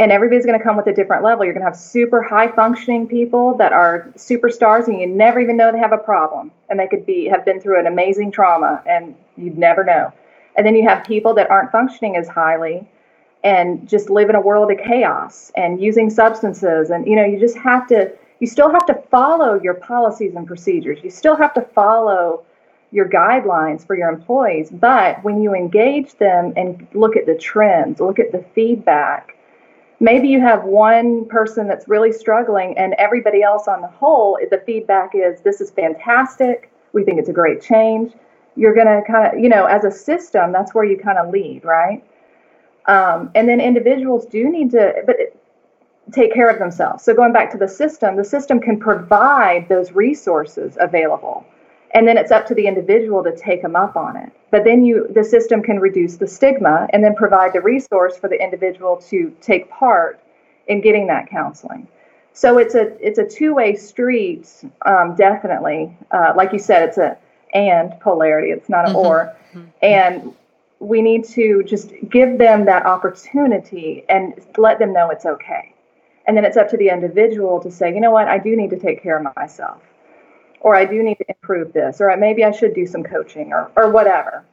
and 0.00 0.10
everybody's 0.10 0.46
going 0.46 0.58
to 0.58 0.64
come 0.64 0.78
with 0.78 0.86
a 0.86 0.94
different 0.94 1.22
level. 1.22 1.44
You're 1.44 1.52
going 1.52 1.62
to 1.62 1.68
have 1.68 1.76
super 1.76 2.22
high 2.22 2.50
functioning 2.50 3.06
people 3.06 3.54
that 3.58 3.74
are 3.74 4.10
superstars 4.16 4.88
and 4.88 4.98
you 4.98 5.06
never 5.06 5.40
even 5.40 5.58
know 5.58 5.70
they 5.70 5.78
have 5.78 5.92
a 5.92 5.98
problem 5.98 6.50
and 6.70 6.80
they 6.80 6.88
could 6.88 7.04
be 7.04 7.26
have 7.26 7.44
been 7.44 7.60
through 7.60 7.78
an 7.78 7.86
amazing 7.86 8.32
trauma 8.32 8.82
and 8.86 9.14
you'd 9.36 9.58
never 9.58 9.84
know. 9.84 10.10
And 10.56 10.66
then 10.66 10.74
you 10.74 10.88
have 10.88 11.04
people 11.04 11.34
that 11.34 11.50
aren't 11.50 11.70
functioning 11.70 12.16
as 12.16 12.28
highly 12.28 12.88
and 13.44 13.86
just 13.86 14.08
live 14.08 14.30
in 14.30 14.36
a 14.36 14.40
world 14.40 14.72
of 14.72 14.78
chaos 14.78 15.52
and 15.54 15.82
using 15.82 16.08
substances 16.08 16.88
and 16.90 17.06
you 17.06 17.16
know 17.16 17.24
you 17.24 17.38
just 17.38 17.56
have 17.56 17.86
to 17.88 18.10
you 18.38 18.46
still 18.46 18.70
have 18.70 18.86
to 18.86 18.94
follow 19.10 19.60
your 19.62 19.74
policies 19.74 20.34
and 20.34 20.46
procedures. 20.46 20.98
You 21.04 21.10
still 21.10 21.36
have 21.36 21.52
to 21.54 21.60
follow 21.60 22.42
your 22.90 23.06
guidelines 23.06 23.86
for 23.86 23.96
your 23.96 24.08
employees, 24.08 24.70
but 24.70 25.22
when 25.22 25.42
you 25.42 25.54
engage 25.54 26.14
them 26.14 26.54
and 26.56 26.88
look 26.94 27.16
at 27.16 27.26
the 27.26 27.34
trends, 27.34 28.00
look 28.00 28.18
at 28.18 28.32
the 28.32 28.42
feedback, 28.54 29.36
maybe 30.00 30.28
you 30.28 30.40
have 30.40 30.64
one 30.64 31.26
person 31.26 31.68
that's 31.68 31.86
really 31.86 32.12
struggling 32.12 32.76
and 32.78 32.94
everybody 32.94 33.42
else 33.42 33.68
on 33.68 33.80
the 33.80 33.88
whole 33.88 34.38
the 34.50 34.58
feedback 34.66 35.12
is 35.14 35.40
this 35.40 35.60
is 35.60 35.70
fantastic 35.70 36.72
we 36.92 37.04
think 37.04 37.18
it's 37.18 37.28
a 37.28 37.32
great 37.32 37.60
change 37.60 38.12
you're 38.56 38.74
going 38.74 38.86
to 38.86 39.02
kind 39.06 39.32
of, 39.32 39.40
you 39.40 39.48
know, 39.48 39.66
as 39.66 39.84
a 39.84 39.90
system, 39.90 40.52
that's 40.52 40.74
where 40.74 40.84
you 40.84 40.98
kind 40.98 41.18
of 41.18 41.30
lead, 41.30 41.64
right? 41.64 42.04
Um, 42.86 43.30
and 43.34 43.48
then 43.48 43.60
individuals 43.60 44.26
do 44.26 44.50
need 44.50 44.70
to, 44.72 45.02
but 45.06 45.16
take 46.12 46.32
care 46.34 46.50
of 46.50 46.58
themselves. 46.58 47.04
So 47.04 47.14
going 47.14 47.32
back 47.32 47.50
to 47.52 47.58
the 47.58 47.68
system, 47.68 48.16
the 48.16 48.24
system 48.24 48.60
can 48.60 48.78
provide 48.78 49.68
those 49.68 49.92
resources 49.92 50.76
available. 50.80 51.46
And 51.92 52.06
then 52.06 52.16
it's 52.16 52.30
up 52.30 52.46
to 52.46 52.54
the 52.54 52.66
individual 52.66 53.24
to 53.24 53.36
take 53.36 53.62
them 53.62 53.74
up 53.74 53.96
on 53.96 54.16
it. 54.16 54.32
But 54.50 54.64
then 54.64 54.84
you 54.84 55.08
the 55.10 55.24
system 55.24 55.62
can 55.62 55.80
reduce 55.80 56.16
the 56.16 56.26
stigma 56.26 56.88
and 56.92 57.04
then 57.04 57.14
provide 57.14 57.52
the 57.52 57.60
resource 57.60 58.16
for 58.16 58.28
the 58.28 58.40
individual 58.40 58.96
to 59.10 59.34
take 59.40 59.68
part 59.70 60.20
in 60.68 60.80
getting 60.80 61.06
that 61.08 61.28
counseling. 61.28 61.88
So 62.32 62.58
it's 62.58 62.74
a 62.74 62.96
it's 63.04 63.18
a 63.18 63.26
two 63.26 63.54
way 63.54 63.74
street, 63.74 64.48
um, 64.86 65.16
definitely. 65.16 65.96
Uh, 66.10 66.32
like 66.36 66.52
you 66.52 66.58
said, 66.58 66.88
it's 66.88 66.98
a 66.98 67.16
and 67.54 67.98
polarity. 68.00 68.50
It's 68.50 68.68
not 68.68 68.88
an 68.88 68.94
mm-hmm. 68.94 69.06
or. 69.06 69.36
Mm-hmm. 69.52 69.68
And 69.82 70.34
we 70.78 71.02
need 71.02 71.24
to 71.24 71.62
just 71.64 71.92
give 72.08 72.38
them 72.38 72.64
that 72.64 72.86
opportunity 72.86 74.04
and 74.08 74.34
let 74.56 74.78
them 74.78 74.92
know 74.92 75.10
it's 75.10 75.26
okay. 75.26 75.74
And 76.26 76.36
then 76.36 76.44
it's 76.44 76.56
up 76.56 76.70
to 76.70 76.76
the 76.76 76.88
individual 76.88 77.60
to 77.60 77.70
say, 77.70 77.92
you 77.92 78.00
know 78.00 78.10
what, 78.10 78.28
I 78.28 78.38
do 78.38 78.56
need 78.56 78.70
to 78.70 78.78
take 78.78 79.02
care 79.02 79.18
of 79.18 79.26
myself, 79.36 79.82
or 80.60 80.74
I 80.74 80.84
do 80.84 81.02
need 81.02 81.16
to 81.18 81.24
improve 81.28 81.72
this, 81.72 82.00
or 82.00 82.14
maybe 82.16 82.44
I 82.44 82.50
should 82.50 82.74
do 82.74 82.86
some 82.86 83.02
coaching, 83.02 83.52
or, 83.52 83.70
or 83.76 83.90
whatever. 83.90 84.44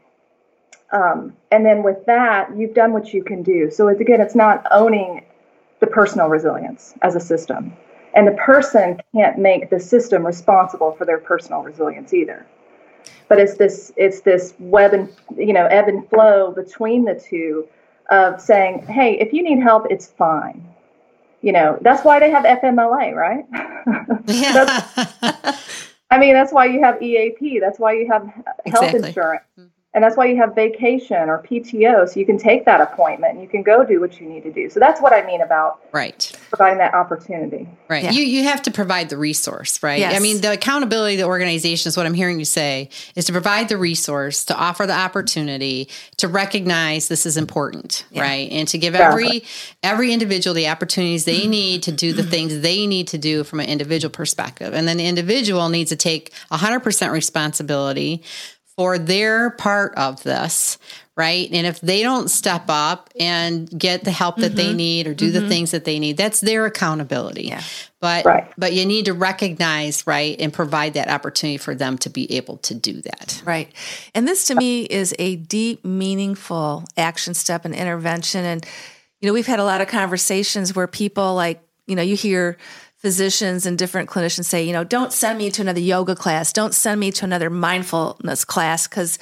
Um, 0.92 1.34
and 1.52 1.66
then 1.66 1.84
with 1.84 2.06
that, 2.06 2.56
you've 2.56 2.74
done 2.74 2.94
what 2.94 3.14
you 3.14 3.24
can 3.24 3.44
do. 3.44 3.70
So 3.70 3.90
it's, 3.90 4.00
again, 4.00 4.22
it's 4.22 4.36
not 4.36 4.66
owning 4.72 5.26
the 5.80 5.88
personal 5.88 6.28
resilience 6.28 6.94
as 7.02 7.16
a 7.16 7.20
system. 7.20 7.74
And 8.14 8.28
the 8.28 8.32
person 8.32 9.00
can't 9.14 9.38
make 9.38 9.70
the 9.70 9.80
system 9.80 10.26
responsible 10.26 10.94
for 10.94 11.06
their 11.06 11.20
personal 11.20 11.62
resilience 11.62 12.14
either. 12.14 12.46
But 13.28 13.40
it's 13.40 13.58
this 13.58 13.92
it's 13.98 14.22
this 14.22 14.54
web 14.58 14.94
and 14.94 15.14
you 15.36 15.52
know 15.52 15.66
ebb 15.66 15.90
and 15.90 16.10
flow 16.10 16.52
between 16.52 17.04
the 17.04 17.14
two 17.14 17.68
of 18.10 18.42
saying, 18.42 18.88
hey, 18.88 19.20
if 19.20 19.34
you 19.34 19.44
need 19.44 19.62
help, 19.62 19.86
it's 19.92 20.08
fine 20.08 20.66
you 21.42 21.52
know, 21.52 21.78
that's 21.82 22.04
why 22.04 22.20
they 22.20 22.30
have 22.30 22.44
FMLA, 22.44 23.14
right? 23.16 23.46
Yeah. 24.28 25.58
I 26.10 26.18
mean, 26.18 26.34
that's 26.34 26.54
why 26.54 26.66
you 26.66 26.82
have 26.82 27.02
EAP. 27.02 27.60
That's 27.60 27.80
why 27.80 27.94
you 27.94 28.08
have 28.08 28.24
health 28.66 28.94
exactly. 28.94 29.10
insurance. 29.10 29.44
Mm-hmm. 29.60 29.77
And 29.98 30.04
that's 30.04 30.16
why 30.16 30.28
you 30.28 30.38
have 30.38 30.54
vacation 30.54 31.28
or 31.28 31.42
PTO, 31.42 32.08
so 32.08 32.20
you 32.20 32.26
can 32.28 32.38
take 32.38 32.66
that 32.66 32.80
appointment 32.82 33.34
and 33.34 33.42
you 33.42 33.48
can 33.48 33.64
go 33.64 33.84
do 33.84 34.00
what 34.00 34.22
you 34.22 34.30
need 34.30 34.44
to 34.44 34.52
do. 34.52 34.70
So 34.70 34.80
that's 34.80 35.02
what 35.02 35.12
I 35.12 35.26
mean 35.26 35.42
about 35.42 35.82
right 35.92 36.32
providing 36.50 36.78
that 36.78 36.94
opportunity. 36.94 37.68
Right. 37.90 38.04
Yeah. 38.04 38.12
You 38.12 38.22
you 38.22 38.44
have 38.44 38.62
to 38.62 38.72
provide 38.72 39.10
the 39.10 39.18
resource, 39.18 39.82
right? 39.82 39.98
Yes. 39.98 40.16
I 40.16 40.20
mean, 40.20 40.42
the 40.42 40.52
accountability 40.52 41.16
of 41.16 41.22
the 41.22 41.26
organization 41.26 41.90
is 41.90 41.98
what 41.98 42.06
I'm 42.06 42.14
hearing 42.14 42.38
you 42.38 42.46
say 42.46 42.92
is 43.16 43.26
to 43.26 43.32
provide 43.32 43.70
the 43.70 43.78
resource, 43.78 44.46
to 44.46 44.56
offer 44.56 44.86
the 44.86 44.94
opportunity, 44.94 45.90
to 46.18 46.28
recognize 46.28 47.08
this 47.08 47.26
is 47.26 47.36
important, 47.36 48.06
yeah. 48.12 48.22
right? 48.22 48.52
And 48.52 48.68
to 48.68 48.78
give 48.78 48.94
every 48.94 49.46
every 49.82 50.14
individual 50.14 50.54
the 50.54 50.68
opportunities 50.68 51.26
they 51.26 51.40
mm-hmm. 51.40 51.50
need 51.50 51.84
to 51.84 51.92
do 51.92 52.14
the 52.14 52.22
mm-hmm. 52.22 52.30
things 52.30 52.60
they 52.60 52.86
need 52.86 53.08
to 53.08 53.18
do 53.18 53.44
from 53.44 53.62
an 53.62 53.68
individual 53.68 54.12
perspective. 54.12 54.76
And 54.76 54.88
then 54.88 54.98
the 54.98 55.08
individual 55.08 55.70
needs 55.70 55.90
to 55.90 55.96
take 55.96 56.32
100% 56.52 57.12
responsibility 57.12 58.22
for 58.78 59.00
their 59.00 59.50
part 59.50 59.96
of 59.96 60.22
this, 60.24 60.78
right? 61.16 61.50
And 61.52 61.66
if 61.66 61.82
they 61.82 62.04
don't 62.04 62.30
step 62.30 62.66
up 62.70 63.10
and 63.20 63.68
get 63.78 64.04
the 64.04 64.12
help 64.12 64.38
that 64.38 64.50
mm-hmm. 64.50 64.56
they 64.56 64.74
need 64.74 65.08
or 65.08 65.16
do 65.16 65.32
mm-hmm. 65.32 65.42
the 65.42 65.50
things 65.50 65.72
that 65.72 65.84
they 65.84 65.98
need, 65.98 66.16
that's 66.16 66.40
their 66.40 66.68
accountability. 66.68 67.48
Yeah. 67.48 67.64
But 68.00 68.26
right. 68.26 68.54
but 68.56 68.74
you 68.74 68.86
need 68.86 69.06
to 69.06 69.14
recognize, 69.14 70.06
right, 70.06 70.40
and 70.40 70.54
provide 70.54 70.94
that 70.94 71.10
opportunity 71.10 71.58
for 71.58 71.74
them 71.74 71.98
to 72.00 72.12
be 72.12 72.32
able 72.38 72.58
to 72.58 72.76
do 72.76 73.02
that. 73.02 73.42
Right. 73.44 73.74
And 74.14 74.28
this 74.28 74.46
to 74.46 74.56
me 74.56 74.84
is 74.84 75.16
a 75.18 75.38
deep, 75.38 75.84
meaningful 75.84 76.86
action 76.96 77.34
step 77.34 77.66
and 77.66 77.74
intervention. 77.74 78.46
And 78.46 78.66
you 79.20 79.28
know, 79.28 79.34
we've 79.34 79.48
had 79.48 79.60
a 79.60 79.64
lot 79.64 79.82
of 79.82 79.88
conversations 79.88 80.76
where 80.76 80.86
people 80.86 81.34
like, 81.34 81.60
you 81.88 81.96
know, 81.96 82.04
you 82.04 82.16
hear 82.16 82.58
physicians 82.98 83.66
and 83.66 83.78
different 83.78 84.10
clinicians 84.10 84.46
say, 84.46 84.64
you 84.64 84.74
know, 84.74 84.84
don't 84.84 85.14
send 85.14 85.38
me 85.38 85.52
to 85.52 85.62
another 85.62 85.80
yoga 85.80 86.16
class, 86.16 86.52
don't 86.52 86.74
send 86.74 87.00
me 87.00 87.12
to 87.12 87.26
another 87.26 87.50
mindfulness 87.50 88.44
class 88.44 88.88
because 88.88 89.20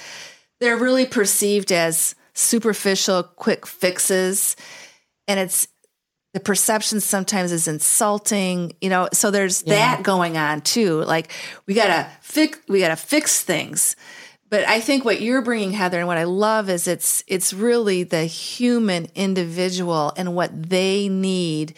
they're 0.59 0.77
really 0.77 1.05
perceived 1.05 1.71
as 1.71 2.15
superficial, 2.33 3.23
quick 3.23 3.65
fixes. 3.65 4.55
And 5.27 5.39
it's 5.39 5.67
the 6.33 6.39
perception 6.39 6.99
sometimes 6.99 7.51
is 7.51 7.67
insulting, 7.67 8.73
you 8.81 8.89
know, 8.89 9.07
so 9.13 9.31
there's 9.31 9.63
yeah. 9.65 9.75
that 9.75 10.03
going 10.03 10.37
on 10.37 10.61
too. 10.61 11.03
Like 11.03 11.31
we 11.65 11.73
gotta 11.73 12.09
fix, 12.21 12.59
we 12.67 12.79
gotta 12.79 12.97
fix 12.97 13.41
things. 13.41 13.95
But 14.49 14.67
I 14.67 14.79
think 14.79 15.03
what 15.03 15.21
you're 15.21 15.41
bringing, 15.41 15.71
Heather, 15.71 15.97
and 15.97 16.07
what 16.07 16.17
I 16.17 16.25
love 16.25 16.69
is 16.69 16.87
it's 16.87 17.23
it's 17.27 17.53
really 17.53 18.03
the 18.03 18.25
human 18.25 19.07
individual 19.15 20.13
and 20.15 20.35
what 20.35 20.69
they 20.69 21.09
need 21.09 21.75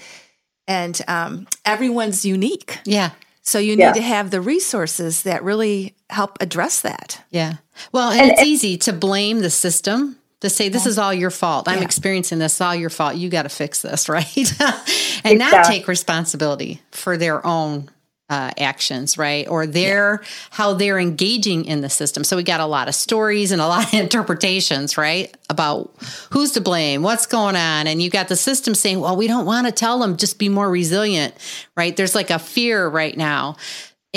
and 0.67 0.99
um, 1.07 1.47
everyone's 1.65 2.25
unique. 2.25 2.79
Yeah. 2.85 3.11
So 3.41 3.59
you 3.59 3.77
need 3.77 3.83
yeah. 3.83 3.93
to 3.93 4.01
have 4.01 4.29
the 4.29 4.41
resources 4.41 5.23
that 5.23 5.43
really 5.43 5.95
help 6.09 6.37
address 6.41 6.81
that. 6.81 7.23
Yeah. 7.31 7.55
Well, 7.91 8.11
and, 8.11 8.19
and 8.19 8.31
it's 8.31 8.41
and, 8.41 8.47
easy 8.49 8.77
to 8.79 8.93
blame 8.93 9.39
the 9.39 9.49
system 9.49 10.17
to 10.41 10.49
say 10.49 10.69
this 10.69 10.85
is 10.85 10.97
all 10.97 11.13
your 11.13 11.31
fault. 11.31 11.67
I'm 11.67 11.79
yeah. 11.79 11.85
experiencing 11.85 12.39
this, 12.39 12.53
It's 12.53 12.61
all 12.61 12.75
your 12.75 12.89
fault. 12.89 13.15
You 13.15 13.29
got 13.29 13.43
to 13.43 13.49
fix 13.49 13.81
this, 13.81 14.09
right? 14.09 14.35
and 14.37 14.51
exactly. 14.59 15.37
not 15.37 15.65
take 15.65 15.87
responsibility 15.87 16.81
for 16.91 17.17
their 17.17 17.45
own 17.45 17.89
uh, 18.29 18.51
actions, 18.57 19.17
right? 19.17 19.47
Or 19.47 19.65
their 19.65 20.19
yeah. 20.21 20.27
how 20.51 20.73
they're 20.73 20.99
engaging 20.99 21.65
in 21.65 21.81
the 21.81 21.89
system. 21.89 22.23
So 22.23 22.35
we 22.35 22.43
got 22.43 22.59
a 22.59 22.65
lot 22.65 22.87
of 22.87 22.95
stories 22.95 23.51
and 23.51 23.61
a 23.61 23.67
lot 23.67 23.87
of 23.87 23.93
interpretations, 23.99 24.97
right, 24.97 25.35
about 25.49 25.93
who's 26.31 26.51
to 26.53 26.61
blame, 26.61 27.03
what's 27.03 27.25
going 27.25 27.55
on, 27.55 27.87
and 27.87 28.01
you 28.01 28.09
got 28.09 28.27
the 28.27 28.35
system 28.35 28.75
saying, 28.75 28.99
"Well, 28.99 29.15
we 29.15 29.27
don't 29.27 29.45
want 29.45 29.67
to 29.67 29.71
tell 29.71 29.99
them, 29.99 30.17
just 30.17 30.39
be 30.39 30.49
more 30.49 30.69
resilient," 30.69 31.33
right? 31.75 31.95
There's 31.95 32.15
like 32.15 32.29
a 32.29 32.39
fear 32.39 32.87
right 32.87 33.15
now 33.15 33.55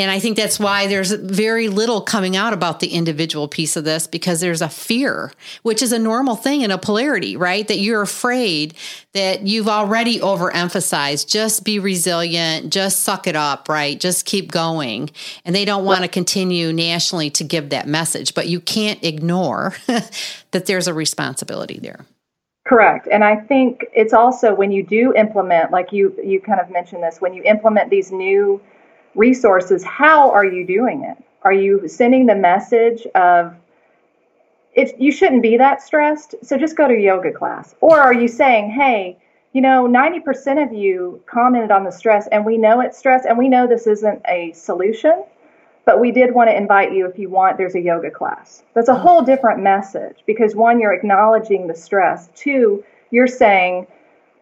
and 0.01 0.11
I 0.11 0.18
think 0.18 0.36
that's 0.36 0.59
why 0.59 0.86
there's 0.86 1.12
very 1.12 1.68
little 1.68 2.01
coming 2.01 2.36
out 2.36 2.53
about 2.53 2.80
the 2.80 2.88
individual 2.88 3.48
piece 3.48 3.76
of 3.76 3.84
this 3.84 4.07
because 4.07 4.40
there's 4.40 4.62
a 4.62 4.68
fear, 4.68 5.32
which 5.62 5.82
is 5.82 5.92
a 5.92 5.98
normal 5.98 6.36
thing 6.36 6.62
in 6.62 6.70
a 6.70 6.78
polarity, 6.78 7.36
right? 7.36 7.68
That 7.68 7.78
you're 7.78 8.03
afraid 8.03 8.74
that 9.12 9.42
you've 9.42 9.68
already 9.68 10.18
overemphasized. 10.18 11.28
Just 11.28 11.64
be 11.64 11.78
resilient, 11.78 12.72
just 12.72 13.03
suck 13.03 13.26
it 13.26 13.36
up, 13.36 13.68
right? 13.68 14.01
Just 14.01 14.24
keep 14.24 14.51
going. 14.51 15.11
And 15.44 15.55
they 15.55 15.64
don't 15.64 15.84
want 15.84 16.03
to 16.03 16.09
continue 16.09 16.72
nationally 16.72 17.30
to 17.30 17.44
give 17.44 17.70
that 17.70 17.86
message, 17.86 18.34
but 18.34 18.48
you 18.48 18.61
can't 18.61 19.05
ignore 19.05 19.74
that 19.86 20.66
there's 20.66 20.88
a 20.88 20.94
responsibility 20.94 21.78
there. 21.78 22.07
Correct. 22.66 23.09
And 23.11 23.24
I 23.24 23.36
think 23.36 23.86
it's 23.92 24.12
also 24.12 24.55
when 24.55 24.70
you 24.70 24.82
do 24.82 25.12
implement, 25.14 25.72
like 25.72 25.92
you 25.92 26.14
you 26.22 26.40
kind 26.40 26.61
of 26.61 26.70
mentioned 26.70 27.03
this, 27.03 27.20
when 27.20 27.34
you 27.34 27.42
implement 27.42 27.90
these 27.90 28.12
new 28.12 28.61
resources, 29.14 29.84
how 29.84 30.30
are 30.30 30.44
you 30.44 30.66
doing 30.66 31.04
it? 31.04 31.22
Are 31.42 31.52
you 31.52 31.88
sending 31.88 32.26
the 32.26 32.34
message 32.34 33.06
of 33.14 33.54
if 34.74 34.92
you 34.98 35.11
shouldn't 35.11 35.42
be 35.42 35.56
that 35.56 35.82
stressed, 35.82 36.34
so 36.42 36.56
just 36.56 36.76
go 36.76 36.86
to 36.86 36.94
yoga 36.94 37.32
class? 37.32 37.74
Or 37.80 37.98
are 37.98 38.14
you 38.14 38.28
saying, 38.28 38.70
hey, 38.70 39.16
you 39.52 39.61
know, 39.61 39.88
90% 39.88 40.64
of 40.64 40.72
you 40.72 41.20
commented 41.26 41.70
on 41.70 41.84
the 41.84 41.90
stress 41.90 42.28
and 42.28 42.46
we 42.46 42.56
know 42.56 42.80
it's 42.80 42.96
stress 42.96 43.26
and 43.26 43.36
we 43.36 43.48
know 43.48 43.66
this 43.66 43.86
isn't 43.86 44.22
a 44.28 44.52
solution, 44.52 45.24
but 45.84 45.98
we 45.98 46.12
did 46.12 46.32
want 46.32 46.50
to 46.50 46.56
invite 46.56 46.92
you 46.92 47.06
if 47.06 47.18
you 47.18 47.28
want, 47.28 47.58
there's 47.58 47.74
a 47.74 47.80
yoga 47.80 48.11
class. 48.11 48.62
That's 48.74 48.88
a 48.88 48.92
mm-hmm. 48.92 49.02
whole 49.02 49.22
different 49.22 49.61
message 49.61 50.18
because 50.24 50.54
one, 50.54 50.78
you're 50.78 50.92
acknowledging 50.92 51.66
the 51.66 51.74
stress. 51.74 52.28
Two, 52.36 52.84
you're 53.11 53.26
saying, 53.26 53.88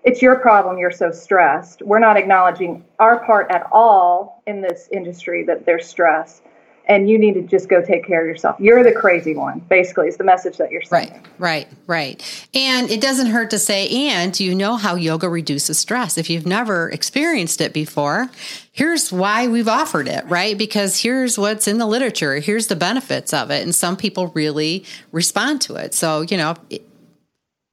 it's 0.09 0.23
your 0.23 0.37
problem 0.37 0.79
you're 0.79 0.91
so 0.91 1.11
stressed. 1.11 1.83
We're 1.83 1.99
not 1.99 2.17
acknowledging 2.17 2.83
our 2.99 3.23
part 3.27 3.51
at 3.51 3.67
all 3.71 4.43
in 4.47 4.63
this 4.63 4.89
industry 4.91 5.45
that 5.45 5.67
there's 5.67 5.87
stress. 5.87 6.41
And 6.87 7.11
you 7.11 7.19
need 7.19 7.35
to 7.35 7.43
just 7.43 7.69
go 7.69 7.85
take 7.85 8.07
care 8.07 8.23
of 8.23 8.27
yourself. 8.27 8.57
You're 8.59 8.83
the 8.83 8.93
crazy 8.93 9.35
one, 9.35 9.59
basically, 9.69 10.09
is 10.09 10.17
the 10.17 10.25
message 10.25 10.57
that 10.57 10.71
you're 10.71 10.81
sending. 10.81 11.13
Right, 11.13 11.27
right, 11.39 11.69
right. 11.87 12.49
And 12.55 12.91
it 12.91 13.03
doesn't 13.03 13.27
hurt 13.27 13.51
to 13.51 13.59
say, 13.59 14.09
and 14.09 14.41
you 14.41 14.55
know 14.55 14.77
how 14.77 14.95
yoga 14.95 15.29
reduces 15.29 15.79
stress. 15.79 16.17
If 16.17 16.31
you've 16.31 16.47
never 16.47 16.89
experienced 16.89 17.61
it 17.61 17.75
before, 17.75 18.31
here's 18.73 19.13
why 19.13 19.47
we've 19.49 19.69
offered 19.69 20.09
it, 20.09 20.25
right? 20.25 20.57
Because 20.57 21.03
here's 21.03 21.37
what's 21.37 21.69
in 21.69 21.77
the 21.77 21.87
literature, 21.87 22.37
here's 22.37 22.69
the 22.69 22.77
benefits 22.77 23.35
of 23.35 23.51
it. 23.51 23.63
And 23.63 23.75
some 23.75 23.99
people 23.99 24.29
really 24.29 24.87
respond 25.13 25.61
to 25.63 25.75
it. 25.75 25.93
So, 25.93 26.23
you 26.23 26.39
know, 26.39 26.55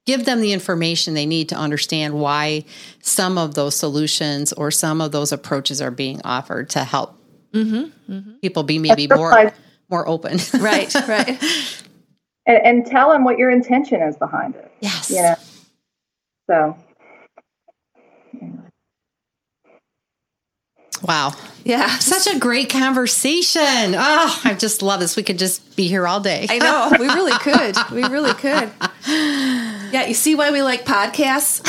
give 0.06 0.24
them 0.24 0.40
the 0.40 0.52
information 0.52 1.14
they 1.14 1.26
need 1.26 1.50
to 1.50 1.56
understand 1.56 2.14
why 2.14 2.64
some 3.02 3.36
of 3.36 3.54
those 3.54 3.76
solutions 3.76 4.52
or 4.52 4.70
some 4.70 5.00
of 5.00 5.12
those 5.12 5.32
approaches 5.32 5.82
are 5.82 5.90
being 5.90 6.20
offered 6.24 6.70
to 6.70 6.84
help 6.84 7.18
mm-hmm, 7.52 8.12
mm-hmm. 8.12 8.32
people 8.40 8.62
be 8.62 8.78
maybe 8.78 9.06
more 9.08 9.52
more 9.90 10.08
open. 10.08 10.38
right, 10.58 10.92
right. 11.06 11.28
And, 12.46 12.58
and, 12.64 12.86
tell 12.86 13.10
them 13.10 13.24
what 13.24 13.38
your 13.38 13.50
intention 13.50 14.00
is 14.00 14.16
behind 14.16 14.54
it. 14.54 14.72
Yes. 14.80 15.10
You 15.10 15.22
know. 15.22 15.34
So. 16.48 16.78
Wow. 21.06 21.34
Yeah. 21.64 21.98
Such 21.98 22.32
a 22.32 22.38
great 22.38 22.70
conversation. 22.70 23.62
Oh, 23.96 24.40
I 24.44 24.54
just 24.56 24.82
love 24.82 25.00
this. 25.00 25.16
We 25.16 25.24
could 25.24 25.38
just 25.38 25.74
be 25.74 25.88
here 25.88 26.06
all 26.06 26.20
day. 26.20 26.46
I 26.48 26.58
know. 26.58 26.96
We 26.98 27.06
really 27.08 27.36
could. 27.38 27.76
We 27.90 28.04
really 28.04 28.34
could. 28.34 28.70
Yeah, 29.08 30.06
you 30.06 30.14
see 30.14 30.34
why 30.36 30.50
we 30.52 30.62
like 30.62 30.84
podcasts? 30.84 31.60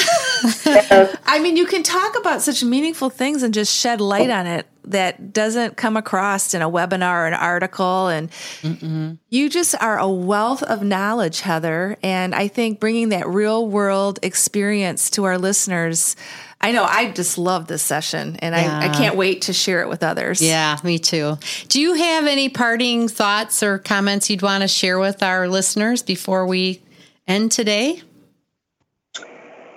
I 1.25 1.39
mean, 1.39 1.57
you 1.57 1.65
can 1.65 1.81
talk 1.81 2.17
about 2.17 2.41
such 2.41 2.63
meaningful 2.63 3.09
things 3.09 3.41
and 3.41 3.53
just 3.53 3.75
shed 3.75 3.99
light 3.99 4.29
on 4.29 4.45
it 4.45 4.67
that 4.85 5.33
doesn't 5.33 5.77
come 5.77 5.97
across 5.97 6.53
in 6.53 6.61
a 6.61 6.69
webinar 6.69 7.23
or 7.23 7.25
an 7.27 7.33
article. 7.33 8.07
And 8.07 8.31
Mm-mm. 8.61 9.17
you 9.29 9.49
just 9.49 9.75
are 9.81 9.99
a 9.99 10.09
wealth 10.09 10.63
of 10.63 10.83
knowledge, 10.83 11.41
Heather. 11.41 11.97
And 12.01 12.33
I 12.33 12.47
think 12.47 12.79
bringing 12.79 13.09
that 13.09 13.27
real 13.27 13.67
world 13.67 14.19
experience 14.23 15.09
to 15.11 15.25
our 15.25 15.37
listeners 15.37 16.15
I 16.59 16.71
know 16.71 16.83
I 16.83 17.11
just 17.11 17.37
love 17.37 17.67
this 17.67 17.83
session 17.83 18.35
and 18.37 18.55
yeah. 18.55 18.79
I, 18.79 18.87
I 18.87 18.89
can't 18.89 19.15
wait 19.15 19.43
to 19.43 19.53
share 19.53 19.81
it 19.81 19.89
with 19.89 20.03
others. 20.03 20.41
Yeah, 20.41 20.77
me 20.83 20.97
too. 20.97 21.37
Do 21.67 21.79
you 21.79 21.93
have 21.93 22.25
any 22.25 22.49
parting 22.49 23.07
thoughts 23.07 23.61
or 23.61 23.77
comments 23.77 24.29
you'd 24.29 24.41
want 24.41 24.63
to 24.63 24.67
share 24.67 24.97
with 24.99 25.21
our 25.21 25.47
listeners 25.47 26.01
before 26.01 26.47
we 26.47 26.81
end 27.27 27.51
today? 27.51 28.01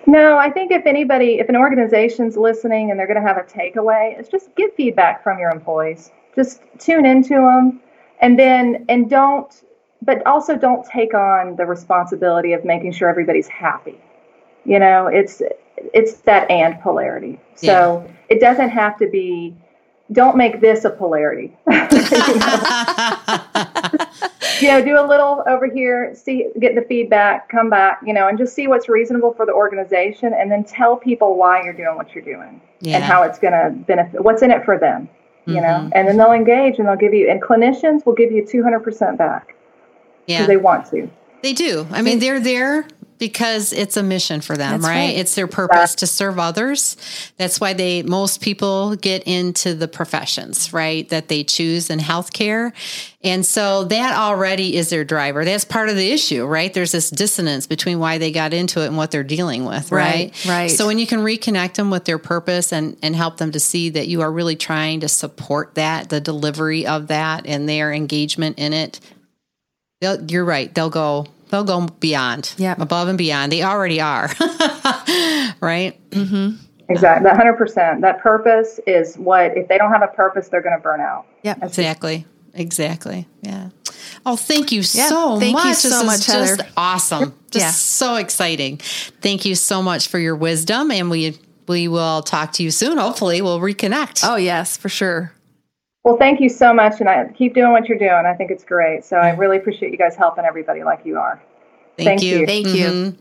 No, 0.07 0.39
I 0.39 0.51
think 0.51 0.73
if 0.73 0.87
anybody, 0.87 1.39
if 1.39 1.49
an 1.49 1.57
organization's 1.57 2.37
listening 2.37 2.91
and 2.91 2.99
they're 2.99 3.07
going 3.07 3.21
to 3.21 3.27
have 3.27 3.37
a 3.37 3.43
takeaway, 3.43 4.19
it's 4.19 4.29
just 4.29 4.55
get 4.57 4.75
feedback 4.75 5.23
from 5.23 5.39
your 5.39 5.51
employees. 5.51 6.11
Just 6.35 6.63
tune 6.79 7.05
into 7.05 7.35
them 7.35 7.81
and 8.21 8.39
then, 8.39 8.87
and 8.89 9.11
don't, 9.11 9.63
but 10.03 10.27
also 10.27 10.57
don't 10.57 10.85
take 10.87 11.13
on 11.13 11.57
the 11.57 11.67
responsibility 11.67 12.55
of 12.55 12.65
making 12.65 12.93
sure 12.93 13.09
everybody's 13.09 13.49
happy. 13.49 14.01
You 14.65 14.79
know, 14.79 15.07
it's, 15.07 15.43
it's 15.95 16.15
that 16.21 16.51
and 16.51 16.81
polarity. 16.81 17.41
So 17.57 18.05
yeah. 18.07 18.13
it 18.29 18.41
doesn't 18.41 18.71
have 18.71 18.99
to 18.99 19.09
be. 19.09 19.55
Don't 20.13 20.37
make 20.37 20.61
this 20.61 20.85
a 20.85 20.91
polarity. 20.91 21.57
you, 21.71 21.77
know? 24.69 24.83
do 24.85 24.99
a 24.99 25.07
little 25.07 25.45
over 25.47 25.71
here, 25.73 26.13
see, 26.17 26.49
get 26.59 26.75
the 26.75 26.83
feedback, 26.83 27.49
come 27.49 27.71
back, 27.71 28.01
you 28.05 28.13
know, 28.13 28.27
and 28.27 28.37
just 28.37 28.53
see 28.53 28.67
what's 28.67 28.89
reasonable 28.89 29.33
for 29.35 29.47
the 29.47 29.53
organization, 29.53 30.35
and 30.35 30.51
then 30.51 30.65
tell 30.65 30.97
people 30.97 31.37
why 31.37 31.63
you're 31.63 31.73
doing 31.73 31.95
what 31.95 32.13
you're 32.13 32.25
doing 32.25 32.61
yeah. 32.81 32.97
and 32.97 33.05
how 33.05 33.23
it's 33.23 33.39
going 33.39 33.53
to 33.53 33.71
benefit. 33.71 34.25
What's 34.25 34.43
in 34.43 34.51
it 34.51 34.65
for 34.65 34.77
them, 34.77 35.09
you 35.47 35.55
mm-hmm. 35.55 35.63
know, 35.63 35.91
and 35.95 36.09
then 36.09 36.17
they'll 36.17 36.33
engage 36.33 36.81
and 36.81 36.89
they'll 36.89 36.97
give 36.97 37.15
you. 37.15 37.31
And 37.31 37.41
clinicians 37.41 38.05
will 38.05 38.15
give 38.15 38.33
you 38.33 38.43
200% 38.43 39.17
back 39.17 39.55
yeah. 40.27 40.47
they 40.47 40.57
want 40.57 40.87
to. 40.91 41.09
They 41.43 41.53
do. 41.53 41.87
I 41.91 42.03
mean, 42.03 42.19
they're 42.19 42.41
there 42.41 42.87
because 43.21 43.73
it's 43.75 43.99
a 43.99 44.03
mission 44.03 44.41
for 44.41 44.57
them, 44.57 44.81
right? 44.81 44.89
right? 44.89 45.17
It's 45.17 45.35
their 45.35 45.47
purpose 45.47 45.95
to 45.97 46.07
serve 46.07 46.39
others. 46.39 46.97
That's 47.37 47.61
why 47.61 47.75
they 47.75 48.03
most 48.03 48.41
people 48.41 48.97
get 48.97 49.25
into 49.25 49.75
the 49.75 49.87
professions, 49.87 50.73
right? 50.73 51.09
That 51.11 51.29
they 51.29 51.45
choose 51.45 51.91
in 51.91 52.01
healthcare. 52.01 52.73
And 53.23 53.45
so 53.45 53.85
that 53.85 54.17
already 54.17 54.75
is 54.75 54.89
their 54.89 55.05
driver. 55.05 55.45
That's 55.45 55.67
part 55.67 55.91
of 55.91 55.97
the 55.97 56.11
issue, 56.11 56.47
right? 56.47 56.73
There's 56.73 56.93
this 56.93 57.11
dissonance 57.11 57.67
between 57.67 57.99
why 57.99 58.17
they 58.17 58.33
got 58.33 58.55
into 58.55 58.83
it 58.83 58.87
and 58.87 58.97
what 58.97 59.11
they're 59.11 59.23
dealing 59.23 59.67
with, 59.67 59.93
right? 59.93 60.33
Right. 60.47 60.47
right. 60.49 60.71
So 60.71 60.87
when 60.87 60.99
you 60.99 61.07
can 61.07 61.21
reconnect 61.21 61.75
them 61.75 61.91
with 61.91 62.07
their 62.07 62.19
purpose 62.19 62.73
and, 62.73 62.97
and 63.03 63.15
help 63.15 63.37
them 63.37 63.53
to 63.53 63.61
see 63.61 63.91
that 63.91 64.09
you 64.09 64.23
are 64.23 64.33
really 64.33 64.57
trying 64.57 65.01
to 65.01 65.09
support 65.09 65.75
that, 65.75 66.09
the 66.09 66.21
delivery 66.21 66.87
of 66.87 67.09
that 67.09 67.47
and 67.47 67.69
their 67.69 67.93
engagement 67.93 68.59
in 68.59 68.73
it, 68.73 68.99
you're 70.01 70.47
right. 70.47 70.75
They'll 70.75 70.89
go, 70.89 71.27
they'll 71.51 71.65
go 71.65 71.87
beyond, 71.87 72.55
yeah, 72.57 72.75
above 72.79 73.09
and 73.09 73.19
beyond. 73.19 73.53
They 73.53 73.63
already 73.63 74.01
are, 74.01 74.27
right? 75.61 75.99
Mm-hmm. 76.11 76.57
Exactly, 76.89 77.25
that 77.25 77.37
hundred 77.37 77.57
percent. 77.57 78.01
That 78.01 78.21
purpose 78.21 78.81
is 78.87 79.17
what. 79.17 79.57
If 79.57 79.69
they 79.69 79.79
don't 79.79 79.93
have 79.93 80.03
a 80.03 80.09
purpose, 80.09 80.49
they're 80.49 80.63
going 80.63 80.77
to 80.77 80.83
burn 80.83 81.01
out. 81.01 81.27
Yeah, 81.43 81.55
exactly, 81.63 82.27
exactly. 82.55 83.29
Yeah. 83.43 83.71
Oh, 84.27 84.37
thank 84.37 84.73
you 84.73 84.79
yeah, 84.79 85.09
so 85.09 85.39
thank 85.39 85.55
much. 85.55 85.67
You 85.67 85.75
so 85.75 85.89
this 85.89 86.05
much, 86.05 86.27
Heather. 86.27 86.57
Just 86.57 86.71
awesome. 86.77 87.35
Just 87.51 87.65
yeah. 87.65 87.71
so 87.71 88.17
exciting. 88.17 88.79
Thank 88.79 89.45
you 89.45 89.55
so 89.55 89.83
much 89.83 90.09
for 90.09 90.19
your 90.19 90.37
wisdom, 90.37 90.91
and 90.91 91.11
we 91.11 91.39
we 91.69 91.89
will 91.89 92.23
talk 92.23 92.53
to 92.55 92.63
you 92.63 92.71
soon. 92.71 92.99
Hopefully, 92.99 93.41
we'll 93.41 93.61
reconnect. 93.61 94.23
Oh 94.25 94.37
yes, 94.37 94.77
for 94.77 94.89
sure. 94.89 95.33
Well, 96.05 96.17
thank 96.17 96.41
you 96.41 96.49
so 96.49 96.73
much, 96.73 97.01
and 97.01 97.09
I 97.09 97.29
keep 97.29 97.55
doing 97.55 97.73
what 97.73 97.89
you're 97.89 97.99
doing. 97.99 98.25
I 98.27 98.35
think 98.35 98.51
it's 98.51 98.65
great. 98.65 99.05
So 99.05 99.17
I 99.17 99.31
really 99.31 99.59
appreciate 99.59 99.93
you 99.93 99.99
guys 99.99 100.17
helping 100.17 100.45
everybody 100.45 100.83
like 100.83 101.05
you 101.05 101.19
are. 101.19 101.41
Thank, 101.97 102.09
thank 102.09 102.23
you. 102.23 102.39
you. 102.39 102.47
Thank 102.47 102.67
mm-hmm. 102.69 102.77
you. 102.77 103.17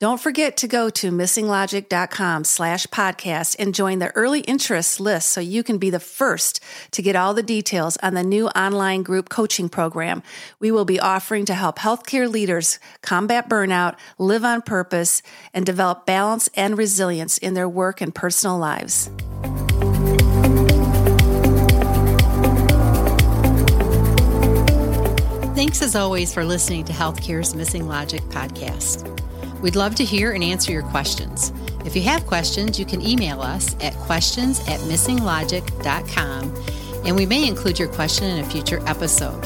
Don't 0.00 0.18
forget 0.18 0.56
to 0.56 0.66
go 0.66 0.88
to 0.88 1.10
missinglogic.com 1.10 2.44
slash 2.44 2.86
podcast 2.86 3.54
and 3.58 3.74
join 3.74 3.98
the 3.98 4.10
early 4.16 4.40
interest 4.40 4.98
list 4.98 5.28
so 5.28 5.42
you 5.42 5.62
can 5.62 5.76
be 5.76 5.90
the 5.90 6.00
first 6.00 6.58
to 6.92 7.02
get 7.02 7.16
all 7.16 7.34
the 7.34 7.42
details 7.42 7.98
on 7.98 8.14
the 8.14 8.22
new 8.22 8.48
online 8.48 9.02
group 9.02 9.28
coaching 9.28 9.68
program 9.68 10.22
we 10.58 10.70
will 10.70 10.86
be 10.86 10.98
offering 10.98 11.44
to 11.44 11.54
help 11.54 11.78
healthcare 11.78 12.30
leaders 12.30 12.78
combat 13.02 13.46
burnout, 13.50 13.94
live 14.16 14.42
on 14.42 14.62
purpose, 14.62 15.20
and 15.52 15.66
develop 15.66 16.06
balance 16.06 16.48
and 16.54 16.78
resilience 16.78 17.36
in 17.36 17.52
their 17.52 17.68
work 17.68 18.00
and 18.00 18.14
personal 18.14 18.56
lives. 18.56 19.10
Thanks 25.60 25.82
as 25.82 25.94
always 25.94 26.32
for 26.32 26.42
listening 26.42 26.86
to 26.86 26.92
Healthcare's 26.94 27.54
Missing 27.54 27.86
Logic 27.86 28.22
podcast. 28.30 29.04
We'd 29.60 29.76
love 29.76 29.94
to 29.96 30.06
hear 30.06 30.32
and 30.32 30.42
answer 30.42 30.72
your 30.72 30.84
questions. 30.84 31.52
If 31.84 31.94
you 31.94 32.00
have 32.04 32.26
questions, 32.26 32.78
you 32.78 32.86
can 32.86 33.02
email 33.02 33.42
us 33.42 33.76
at 33.82 33.92
questions 33.96 34.60
at 34.60 34.80
missinglogic.com 34.80 36.54
and 37.04 37.14
we 37.14 37.26
may 37.26 37.46
include 37.46 37.78
your 37.78 37.88
question 37.88 38.24
in 38.24 38.42
a 38.42 38.48
future 38.48 38.80
episode. 38.86 39.44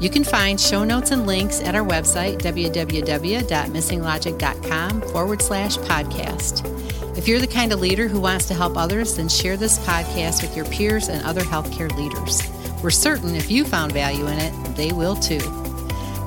You 0.00 0.10
can 0.10 0.24
find 0.24 0.60
show 0.60 0.82
notes 0.82 1.12
and 1.12 1.28
links 1.28 1.60
at 1.60 1.76
our 1.76 1.86
website, 1.86 2.40
www.missinglogic.com 2.40 5.02
forward 5.02 5.42
slash 5.42 5.76
podcast. 5.76 7.16
If 7.16 7.28
you're 7.28 7.38
the 7.38 7.46
kind 7.46 7.72
of 7.72 7.78
leader 7.78 8.08
who 8.08 8.20
wants 8.20 8.46
to 8.46 8.54
help 8.54 8.76
others, 8.76 9.14
then 9.14 9.28
share 9.28 9.56
this 9.56 9.78
podcast 9.78 10.42
with 10.42 10.56
your 10.56 10.64
peers 10.64 11.08
and 11.08 11.24
other 11.24 11.42
healthcare 11.42 11.96
leaders. 11.96 12.42
We're 12.82 12.90
certain 12.90 13.34
if 13.34 13.50
you 13.50 13.64
found 13.64 13.92
value 13.92 14.26
in 14.26 14.38
it, 14.38 14.52
they 14.76 14.92
will 14.92 15.16
too. 15.16 15.40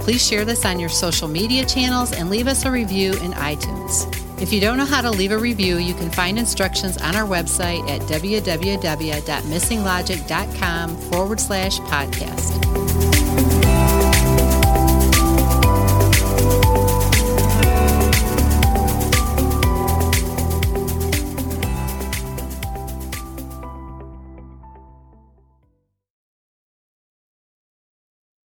Please 0.01 0.25
share 0.25 0.45
this 0.45 0.65
on 0.65 0.79
your 0.79 0.89
social 0.89 1.27
media 1.27 1.65
channels 1.65 2.11
and 2.11 2.29
leave 2.29 2.47
us 2.47 2.65
a 2.65 2.71
review 2.71 3.13
in 3.13 3.31
iTunes. 3.33 4.11
If 4.41 4.51
you 4.53 4.59
don't 4.61 4.77
know 4.77 4.85
how 4.85 5.01
to 5.01 5.09
leave 5.09 5.31
a 5.31 5.37
review, 5.37 5.77
you 5.77 5.93
can 5.93 6.11
find 6.11 6.37
instructions 6.37 6.97
on 6.97 7.15
our 7.15 7.25
website 7.27 7.89
at 7.89 8.01
www.missinglogic.com 8.01 10.97
forward 11.11 11.39
slash 11.39 11.79
podcast. 11.79 12.84